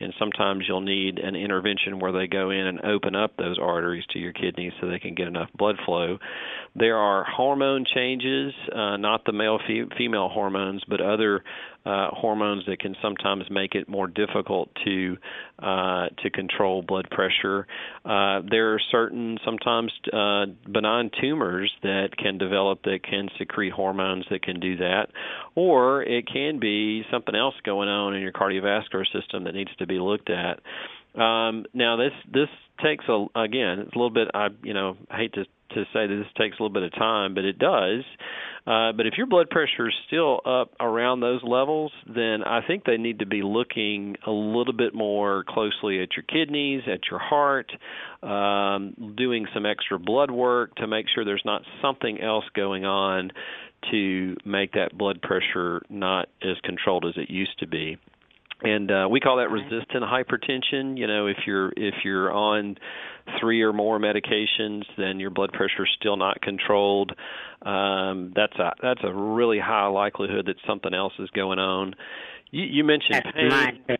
And 0.00 0.12
sometimes 0.18 0.64
you'll 0.66 0.80
need 0.80 1.18
an 1.18 1.36
intervention 1.36 1.98
where 1.98 2.12
they 2.12 2.26
go 2.26 2.50
in 2.50 2.66
and 2.66 2.84
open 2.84 3.14
up 3.14 3.36
those 3.36 3.58
arteries 3.58 4.04
to 4.10 4.18
your 4.18 4.32
kidneys 4.32 4.72
so 4.80 4.88
they 4.88 4.98
can 4.98 5.14
get 5.14 5.28
enough 5.28 5.48
blood 5.56 5.76
flow. 5.84 6.18
There 6.74 6.96
are 6.96 7.24
hormone 7.24 7.84
changes, 7.94 8.52
uh, 8.74 8.96
not 8.96 9.24
the 9.24 9.32
male 9.32 9.58
female 9.96 10.28
hormones, 10.28 10.82
but 10.88 11.00
other 11.00 11.42
uh, 11.84 12.08
hormones 12.12 12.64
that 12.66 12.78
can 12.78 12.94
sometimes 13.02 13.44
make 13.50 13.74
it 13.74 13.88
more 13.88 14.06
difficult 14.06 14.68
to 14.84 15.16
uh, 15.58 16.08
to 16.22 16.30
control 16.30 16.82
blood 16.82 17.08
pressure. 17.10 17.66
Uh, 18.04 18.40
there 18.50 18.74
are 18.74 18.80
certain 18.90 19.38
sometimes 19.44 19.92
uh, 20.12 20.46
benign 20.70 21.10
tumors 21.20 21.72
that 21.82 22.08
can 22.18 22.38
develop 22.38 22.82
that 22.82 23.00
can 23.02 23.28
secrete 23.38 23.72
hormones 23.72 24.24
that 24.30 24.42
can 24.42 24.60
do 24.60 24.76
that, 24.76 25.06
or 25.54 26.02
it 26.02 26.26
can 26.26 26.60
be 26.60 27.02
something 27.10 27.34
else 27.34 27.54
going 27.64 27.88
on 27.88 28.14
in 28.14 28.20
your 28.20 28.32
cardiovascular 28.32 29.04
system 29.12 29.44
that 29.44 29.54
needs 29.54 29.74
to 29.78 29.86
be 29.86 29.98
looked 29.98 30.30
at. 30.30 30.60
Um, 31.20 31.64
now 31.74 31.96
this 31.96 32.12
this 32.32 32.48
takes 32.84 33.04
a 33.08 33.26
again 33.34 33.80
it's 33.80 33.94
a 33.94 33.98
little 33.98 34.10
bit 34.10 34.28
I 34.32 34.48
you 34.62 34.74
know 34.74 34.96
hate 35.10 35.32
to 35.34 35.44
to 35.74 35.84
say 35.92 36.06
that 36.06 36.16
this 36.16 36.32
takes 36.36 36.58
a 36.58 36.62
little 36.62 36.74
bit 36.74 36.82
of 36.82 36.92
time, 36.92 37.34
but 37.34 37.44
it 37.44 37.58
does. 37.58 38.04
Uh, 38.66 38.92
but 38.92 39.06
if 39.06 39.14
your 39.16 39.26
blood 39.26 39.48
pressure 39.50 39.88
is 39.88 39.94
still 40.06 40.40
up 40.44 40.72
around 40.80 41.20
those 41.20 41.42
levels, 41.42 41.92
then 42.06 42.42
I 42.44 42.60
think 42.66 42.84
they 42.84 42.98
need 42.98 43.20
to 43.20 43.26
be 43.26 43.42
looking 43.42 44.16
a 44.26 44.30
little 44.30 44.74
bit 44.74 44.94
more 44.94 45.44
closely 45.48 46.02
at 46.02 46.10
your 46.16 46.24
kidneys, 46.28 46.82
at 46.86 47.00
your 47.10 47.20
heart, 47.20 47.72
um, 48.22 49.14
doing 49.16 49.46
some 49.54 49.64
extra 49.64 49.98
blood 49.98 50.30
work 50.30 50.74
to 50.76 50.86
make 50.86 51.06
sure 51.14 51.24
there's 51.24 51.42
not 51.44 51.62
something 51.82 52.20
else 52.20 52.44
going 52.54 52.84
on 52.84 53.30
to 53.90 54.36
make 54.44 54.72
that 54.72 54.96
blood 54.96 55.22
pressure 55.22 55.80
not 55.88 56.28
as 56.42 56.56
controlled 56.62 57.06
as 57.06 57.14
it 57.16 57.30
used 57.30 57.58
to 57.60 57.66
be 57.66 57.96
and 58.62 58.90
uh, 58.90 59.08
we 59.10 59.20
call 59.20 59.38
that 59.38 59.50
resistant 59.50 60.04
hypertension. 60.04 60.98
You 60.98 61.06
know, 61.06 61.26
if 61.26 61.38
you're 61.46 61.72
if 61.76 61.94
you're 62.04 62.32
on 62.32 62.76
three 63.40 63.62
or 63.62 63.72
more 63.72 63.98
medications, 63.98 64.82
then 64.96 65.20
your 65.20 65.30
blood 65.30 65.52
pressure 65.52 65.84
is 65.84 65.90
still 65.98 66.16
not 66.16 66.40
controlled. 66.42 67.12
Um, 67.62 68.32
that's 68.34 68.56
a 68.56 68.72
that's 68.82 69.00
a 69.04 69.12
really 69.12 69.58
high 69.58 69.86
likelihood 69.86 70.46
that 70.46 70.56
something 70.66 70.94
else 70.94 71.12
is 71.18 71.30
going 71.30 71.58
on. 71.58 71.94
You, 72.50 72.64
you 72.64 72.84
mentioned 72.84 73.22
pain. 73.34 73.98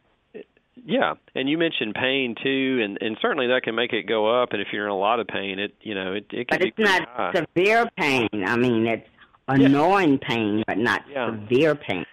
Yeah, 0.83 1.15
and 1.35 1.49
you 1.49 1.59
mentioned 1.59 1.95
pain 1.95 2.35
too, 2.43 2.81
and 2.83 2.99
and 3.01 3.17
certainly 3.21 3.49
that 3.49 3.63
can 3.65 3.75
make 3.75 3.93
it 3.93 4.07
go 4.07 4.43
up. 4.43 4.53
And 4.53 4.63
if 4.63 4.69
you're 4.73 4.87
in 4.87 4.91
a 4.91 4.99
lot 4.99 5.21
of 5.21 5.27
pain, 5.27 5.59
it 5.59 5.75
you 5.83 5.95
know 5.95 6.15
it 6.15 6.27
it 6.33 6.49
can 6.49 6.59
but 6.59 6.63
it's 6.67 6.79
not 6.79 7.09
high. 7.09 7.33
severe 7.35 7.89
pain. 7.99 8.29
I 8.47 8.57
mean, 8.57 8.87
it's 8.87 9.07
annoying 9.47 10.19
pain, 10.19 10.63
but 10.67 10.79
not 10.79 11.03
Yeah. 11.11 11.31
severe 11.33 11.75
pain. 11.75 12.05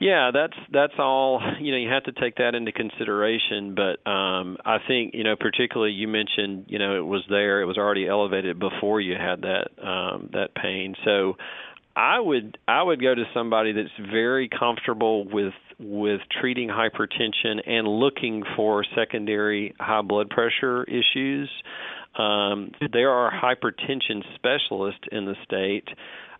Yeah, 0.00 0.30
that's 0.32 0.56
that's 0.72 0.92
all. 0.98 1.40
You 1.60 1.72
know, 1.72 1.78
you 1.78 1.88
have 1.90 2.04
to 2.04 2.12
take 2.12 2.36
that 2.36 2.54
into 2.54 2.72
consideration. 2.72 3.74
But 3.74 4.08
um, 4.08 4.56
I 4.64 4.78
think 4.86 5.14
you 5.14 5.24
know, 5.24 5.34
particularly 5.36 5.92
you 5.92 6.06
mentioned, 6.06 6.66
you 6.68 6.78
know, 6.78 6.96
it 6.96 7.04
was 7.04 7.24
there. 7.28 7.62
It 7.62 7.66
was 7.66 7.76
already 7.76 8.06
elevated 8.06 8.58
before 8.58 9.00
you 9.00 9.14
had 9.14 9.42
that 9.42 9.68
um, 9.84 10.30
that 10.32 10.54
pain. 10.54 10.94
So 11.04 11.36
I 11.96 12.20
would 12.20 12.58
I 12.68 12.82
would 12.82 13.02
go 13.02 13.14
to 13.14 13.24
somebody 13.34 13.72
that's 13.72 14.10
very 14.12 14.48
comfortable 14.48 15.24
with 15.24 15.54
with 15.80 16.20
treating 16.40 16.68
hypertension 16.68 17.60
and 17.66 17.88
looking 17.88 18.44
for 18.56 18.84
secondary 18.94 19.74
high 19.80 20.02
blood 20.02 20.30
pressure 20.30 20.84
issues. 20.84 21.50
Um, 22.16 22.72
there 22.92 23.10
are 23.10 23.30
hypertension 23.32 24.22
specialists 24.36 25.04
in 25.10 25.24
the 25.24 25.34
state 25.44 25.88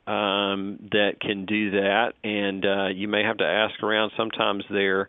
um, 0.09 0.89
that 0.93 1.21
can 1.21 1.45
do 1.45 1.73
that, 1.73 2.13
and 2.25 2.65
uh, 2.65 2.87
you 2.89 3.09
may 3.09 3.23
have 3.23 3.37
to 3.39 3.45
ask 3.45 3.83
around. 3.83 4.11
Sometimes 4.17 4.65
they're 4.71 5.07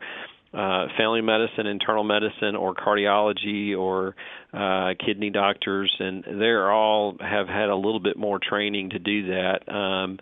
uh, 0.54 0.88
family 0.98 1.22
medicine, 1.22 1.68
internal 1.68 2.04
medicine, 2.04 2.56
or 2.56 2.74
cardiology, 2.74 3.78
or 3.78 4.16
uh, 4.54 4.94
kidney 5.06 5.30
doctors, 5.30 5.96
and 6.00 6.24
they're 6.42 6.72
all 6.72 7.16
have 7.22 7.48
had 7.48 7.70
a 7.70 7.76
little 7.76 8.00
bit 8.00 8.18
more 8.18 8.40
training 8.40 8.90
to 8.90 9.00
do 9.00 9.28
that. 9.28 9.72
Um, 9.74 10.18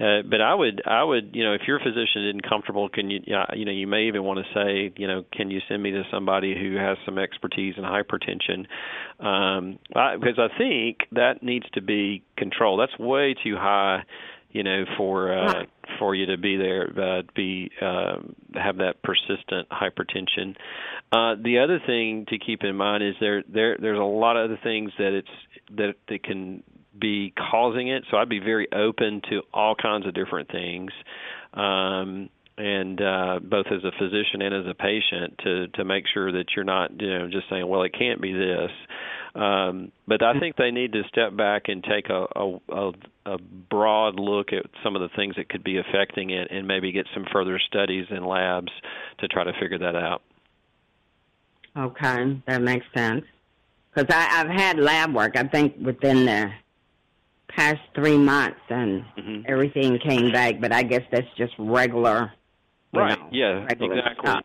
uh, 0.00 0.22
but 0.28 0.40
I 0.40 0.54
would, 0.54 0.82
I 0.86 1.04
would, 1.04 1.30
you 1.34 1.44
know, 1.44 1.52
if 1.52 1.62
your 1.68 1.78
physician 1.78 2.26
isn't 2.28 2.48
comfortable, 2.48 2.88
can 2.88 3.10
you, 3.10 3.20
you 3.26 3.64
know, 3.64 3.70
you 3.70 3.86
may 3.86 4.04
even 4.08 4.24
want 4.24 4.44
to 4.44 4.54
say, 4.54 4.92
you 4.96 5.06
know, 5.06 5.24
can 5.32 5.50
you 5.50 5.60
send 5.68 5.82
me 5.82 5.92
to 5.92 6.02
somebody 6.10 6.54
who 6.58 6.76
has 6.76 6.96
some 7.04 7.18
expertise 7.18 7.74
in 7.76 7.84
hypertension? 7.84 8.66
Um, 9.24 9.78
I, 9.94 10.16
because 10.16 10.38
I 10.38 10.48
think 10.56 10.98
that 11.12 11.42
needs 11.42 11.66
to 11.74 11.82
be 11.82 12.24
controlled. 12.36 12.80
That's 12.80 12.98
way 12.98 13.34
too 13.44 13.56
high, 13.56 14.02
you 14.50 14.62
know, 14.62 14.84
for 14.96 15.38
uh, 15.38 15.64
for 15.98 16.14
you 16.14 16.26
to 16.26 16.38
be 16.38 16.56
there, 16.56 16.88
uh, 16.98 17.22
be 17.36 17.70
uh, 17.80 18.16
have 18.54 18.78
that 18.78 19.02
persistent 19.02 19.68
hypertension. 19.68 20.56
Uh, 21.12 21.36
the 21.42 21.58
other 21.62 21.78
thing 21.86 22.26
to 22.28 22.38
keep 22.38 22.64
in 22.64 22.76
mind 22.76 23.04
is 23.04 23.14
there 23.20 23.44
there 23.46 23.76
there's 23.78 24.00
a 24.00 24.02
lot 24.02 24.36
of 24.36 24.50
other 24.50 24.60
things 24.64 24.90
that 24.98 25.12
it's 25.12 25.28
that 25.76 25.94
that 26.08 26.24
can 26.24 26.62
be 26.98 27.32
causing 27.50 27.88
it. 27.88 28.04
So 28.10 28.16
I'd 28.16 28.28
be 28.28 28.40
very 28.40 28.68
open 28.72 29.22
to 29.30 29.42
all 29.52 29.74
kinds 29.74 30.06
of 30.06 30.14
different 30.14 30.50
things. 30.50 30.90
Um, 31.54 32.28
and 32.58 33.00
uh, 33.00 33.40
both 33.42 33.66
as 33.66 33.82
a 33.82 33.92
physician 33.98 34.42
and 34.42 34.54
as 34.54 34.70
a 34.70 34.74
patient 34.74 35.38
to 35.42 35.68
to 35.68 35.84
make 35.86 36.04
sure 36.12 36.30
that 36.32 36.44
you're 36.54 36.66
not 36.66 36.90
you 37.00 37.08
know 37.08 37.26
just 37.26 37.48
saying 37.48 37.66
well 37.66 37.82
it 37.82 37.94
can't 37.98 38.20
be 38.20 38.30
this 38.30 38.70
um, 39.34 39.92
but 40.06 40.22
I 40.22 40.38
think 40.38 40.56
they 40.56 40.70
need 40.70 40.92
to 40.92 41.02
step 41.08 41.34
back 41.34 41.62
and 41.68 41.82
take 41.82 42.10
a, 42.10 42.26
a, 42.36 42.58
a, 42.68 42.92
a 43.24 43.38
broad 43.38 44.20
look 44.20 44.52
at 44.52 44.66
some 44.84 44.94
of 44.94 45.00
the 45.00 45.08
things 45.16 45.36
that 45.36 45.48
could 45.48 45.64
be 45.64 45.78
affecting 45.78 46.30
it 46.30 46.48
and 46.50 46.68
maybe 46.68 46.92
get 46.92 47.06
some 47.14 47.24
further 47.32 47.58
studies 47.58 48.06
in 48.10 48.24
labs 48.24 48.70
to 49.20 49.28
try 49.28 49.44
to 49.44 49.52
figure 49.58 49.78
that 49.78 49.96
out. 49.96 50.22
Okay, 51.74 52.42
that 52.46 52.60
makes 52.60 52.84
sense. 52.94 53.24
Because 53.94 54.14
I've 54.14 54.50
had 54.50 54.78
lab 54.78 55.14
work, 55.14 55.36
I 55.36 55.44
think, 55.44 55.76
within 55.80 56.26
the 56.26 56.50
past 57.56 57.80
three 57.94 58.18
months, 58.18 58.60
and 58.68 59.04
Mm-hmm. 59.18 59.42
everything 59.46 59.98
came 59.98 60.32
back. 60.32 60.60
But 60.60 60.72
I 60.72 60.82
guess 60.82 61.02
that's 61.10 61.26
just 61.36 61.52
regular. 61.58 62.32
Right. 62.94 63.18
know, 63.18 63.28
yeah. 63.32 63.64
regular 63.64 63.98
Exactly. 63.98 64.30
stuff. 64.30 64.44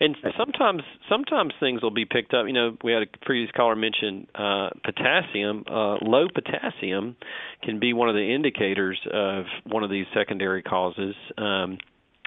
And 0.00 0.16
sometimes 0.36 0.82
sometimes 1.08 1.52
things 1.60 1.80
will 1.80 1.92
be 1.92 2.04
picked 2.04 2.34
up. 2.34 2.46
You 2.46 2.52
know, 2.54 2.76
we 2.82 2.90
had 2.92 3.02
a 3.02 3.06
previous 3.24 3.50
caller 3.52 3.76
mention 3.76 4.26
uh, 4.34 4.70
potassium. 4.84 5.62
Uh, 5.70 5.96
low 6.02 6.26
potassium 6.34 7.14
can 7.62 7.78
be 7.78 7.92
one 7.92 8.08
of 8.08 8.16
the 8.16 8.34
indicators 8.34 8.98
of 9.12 9.44
one 9.64 9.84
of 9.84 9.90
these 9.90 10.06
secondary 10.12 10.62
causes. 10.62 11.14
Um, 11.38 11.78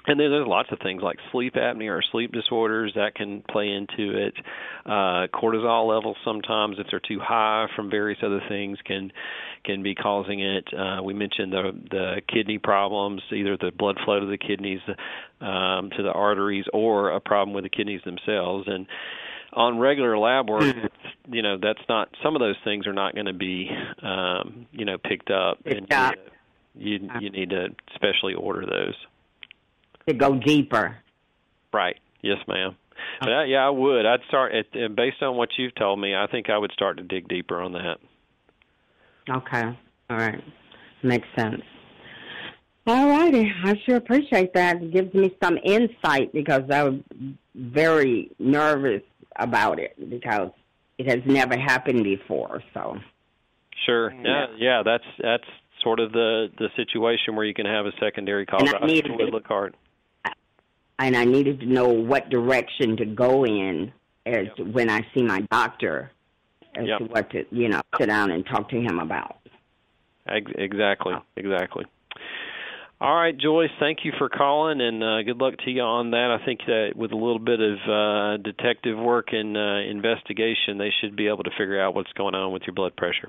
and 0.06 0.20
then 0.20 0.30
there's 0.30 0.46
lots 0.46 0.70
of 0.70 0.78
things 0.78 1.02
like 1.02 1.18
sleep 1.32 1.54
apnea 1.54 1.90
or 1.90 2.02
sleep 2.12 2.32
disorders 2.32 2.92
that 2.94 3.14
can 3.14 3.42
play 3.50 3.68
into 3.68 4.16
it. 4.16 4.34
Uh, 4.84 5.26
cortisol 5.34 5.88
levels 5.88 6.16
sometimes, 6.24 6.76
if 6.78 6.86
they're 6.90 7.00
too 7.00 7.18
high 7.20 7.66
from 7.74 7.90
various 7.90 8.18
other 8.22 8.40
things, 8.48 8.78
can 8.84 9.10
can 9.64 9.82
be 9.82 9.94
causing 9.94 10.40
it. 10.40 10.68
Uh, 10.72 11.02
we 11.02 11.12
mentioned 11.12 11.52
the 11.52 11.72
the 11.90 12.22
kidney 12.32 12.58
problems, 12.58 13.20
either 13.32 13.56
the 13.56 13.72
blood 13.76 13.96
flow 14.04 14.20
to 14.20 14.26
the 14.26 14.38
kidneys, 14.38 14.80
um, 15.40 15.90
to 15.96 16.02
the 16.02 16.12
arteries, 16.12 16.64
or 16.72 17.10
a 17.10 17.20
problem 17.20 17.54
with 17.54 17.64
the 17.64 17.70
kidneys 17.70 18.00
themselves. 18.04 18.68
And 18.68 18.86
on 19.52 19.78
regular 19.78 20.16
lab 20.16 20.48
work, 20.48 20.62
mm-hmm. 20.62 21.34
you 21.34 21.42
know 21.42 21.58
that's 21.60 21.82
not. 21.88 22.10
Some 22.22 22.36
of 22.36 22.40
those 22.40 22.56
things 22.62 22.86
are 22.86 22.92
not 22.92 23.14
going 23.14 23.26
to 23.26 23.32
be, 23.32 23.68
um, 24.02 24.66
you 24.70 24.84
know, 24.84 24.98
picked 24.98 25.30
up. 25.30 25.58
And, 25.64 25.92
up. 25.92 26.14
You 26.78 27.08
you 27.20 27.30
need 27.30 27.50
to 27.50 27.68
specially 27.94 28.34
order 28.34 28.66
those 28.66 28.94
to 30.08 30.14
go 30.14 30.34
deeper. 30.34 30.96
Right. 31.72 31.96
Yes, 32.22 32.38
ma'am. 32.48 32.76
Uh, 33.20 33.24
but 33.24 33.32
I, 33.32 33.44
yeah, 33.44 33.66
I 33.66 33.70
would. 33.70 34.06
I'd 34.06 34.20
start 34.28 34.52
at 34.54 34.96
based 34.96 35.22
on 35.22 35.36
what 35.36 35.50
you've 35.56 35.74
told 35.74 36.00
me. 36.00 36.14
I 36.14 36.26
think 36.26 36.50
I 36.50 36.58
would 36.58 36.72
start 36.72 36.96
to 36.98 37.02
dig 37.02 37.28
deeper 37.28 37.60
on 37.60 37.72
that. 37.72 37.98
Okay. 39.28 39.78
All 40.10 40.16
right. 40.16 40.42
Makes 41.02 41.28
sense. 41.36 41.62
All 42.86 43.08
righty. 43.08 43.52
I 43.64 43.74
sure 43.84 43.96
appreciate 43.96 44.54
that. 44.54 44.76
It 44.76 44.92
gives 44.92 45.12
me 45.12 45.36
some 45.42 45.58
insight 45.64 46.32
because 46.32 46.62
I 46.70 46.84
was 46.84 46.94
very 47.54 48.30
nervous 48.38 49.02
about 49.36 49.78
it 49.78 49.96
because 50.08 50.50
it 50.98 51.08
has 51.08 51.20
never 51.26 51.58
happened 51.58 52.04
before. 52.04 52.62
So. 52.72 52.96
Sure. 53.84 54.10
Mm-hmm. 54.10 54.24
Yeah. 54.24 54.46
Yeah. 54.56 54.82
That's 54.84 55.04
that's 55.20 55.44
sort 55.82 56.00
of 56.00 56.12
the 56.12 56.48
the 56.58 56.68
situation 56.76 57.34
where 57.34 57.44
you 57.44 57.54
can 57.54 57.66
have 57.66 57.86
a 57.86 57.92
secondary 58.00 58.46
cause. 58.46 58.62
And 58.62 58.70
I, 58.70 59.02
I 59.12 59.16
would 59.16 59.32
look 59.32 59.46
hard 59.46 59.74
and 60.98 61.16
I 61.16 61.24
needed 61.24 61.60
to 61.60 61.66
know 61.66 61.88
what 61.88 62.30
direction 62.30 62.96
to 62.98 63.04
go 63.04 63.44
in 63.44 63.92
as 64.24 64.46
yep. 64.56 64.66
when 64.68 64.90
I 64.90 65.06
see 65.14 65.22
my 65.22 65.40
doctor 65.50 66.10
as 66.74 66.86
yep. 66.86 66.98
to 66.98 67.04
what 67.04 67.30
to 67.30 67.44
you 67.50 67.68
know 67.68 67.80
sit 67.98 68.06
down 68.06 68.30
and 68.30 68.44
talk 68.46 68.68
to 68.70 68.80
him 68.80 68.98
about. 68.98 69.38
Exactly, 70.28 71.14
exactly. 71.36 71.84
All 72.98 73.14
right, 73.14 73.36
Joyce, 73.36 73.70
thank 73.78 73.98
you 74.04 74.12
for 74.16 74.30
calling, 74.30 74.80
and 74.80 75.04
uh, 75.04 75.22
good 75.22 75.36
luck 75.36 75.54
to 75.66 75.70
you 75.70 75.82
on 75.82 76.12
that. 76.12 76.38
I 76.40 76.44
think 76.46 76.60
that 76.66 76.92
with 76.96 77.12
a 77.12 77.16
little 77.16 77.38
bit 77.38 77.60
of 77.60 77.76
uh, 77.86 78.42
detective 78.42 78.98
work 78.98 79.28
and 79.32 79.54
uh, 79.54 79.90
investigation, 79.90 80.78
they 80.78 80.92
should 81.00 81.14
be 81.14 81.28
able 81.28 81.44
to 81.44 81.50
figure 81.58 81.78
out 81.78 81.94
what's 81.94 82.12
going 82.14 82.34
on 82.34 82.52
with 82.52 82.62
your 82.66 82.74
blood 82.74 82.96
pressure. 82.96 83.28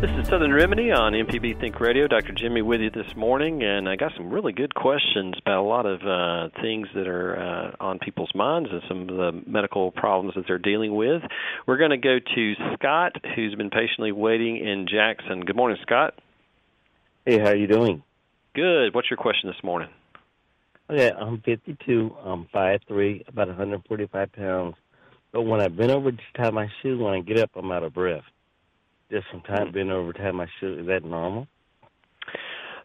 This 0.00 0.10
is 0.12 0.28
Southern 0.28 0.54
Remedy 0.54 0.90
on 0.90 1.12
MPB 1.12 1.60
Think 1.60 1.78
Radio. 1.78 2.08
Dr. 2.08 2.32
Jimmy 2.32 2.62
with 2.62 2.80
you 2.80 2.88
this 2.88 3.14
morning, 3.14 3.62
and 3.62 3.86
I 3.86 3.96
got 3.96 4.12
some 4.16 4.30
really 4.30 4.54
good 4.54 4.74
questions 4.74 5.34
about 5.38 5.58
a 5.58 5.68
lot 5.68 5.84
of 5.84 6.00
uh, 6.00 6.48
things 6.62 6.88
that 6.94 7.06
are 7.06 7.38
uh, 7.38 7.84
on 7.84 7.98
people's 7.98 8.34
minds 8.34 8.70
and 8.72 8.80
some 8.88 9.02
of 9.02 9.08
the 9.08 9.42
medical 9.46 9.90
problems 9.90 10.36
that 10.36 10.46
they're 10.46 10.56
dealing 10.56 10.94
with. 10.94 11.20
We're 11.66 11.76
going 11.76 11.90
to 11.90 11.98
go 11.98 12.18
to 12.18 12.54
Scott, 12.72 13.16
who's 13.36 13.54
been 13.56 13.68
patiently 13.68 14.10
waiting 14.10 14.56
in 14.56 14.86
Jackson. 14.88 15.42
Good 15.42 15.56
morning, 15.56 15.76
Scott. 15.82 16.14
Hey, 17.26 17.38
how 17.38 17.48
are 17.48 17.56
you 17.56 17.66
doing? 17.66 18.02
Good. 18.54 18.94
What's 18.94 19.10
your 19.10 19.18
question 19.18 19.50
this 19.50 19.62
morning? 19.62 19.90
Okay, 20.88 21.10
I'm 21.12 21.42
52. 21.42 22.16
I'm 22.24 22.46
5'3", 22.54 23.28
about 23.28 23.48
145 23.48 24.32
pounds. 24.32 24.76
But 25.30 25.42
when 25.42 25.60
I 25.60 25.68
bend 25.68 25.90
over 25.90 26.10
to 26.10 26.22
tie 26.38 26.48
my 26.48 26.68
shoe, 26.82 26.98
when 27.04 27.12
I 27.12 27.20
get 27.20 27.38
up, 27.38 27.50
I'm 27.54 27.70
out 27.70 27.82
of 27.82 27.92
breath 27.92 28.24
just 29.10 29.26
some 29.30 29.42
time 29.42 29.72
been 29.72 29.90
over 29.90 30.12
time 30.12 30.40
I 30.40 30.46
should 30.58 30.80
is 30.80 30.86
that 30.86 31.04
normal? 31.04 31.46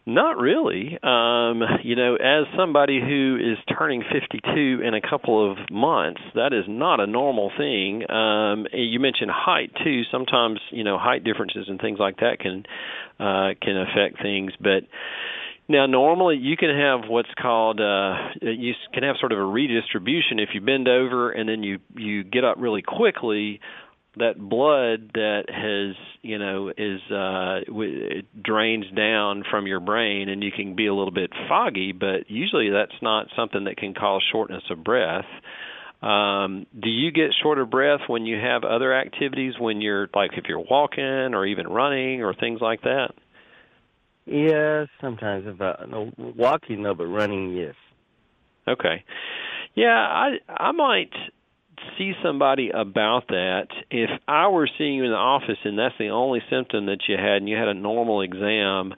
Not 0.07 0.37
really. 0.37 0.99
Um, 1.01 1.63
you 1.83 1.95
know, 1.95 2.15
as 2.15 2.45
somebody 2.55 2.99
who 2.99 3.37
is 3.41 3.57
turning 3.75 4.03
52 4.03 4.81
in 4.83 4.93
a 4.93 5.01
couple 5.01 5.51
of 5.51 5.57
months, 5.71 6.21
that 6.35 6.53
is 6.53 6.65
not 6.67 6.99
a 6.99 7.07
normal 7.07 7.51
thing. 7.57 8.09
Um, 8.09 8.67
you 8.71 8.99
mentioned 8.99 9.31
height 9.33 9.71
too. 9.83 10.03
Sometimes, 10.11 10.59
you 10.69 10.83
know, 10.83 10.99
height 10.99 11.23
differences 11.23 11.65
and 11.67 11.81
things 11.81 11.97
like 11.99 12.17
that 12.17 12.37
can 12.39 12.65
uh, 13.19 13.55
can 13.59 13.77
affect 13.77 14.21
things, 14.21 14.51
but 14.59 14.83
now, 15.67 15.87
normally 15.87 16.37
you 16.37 16.57
can 16.57 16.69
have 16.69 17.09
what's 17.09 17.33
called 17.41 17.81
uh, 17.81 18.13
you 18.39 18.73
can 18.93 19.01
have 19.01 19.15
sort 19.19 19.31
of 19.31 19.39
a 19.39 19.43
redistribution 19.43 20.37
if 20.37 20.49
you 20.53 20.61
bend 20.61 20.87
over 20.87 21.31
and 21.31 21.49
then 21.49 21.63
you 21.63 21.79
you 21.95 22.23
get 22.23 22.43
up 22.43 22.57
really 22.59 22.83
quickly 22.83 23.59
that 24.17 24.37
blood 24.37 25.11
that 25.13 25.43
has 25.49 25.95
you 26.21 26.37
know 26.39 26.69
is 26.69 27.01
uh 27.11 27.59
it 27.67 28.25
drains 28.41 28.85
down 28.95 29.43
from 29.49 29.67
your 29.67 29.79
brain 29.79 30.29
and 30.29 30.43
you 30.43 30.51
can 30.51 30.75
be 30.75 30.87
a 30.87 30.93
little 30.93 31.11
bit 31.11 31.31
foggy 31.49 31.91
but 31.91 32.29
usually 32.29 32.69
that's 32.69 32.95
not 33.01 33.27
something 33.35 33.65
that 33.65 33.77
can 33.77 33.93
cause 33.93 34.23
shortness 34.31 34.63
of 34.69 34.83
breath. 34.83 35.25
Um 36.01 36.65
do 36.77 36.89
you 36.89 37.11
get 37.11 37.31
short 37.41 37.59
of 37.59 37.69
breath 37.69 38.01
when 38.07 38.25
you 38.25 38.37
have 38.37 38.63
other 38.63 38.93
activities 38.93 39.53
when 39.59 39.81
you're 39.81 40.07
like 40.13 40.31
if 40.37 40.45
you're 40.47 40.59
walking 40.59 41.33
or 41.33 41.45
even 41.45 41.67
running 41.67 42.21
or 42.21 42.33
things 42.33 42.61
like 42.61 42.81
that? 42.83 43.09
Yeah 44.25 44.85
sometimes 45.01 45.45
about 45.47 45.89
no 45.89 46.11
walking 46.17 46.83
no 46.83 46.95
but 46.95 47.07
running 47.07 47.53
yes. 47.53 47.75
Okay. 48.67 49.03
Yeah 49.75 49.89
i 49.89 50.37
i 50.47 50.71
might 50.71 51.11
see 51.97 52.13
somebody 52.23 52.69
about 52.69 53.27
that. 53.29 53.67
If 53.89 54.09
I 54.27 54.47
were 54.47 54.69
seeing 54.77 54.95
you 54.95 55.05
in 55.05 55.11
the 55.11 55.17
office 55.17 55.57
and 55.63 55.77
that's 55.77 55.95
the 55.97 56.09
only 56.09 56.41
symptom 56.49 56.87
that 56.87 56.99
you 57.07 57.15
had 57.17 57.37
and 57.37 57.49
you 57.49 57.55
had 57.55 57.67
a 57.67 57.73
normal 57.73 58.21
exam, 58.21 58.93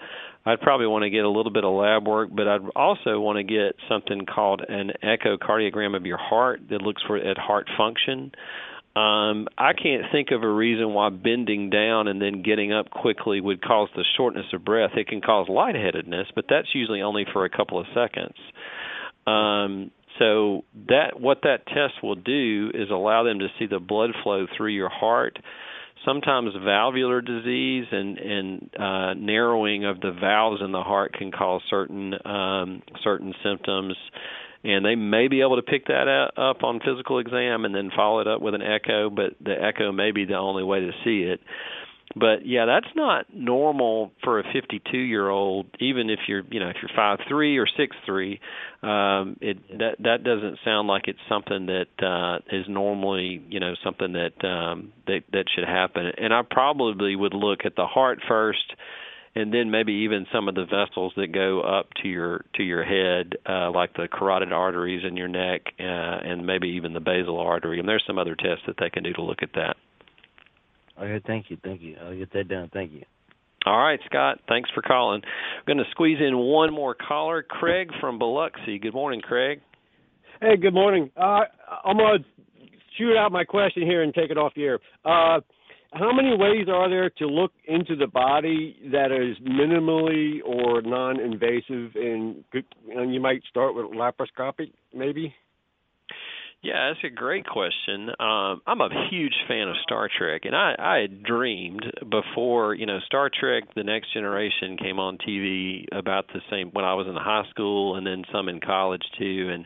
I'd 0.45 0.61
probably 0.61 0.87
want 0.87 1.03
to 1.03 1.09
get 1.09 1.25
a 1.25 1.29
little 1.29 1.51
bit 1.51 1.65
of 1.65 1.73
lab 1.73 2.07
work, 2.07 2.29
but 2.33 2.47
I'd 2.47 2.61
also 2.75 3.19
want 3.19 3.37
to 3.37 3.43
get 3.43 3.75
something 3.89 4.25
called 4.25 4.61
an 4.67 4.91
echocardiogram 5.03 5.95
of 5.95 6.05
your 6.05 6.17
heart 6.17 6.61
that 6.69 6.81
looks 6.81 7.01
for 7.05 7.17
at 7.17 7.37
heart 7.37 7.67
function. 7.77 8.31
Um, 8.95 9.47
I 9.57 9.73
can't 9.73 10.05
think 10.11 10.29
of 10.31 10.41
a 10.41 10.49
reason 10.49 10.93
why 10.93 11.09
bending 11.09 11.69
down 11.69 12.07
and 12.07 12.21
then 12.21 12.41
getting 12.41 12.73
up 12.73 12.89
quickly 12.89 13.41
would 13.41 13.61
cause 13.61 13.89
the 13.95 14.05
shortness 14.15 14.45
of 14.53 14.65
breath. 14.65 14.91
It 14.95 15.07
can 15.07 15.21
cause 15.21 15.47
lightheadedness, 15.49 16.27
but 16.33 16.45
that's 16.49 16.69
usually 16.73 17.01
only 17.01 17.25
for 17.31 17.45
a 17.45 17.49
couple 17.49 17.79
of 17.79 17.85
seconds. 17.93 18.37
Um, 19.27 19.91
so 20.19 20.63
that 20.87 21.19
what 21.19 21.39
that 21.43 21.65
test 21.67 22.03
will 22.03 22.15
do 22.15 22.71
is 22.73 22.89
allow 22.89 23.23
them 23.23 23.39
to 23.39 23.47
see 23.59 23.67
the 23.67 23.79
blood 23.79 24.11
flow 24.23 24.45
through 24.55 24.71
your 24.71 24.89
heart. 24.89 25.39
Sometimes 26.05 26.51
valvular 26.63 27.21
disease 27.21 27.85
and 27.91 28.17
and 28.17 28.69
uh, 28.79 29.13
narrowing 29.15 29.85
of 29.85 29.99
the 29.99 30.11
valves 30.11 30.61
in 30.63 30.71
the 30.71 30.83
heart 30.83 31.13
can 31.13 31.31
cause 31.31 31.61
certain 31.69 32.13
um, 32.25 32.81
certain 33.03 33.33
symptoms, 33.43 33.95
and 34.63 34.85
they 34.85 34.95
may 34.95 35.27
be 35.27 35.41
able 35.41 35.57
to 35.57 35.63
pick 35.63 35.87
that 35.87 36.07
up 36.37 36.63
on 36.63 36.79
physical 36.79 37.19
exam 37.19 37.65
and 37.65 37.75
then 37.75 37.89
follow 37.95 38.19
it 38.19 38.27
up 38.27 38.41
with 38.41 38.53
an 38.53 38.61
echo. 38.61 39.09
But 39.09 39.33
the 39.43 39.55
echo 39.61 39.91
may 39.91 40.11
be 40.11 40.25
the 40.25 40.35
only 40.35 40.63
way 40.63 40.79
to 40.79 40.91
see 41.03 41.23
it 41.23 41.41
but 42.19 42.45
yeah, 42.45 42.65
that's 42.65 42.93
not 42.95 43.25
normal 43.33 44.11
for 44.23 44.39
a 44.39 44.43
52 44.53 44.97
year 44.97 45.29
old. 45.29 45.67
Even 45.79 46.09
if 46.09 46.19
you're, 46.27 46.43
you 46.49 46.59
know, 46.59 46.69
if 46.69 46.77
you're 46.81 46.91
five 46.95 47.19
three 47.27 47.57
or 47.57 47.67
six 47.77 47.95
three, 48.05 48.39
um, 48.81 49.37
it 49.41 49.57
that 49.79 49.95
that 49.99 50.23
doesn't 50.23 50.59
sound 50.63 50.87
like 50.87 51.03
it's 51.07 51.19
something 51.29 51.67
that 51.67 52.05
uh, 52.05 52.39
is 52.55 52.65
normally, 52.67 53.43
you 53.49 53.59
know, 53.59 53.73
something 53.83 54.13
that 54.13 54.47
um, 54.47 54.93
that 55.07 55.21
that 55.31 55.45
should 55.53 55.67
happen. 55.67 56.11
And 56.17 56.33
I 56.33 56.41
probably 56.49 57.15
would 57.15 57.33
look 57.33 57.59
at 57.65 57.75
the 57.75 57.85
heart 57.85 58.19
first, 58.27 58.73
and 59.35 59.53
then 59.53 59.69
maybe 59.71 59.93
even 60.05 60.25
some 60.33 60.47
of 60.47 60.55
the 60.55 60.65
vessels 60.65 61.13
that 61.17 61.31
go 61.31 61.61
up 61.61 61.89
to 62.01 62.07
your 62.07 62.45
to 62.55 62.63
your 62.63 62.83
head, 62.83 63.35
uh, 63.47 63.71
like 63.71 63.93
the 63.93 64.07
carotid 64.11 64.53
arteries 64.53 65.03
in 65.07 65.17
your 65.17 65.27
neck, 65.27 65.61
uh, 65.79 65.83
and 65.83 66.45
maybe 66.45 66.69
even 66.69 66.93
the 66.93 66.99
basilar 66.99 67.45
artery. 67.45 67.79
And 67.79 67.87
there's 67.87 68.03
some 68.07 68.17
other 68.17 68.35
tests 68.35 68.63
that 68.67 68.75
they 68.79 68.89
can 68.89 69.03
do 69.03 69.13
to 69.13 69.21
look 69.21 69.43
at 69.43 69.53
that. 69.55 69.77
Okay, 70.99 71.21
thank 71.27 71.49
you, 71.49 71.57
thank 71.63 71.81
you. 71.81 71.95
I'll 72.01 72.17
get 72.17 72.33
that 72.33 72.47
done. 72.47 72.69
Thank 72.73 72.91
you. 72.91 73.03
All 73.65 73.77
right, 73.77 73.99
Scott. 74.05 74.39
Thanks 74.47 74.69
for 74.73 74.81
calling. 74.81 75.21
I'm 75.23 75.63
going 75.65 75.77
to 75.77 75.91
squeeze 75.91 76.19
in 76.19 76.37
one 76.37 76.73
more 76.73 76.95
caller, 76.95 77.43
Craig 77.43 77.89
from 77.99 78.17
Biloxi. 78.17 78.79
Good 78.79 78.93
morning, 78.93 79.21
Craig. 79.21 79.59
Hey, 80.39 80.55
good 80.55 80.73
morning. 80.73 81.11
Uh, 81.17 81.41
I'm 81.83 81.97
going 81.97 82.19
to 82.19 82.25
shoot 82.97 83.17
out 83.17 83.31
my 83.31 83.43
question 83.43 83.83
here 83.83 84.03
and 84.03 84.13
take 84.13 84.31
it 84.31 84.37
off 84.37 84.53
the 84.55 84.63
air. 84.63 84.79
Uh, 85.03 85.41
how 85.93 86.13
many 86.13 86.35
ways 86.37 86.67
are 86.71 86.89
there 86.89 87.09
to 87.17 87.27
look 87.27 87.51
into 87.67 87.95
the 87.95 88.07
body 88.07 88.77
that 88.91 89.11
is 89.11 89.37
minimally 89.47 90.39
or 90.45 90.81
non-invasive, 90.81 91.95
and, 91.95 92.43
and 92.93 93.13
you 93.13 93.19
might 93.19 93.41
start 93.49 93.75
with 93.75 93.85
laparoscopic, 93.85 94.71
maybe? 94.93 95.33
Yeah, 96.63 96.89
that's 96.89 97.03
a 97.03 97.15
great 97.15 97.45
question. 97.45 98.09
Um, 98.19 98.61
I'm 98.65 98.81
a 98.81 98.89
huge 99.11 99.35
fan 99.47 99.67
of 99.69 99.75
Star 99.83 100.09
Trek, 100.15 100.41
and 100.45 100.55
I, 100.55 100.75
I 100.77 100.97
had 100.97 101.23
dreamed 101.23 101.85
before, 102.09 102.73
you 102.73 102.85
know, 102.85 102.99
Star 103.05 103.29
Trek: 103.29 103.63
The 103.75 103.83
Next 103.83 104.11
Generation 104.11 104.75
came 104.77 104.99
on 104.99 105.17
TV 105.19 105.85
about 105.91 106.27
the 106.33 106.41
same 106.49 106.71
when 106.71 106.83
I 106.83 106.95
was 106.95 107.07
in 107.07 107.15
high 107.15 107.45
school, 107.51 107.95
and 107.95 108.07
then 108.07 108.23
some 108.31 108.49
in 108.49 108.59
college 108.59 109.03
too, 109.19 109.49
and 109.53 109.65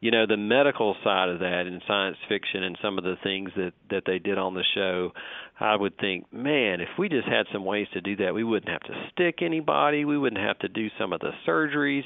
you 0.00 0.10
know 0.10 0.26
the 0.26 0.36
medical 0.36 0.94
side 1.02 1.28
of 1.28 1.40
that 1.40 1.64
and 1.66 1.82
science 1.88 2.18
fiction 2.28 2.62
and 2.62 2.78
some 2.82 2.98
of 2.98 3.04
the 3.04 3.16
things 3.22 3.50
that 3.56 3.72
that 3.90 4.02
they 4.06 4.20
did 4.20 4.38
on 4.38 4.54
the 4.54 4.62
show 4.74 5.10
i 5.58 5.74
would 5.74 5.98
think 5.98 6.32
man 6.32 6.80
if 6.80 6.88
we 6.96 7.08
just 7.08 7.26
had 7.26 7.46
some 7.52 7.64
ways 7.64 7.88
to 7.92 8.00
do 8.00 8.14
that 8.14 8.32
we 8.32 8.44
wouldn't 8.44 8.70
have 8.70 8.82
to 8.82 9.08
stick 9.10 9.42
anybody. 9.42 10.04
We 10.04 10.16
wouldn't 10.16 10.40
have 10.40 10.58
to 10.60 10.68
do 10.68 10.88
some 10.98 11.12
of 11.12 11.20
the 11.20 11.32
surgeries 11.46 12.04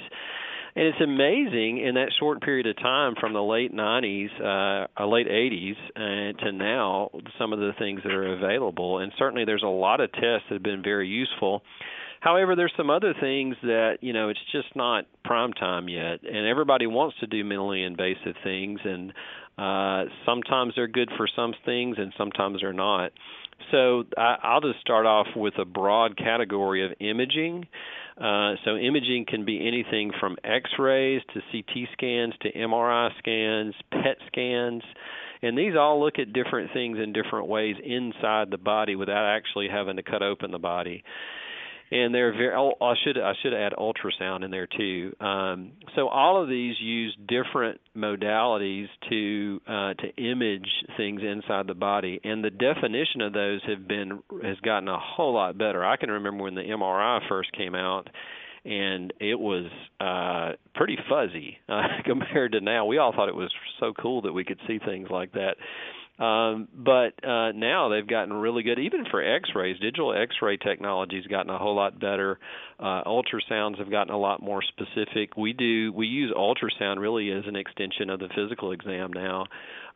and 0.74 0.86
it's 0.86 1.00
amazing 1.00 1.78
in 1.78 1.94
that 1.94 2.12
short 2.18 2.40
period 2.40 2.66
of 2.66 2.76
time 2.76 3.14
from 3.20 3.34
the 3.34 3.42
late 3.42 3.74
90s, 3.74 4.88
uh, 4.98 5.06
late 5.06 5.28
80s, 5.28 5.76
uh, 5.94 6.44
to 6.44 6.52
now, 6.52 7.10
some 7.38 7.52
of 7.52 7.58
the 7.58 7.72
things 7.78 8.00
that 8.04 8.12
are 8.12 8.32
available. 8.32 8.98
And 8.98 9.12
certainly, 9.18 9.44
there's 9.44 9.62
a 9.62 9.68
lot 9.68 10.00
of 10.00 10.10
tests 10.12 10.44
that 10.48 10.54
have 10.54 10.62
been 10.62 10.82
very 10.82 11.08
useful. 11.08 11.62
However, 12.20 12.54
there's 12.54 12.72
some 12.76 12.88
other 12.88 13.14
things 13.20 13.56
that 13.62 13.98
you 14.00 14.12
know 14.12 14.28
it's 14.28 14.40
just 14.52 14.74
not 14.76 15.06
prime 15.24 15.52
time 15.52 15.88
yet, 15.88 16.20
and 16.22 16.46
everybody 16.46 16.86
wants 16.86 17.16
to 17.18 17.26
do 17.26 17.44
minimally 17.44 17.84
invasive 17.84 18.36
things, 18.44 18.78
and 18.84 19.12
uh, 19.58 20.04
sometimes 20.24 20.74
they're 20.76 20.86
good 20.86 21.10
for 21.16 21.28
some 21.34 21.52
things, 21.66 21.96
and 21.98 22.14
sometimes 22.16 22.60
they're 22.60 22.72
not. 22.72 23.10
So 23.72 24.04
I, 24.16 24.36
I'll 24.42 24.60
just 24.60 24.80
start 24.80 25.04
off 25.04 25.26
with 25.34 25.54
a 25.58 25.64
broad 25.64 26.16
category 26.16 26.86
of 26.86 26.92
imaging. 27.00 27.66
Uh, 28.16 28.54
so 28.64 28.76
imaging 28.76 29.24
can 29.26 29.44
be 29.44 29.66
anything 29.66 30.12
from 30.20 30.36
X-rays 30.44 31.22
to 31.32 31.40
CT 31.50 31.88
scans 31.92 32.34
to 32.42 32.52
MRI 32.52 33.10
scans, 33.18 33.74
PET 33.90 34.18
scans, 34.26 34.82
and 35.42 35.56
these 35.56 35.74
all 35.76 36.00
look 36.00 36.18
at 36.18 36.32
different 36.32 36.72
things 36.72 36.98
in 37.02 37.12
different 37.12 37.48
ways 37.48 37.76
inside 37.82 38.50
the 38.50 38.58
body 38.58 38.96
without 38.96 39.24
actually 39.24 39.68
having 39.68 39.96
to 39.96 40.02
cut 40.02 40.22
open 40.22 40.50
the 40.50 40.58
body 40.58 41.02
and 41.92 42.14
they're 42.14 42.32
very. 42.32 42.54
Oh, 42.56 42.72
I 42.80 42.94
should 43.04 43.18
I 43.18 43.34
should 43.42 43.52
add 43.52 43.74
ultrasound 43.78 44.44
in 44.44 44.50
there 44.50 44.66
too. 44.66 45.14
Um, 45.20 45.72
so 45.94 46.08
all 46.08 46.42
of 46.42 46.48
these 46.48 46.74
use 46.80 47.14
different 47.28 47.80
modalities 47.94 48.86
to 49.10 49.60
uh, 49.68 49.94
to 49.94 50.16
image 50.16 50.68
things 50.96 51.20
inside 51.22 51.66
the 51.66 51.74
body, 51.74 52.18
and 52.24 52.42
the 52.42 52.50
definition 52.50 53.20
of 53.20 53.34
those 53.34 53.60
have 53.66 53.86
been 53.86 54.22
has 54.42 54.56
gotten 54.64 54.88
a 54.88 54.98
whole 54.98 55.34
lot 55.34 55.58
better. 55.58 55.84
I 55.84 55.98
can 55.98 56.10
remember 56.10 56.42
when 56.42 56.54
the 56.54 56.62
MRI 56.62 57.20
first 57.28 57.52
came 57.52 57.74
out, 57.74 58.08
and 58.64 59.12
it 59.20 59.38
was 59.38 59.66
uh 60.00 60.56
pretty 60.74 60.96
fuzzy 61.10 61.58
uh, 61.68 61.82
compared 62.06 62.52
to 62.52 62.62
now. 62.62 62.86
We 62.86 62.96
all 62.96 63.12
thought 63.12 63.28
it 63.28 63.36
was 63.36 63.52
so 63.78 63.92
cool 64.00 64.22
that 64.22 64.32
we 64.32 64.44
could 64.44 64.60
see 64.66 64.78
things 64.78 65.08
like 65.10 65.32
that. 65.32 65.56
Um, 66.22 66.68
but 66.72 67.18
uh, 67.26 67.50
now 67.50 67.88
they've 67.88 68.06
gotten 68.06 68.32
really 68.32 68.62
good, 68.62 68.78
even 68.78 69.04
for 69.10 69.20
X-rays. 69.20 69.80
Digital 69.80 70.14
X-ray 70.14 70.56
technology 70.56 71.16
has 71.16 71.26
gotten 71.26 71.50
a 71.50 71.58
whole 71.58 71.74
lot 71.74 71.98
better. 71.98 72.38
Uh, 72.78 73.02
ultrasounds 73.04 73.78
have 73.78 73.90
gotten 73.90 74.14
a 74.14 74.18
lot 74.18 74.40
more 74.40 74.62
specific. 74.62 75.36
We 75.36 75.52
do 75.52 75.92
we 75.92 76.06
use 76.06 76.32
ultrasound 76.36 77.00
really 77.00 77.32
as 77.32 77.42
an 77.48 77.56
extension 77.56 78.08
of 78.08 78.20
the 78.20 78.28
physical 78.36 78.70
exam 78.70 79.12
now. 79.12 79.46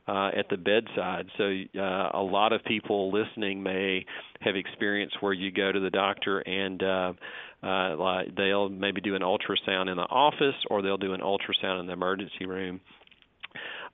Uh, 0.09 0.31
at 0.39 0.49
the 0.49 0.57
bedside. 0.57 1.27
So 1.37 1.43
uh, 1.77 2.11
a 2.15 2.23
lot 2.23 2.53
of 2.53 2.63
people 2.63 3.11
listening 3.11 3.61
may 3.61 4.07
have 4.41 4.55
experienced 4.55 5.17
where 5.19 5.33
you 5.33 5.51
go 5.51 5.73
to 5.73 5.81
the 5.81 5.91
doctor 5.91 6.39
and 6.39 6.81
uh, 6.81 7.13
uh, 7.61 8.23
they'll 8.37 8.69
maybe 8.69 9.01
do 9.01 9.17
an 9.17 9.23
ultrasound 9.23 9.91
in 9.91 9.97
the 9.97 10.07
office 10.09 10.55
or 10.71 10.81
they'll 10.81 10.97
do 10.97 11.13
an 11.13 11.23
ultrasound 11.23 11.81
in 11.81 11.87
the 11.89 11.93
emergency 11.93 12.47
room. 12.47 12.81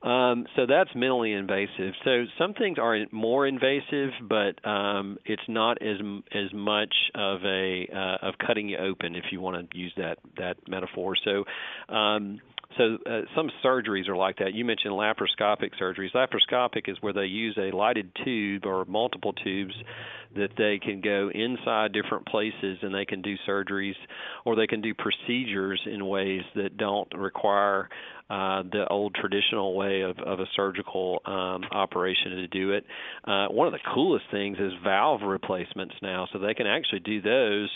Um, 0.02 0.46
so 0.56 0.66
that's 0.66 0.90
minimally 0.94 1.38
invasive. 1.38 1.94
So 2.04 2.24
some 2.36 2.54
things 2.54 2.78
are 2.78 2.98
more 3.12 3.46
invasive, 3.46 4.10
but 4.28 4.64
um, 4.68 5.18
it's 5.24 5.42
not 5.48 5.80
as 5.80 5.98
as 6.32 6.52
much 6.52 6.94
of 7.14 7.44
a 7.44 7.86
uh, 7.94 8.28
of 8.28 8.34
cutting 8.44 8.68
you 8.68 8.78
open, 8.78 9.14
if 9.14 9.26
you 9.30 9.40
want 9.40 9.70
to 9.70 9.78
use 9.78 9.92
that 9.96 10.18
that 10.38 10.56
metaphor. 10.68 11.14
So. 11.24 11.44
Um, 11.94 12.40
so 12.78 12.96
uh, 13.04 13.20
some 13.36 13.50
surgeries 13.62 14.08
are 14.08 14.16
like 14.16 14.38
that. 14.38 14.54
You 14.54 14.64
mentioned 14.64 14.94
laparoscopic 14.94 15.72
surgeries. 15.78 16.14
Laparoscopic 16.14 16.88
is 16.88 16.96
where 17.02 17.12
they 17.12 17.26
use 17.26 17.54
a 17.58 17.74
lighted 17.76 18.10
tube 18.24 18.64
or 18.64 18.86
multiple 18.86 19.34
tubes 19.34 19.74
that 20.34 20.50
they 20.56 20.78
can 20.78 21.00
go 21.00 21.30
inside 21.34 21.92
different 21.92 22.26
places 22.26 22.78
and 22.80 22.94
they 22.94 23.04
can 23.04 23.20
do 23.20 23.34
surgeries 23.46 23.94
or 24.44 24.56
they 24.56 24.66
can 24.66 24.80
do 24.80 24.94
procedures 24.94 25.80
in 25.86 26.06
ways 26.06 26.42
that 26.54 26.76
don't 26.76 27.12
require 27.14 27.90
uh, 28.32 28.62
the 28.62 28.86
old 28.88 29.14
traditional 29.14 29.76
way 29.76 30.00
of, 30.00 30.18
of 30.20 30.40
a 30.40 30.46
surgical 30.56 31.20
um, 31.26 31.62
operation 31.70 32.30
to 32.30 32.46
do 32.48 32.72
it. 32.72 32.82
Uh, 33.24 33.48
one 33.48 33.66
of 33.66 33.74
the 33.74 33.78
coolest 33.94 34.24
things 34.30 34.56
is 34.58 34.72
valve 34.82 35.20
replacements 35.22 35.94
now, 36.00 36.26
so 36.32 36.38
they 36.38 36.54
can 36.54 36.66
actually 36.66 37.00
do 37.00 37.20
those 37.20 37.68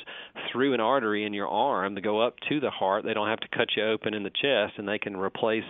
through 0.51 0.73
an 0.73 0.81
artery 0.81 1.27
in 1.27 1.35
your 1.35 1.49
arm 1.49 1.95
to 1.95 2.01
go 2.01 2.23
up 2.27 2.37
to 2.49 2.59
the 2.59 2.71
heart. 2.71 3.05
They 3.05 3.13
don't 3.13 3.29
have 3.29 3.41
to 3.41 3.49
cut 3.55 3.69
you 3.77 3.87
open 3.87 4.15
in 4.15 4.23
the 4.23 4.31
chest, 4.31 4.79
and 4.79 4.89
they 4.89 4.99
can 4.99 5.15
replace 5.15 5.63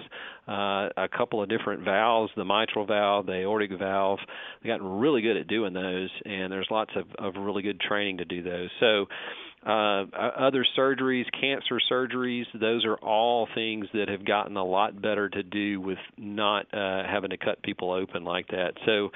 uh, 0.46 0.88
a 0.96 1.08
couple 1.16 1.42
of 1.42 1.48
different 1.48 1.84
valves, 1.84 2.30
the 2.36 2.44
mitral 2.44 2.86
valve, 2.86 3.26
the 3.26 3.40
aortic 3.40 3.76
valve. 3.76 4.20
They've 4.62 4.70
gotten 4.70 5.00
really 5.00 5.20
good 5.20 5.36
at 5.36 5.48
doing 5.48 5.72
those, 5.72 6.10
and 6.24 6.52
there's 6.52 6.68
lots 6.70 6.92
of, 6.94 7.06
of 7.18 7.42
really 7.42 7.62
good 7.62 7.80
training 7.80 8.18
to 8.18 8.24
do 8.24 8.40
those. 8.40 8.70
So 8.78 9.06
uh, 9.66 10.04
other 10.16 10.64
surgeries, 10.78 11.24
cancer 11.40 11.80
surgeries, 11.90 12.44
those 12.58 12.84
are 12.84 12.96
all 12.96 13.48
things 13.54 13.86
that 13.94 14.08
have 14.08 14.24
gotten 14.24 14.56
a 14.56 14.64
lot 14.64 15.00
better 15.00 15.28
to 15.28 15.42
do 15.42 15.80
with 15.80 15.98
not 16.16 16.66
uh, 16.72 17.02
having 17.04 17.30
to 17.30 17.36
cut 17.36 17.62
people 17.62 17.92
open 17.92 18.24
like 18.24 18.46
that. 18.48 18.74
So 18.86 19.10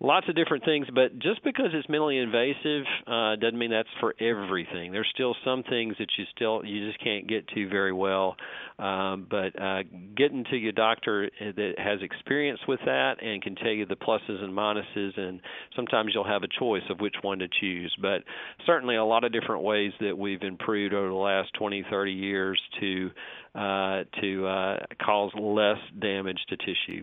lots 0.00 0.28
of 0.28 0.36
different 0.36 0.64
things, 0.64 0.86
but 0.94 1.18
just 1.18 1.42
because 1.42 1.68
it's 1.72 1.86
minimally 1.88 2.22
invasive 2.22 2.84
uh, 3.06 3.36
doesn't 3.36 3.58
mean 3.58 3.70
that's 3.70 3.88
for 4.00 4.14
everything. 4.20 4.92
There's 4.92 5.08
still 5.12 5.34
some 5.44 5.62
things 5.64 5.96
that 5.98 6.08
you 6.16 6.24
still 6.34 6.64
you 6.64 6.86
just 6.86 7.02
can't 7.02 7.26
get 7.28 7.48
to 7.48 7.68
very 7.68 7.92
well. 7.92 8.36
Um, 8.78 9.26
but 9.28 9.60
uh, 9.60 9.82
getting 10.16 10.44
to 10.50 10.56
your 10.56 10.70
doctor 10.70 11.28
that 11.40 11.74
has 11.78 12.00
experience 12.00 12.60
with 12.68 12.78
that 12.86 13.22
and 13.22 13.42
can 13.42 13.56
tell 13.56 13.72
you 13.72 13.86
the 13.86 13.96
pluses 13.96 14.42
and 14.42 14.56
minuses, 14.56 15.18
and 15.18 15.40
sometimes 15.74 16.12
you'll 16.14 16.28
have 16.28 16.44
a 16.44 16.58
choice 16.60 16.84
of 16.88 17.00
which 17.00 17.16
one 17.22 17.40
to 17.40 17.48
choose. 17.60 17.94
But 18.00 18.22
certainly 18.66 18.94
a 18.94 19.04
lot 19.04 19.24
of 19.24 19.32
different 19.32 19.64
ways 19.64 19.92
that 20.00 20.16
we've 20.16 20.42
improved 20.42 20.94
over 20.94 21.08
the 21.08 21.14
last 21.14 21.52
20, 21.54 21.84
30 21.90 22.12
years 22.12 22.60
to 22.80 23.10
uh, 23.54 24.04
to 24.20 24.46
uh, 24.46 24.76
cause 25.04 25.32
less 25.36 25.78
damage 25.98 26.38
to 26.48 26.56
tissue. 26.56 27.02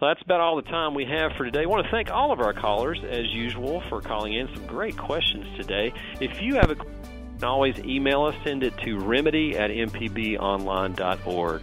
Well, 0.00 0.10
that's 0.10 0.22
about 0.24 0.40
all 0.40 0.56
the 0.56 0.62
time 0.62 0.94
we 0.94 1.04
have 1.04 1.32
for 1.36 1.44
today. 1.44 1.62
I 1.62 1.66
want 1.66 1.84
to 1.84 1.90
thank 1.90 2.08
all 2.22 2.30
of 2.30 2.38
our 2.38 2.52
callers, 2.52 3.02
as 3.02 3.26
usual, 3.32 3.82
for 3.88 4.00
calling 4.00 4.32
in. 4.32 4.48
Some 4.54 4.66
great 4.66 4.96
questions 4.96 5.44
today. 5.56 5.92
If 6.20 6.40
you 6.40 6.54
have 6.54 6.70
a 6.70 6.76
always 7.42 7.76
email 7.80 8.22
us. 8.22 8.36
Send 8.44 8.62
it 8.62 8.76
to 8.84 8.98
remedy 9.00 9.58
at 9.58 9.70
mpbonline.org. 9.70 11.62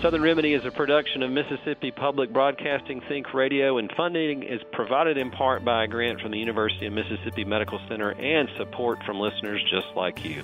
Southern 0.00 0.22
Remedy 0.22 0.54
is 0.54 0.64
a 0.64 0.70
production 0.70 1.22
of 1.22 1.30
Mississippi 1.30 1.90
Public 1.90 2.32
Broadcasting 2.32 3.02
Think 3.08 3.34
Radio, 3.34 3.76
and 3.76 3.92
funding 3.94 4.42
is 4.42 4.62
provided 4.72 5.18
in 5.18 5.30
part 5.30 5.64
by 5.64 5.84
a 5.84 5.86
grant 5.86 6.22
from 6.22 6.30
the 6.30 6.38
University 6.38 6.86
of 6.86 6.94
Mississippi 6.94 7.44
Medical 7.44 7.78
Center 7.88 8.12
and 8.12 8.48
support 8.56 9.02
from 9.04 9.20
listeners 9.20 9.62
just 9.70 9.94
like 9.96 10.24
you. 10.24 10.42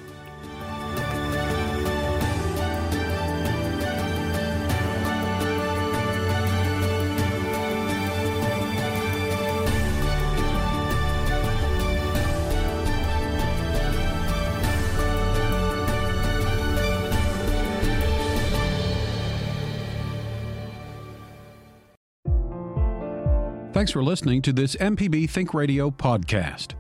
Thanks 23.85 23.93
for 23.93 24.03
listening 24.03 24.41
to 24.41 24.53
this 24.55 24.77
MPB 24.77 25.29
Think 25.29 25.53
Radio 25.53 25.91
podcast. 25.91 26.73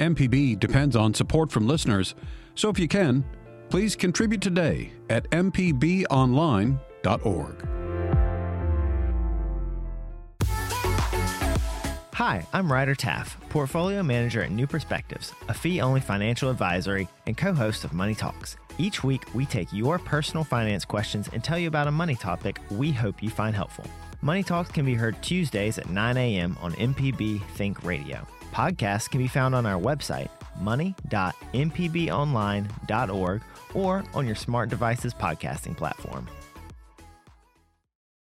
MPB 0.00 0.58
depends 0.58 0.96
on 0.96 1.14
support 1.14 1.52
from 1.52 1.68
listeners, 1.68 2.16
so 2.56 2.68
if 2.68 2.80
you 2.80 2.88
can, 2.88 3.24
please 3.68 3.94
contribute 3.94 4.40
today 4.40 4.90
at 5.08 5.30
mpbonline.org. 5.30 6.78
Hi, 12.14 12.44
I'm 12.52 12.72
Ryder 12.72 12.96
Taff, 12.96 13.36
Portfolio 13.48 14.02
Manager 14.02 14.42
at 14.42 14.50
New 14.50 14.66
Perspectives, 14.66 15.32
a 15.48 15.54
fee 15.54 15.80
only 15.80 16.00
financial 16.00 16.50
advisory 16.50 17.06
and 17.28 17.36
co 17.36 17.54
host 17.54 17.84
of 17.84 17.92
Money 17.92 18.16
Talks. 18.16 18.56
Each 18.78 19.04
week, 19.04 19.32
we 19.32 19.46
take 19.46 19.72
your 19.72 20.00
personal 20.00 20.42
finance 20.42 20.84
questions 20.84 21.28
and 21.32 21.44
tell 21.44 21.56
you 21.56 21.68
about 21.68 21.86
a 21.86 21.92
money 21.92 22.16
topic 22.16 22.58
we 22.72 22.90
hope 22.90 23.22
you 23.22 23.30
find 23.30 23.54
helpful. 23.54 23.86
Money 24.24 24.44
Talks 24.44 24.70
can 24.70 24.84
be 24.84 24.94
heard 24.94 25.20
Tuesdays 25.20 25.78
at 25.78 25.90
9 25.90 26.16
a.m. 26.16 26.56
on 26.60 26.74
MPB 26.74 27.42
Think 27.56 27.82
Radio. 27.82 28.24
Podcasts 28.52 29.10
can 29.10 29.20
be 29.20 29.26
found 29.26 29.52
on 29.52 29.66
our 29.66 29.80
website, 29.80 30.28
money.mpbonline.org, 30.60 33.42
or 33.74 34.04
on 34.14 34.26
your 34.26 34.36
smart 34.36 34.70
device's 34.70 35.12
podcasting 35.12 35.76
platform. 35.76 36.28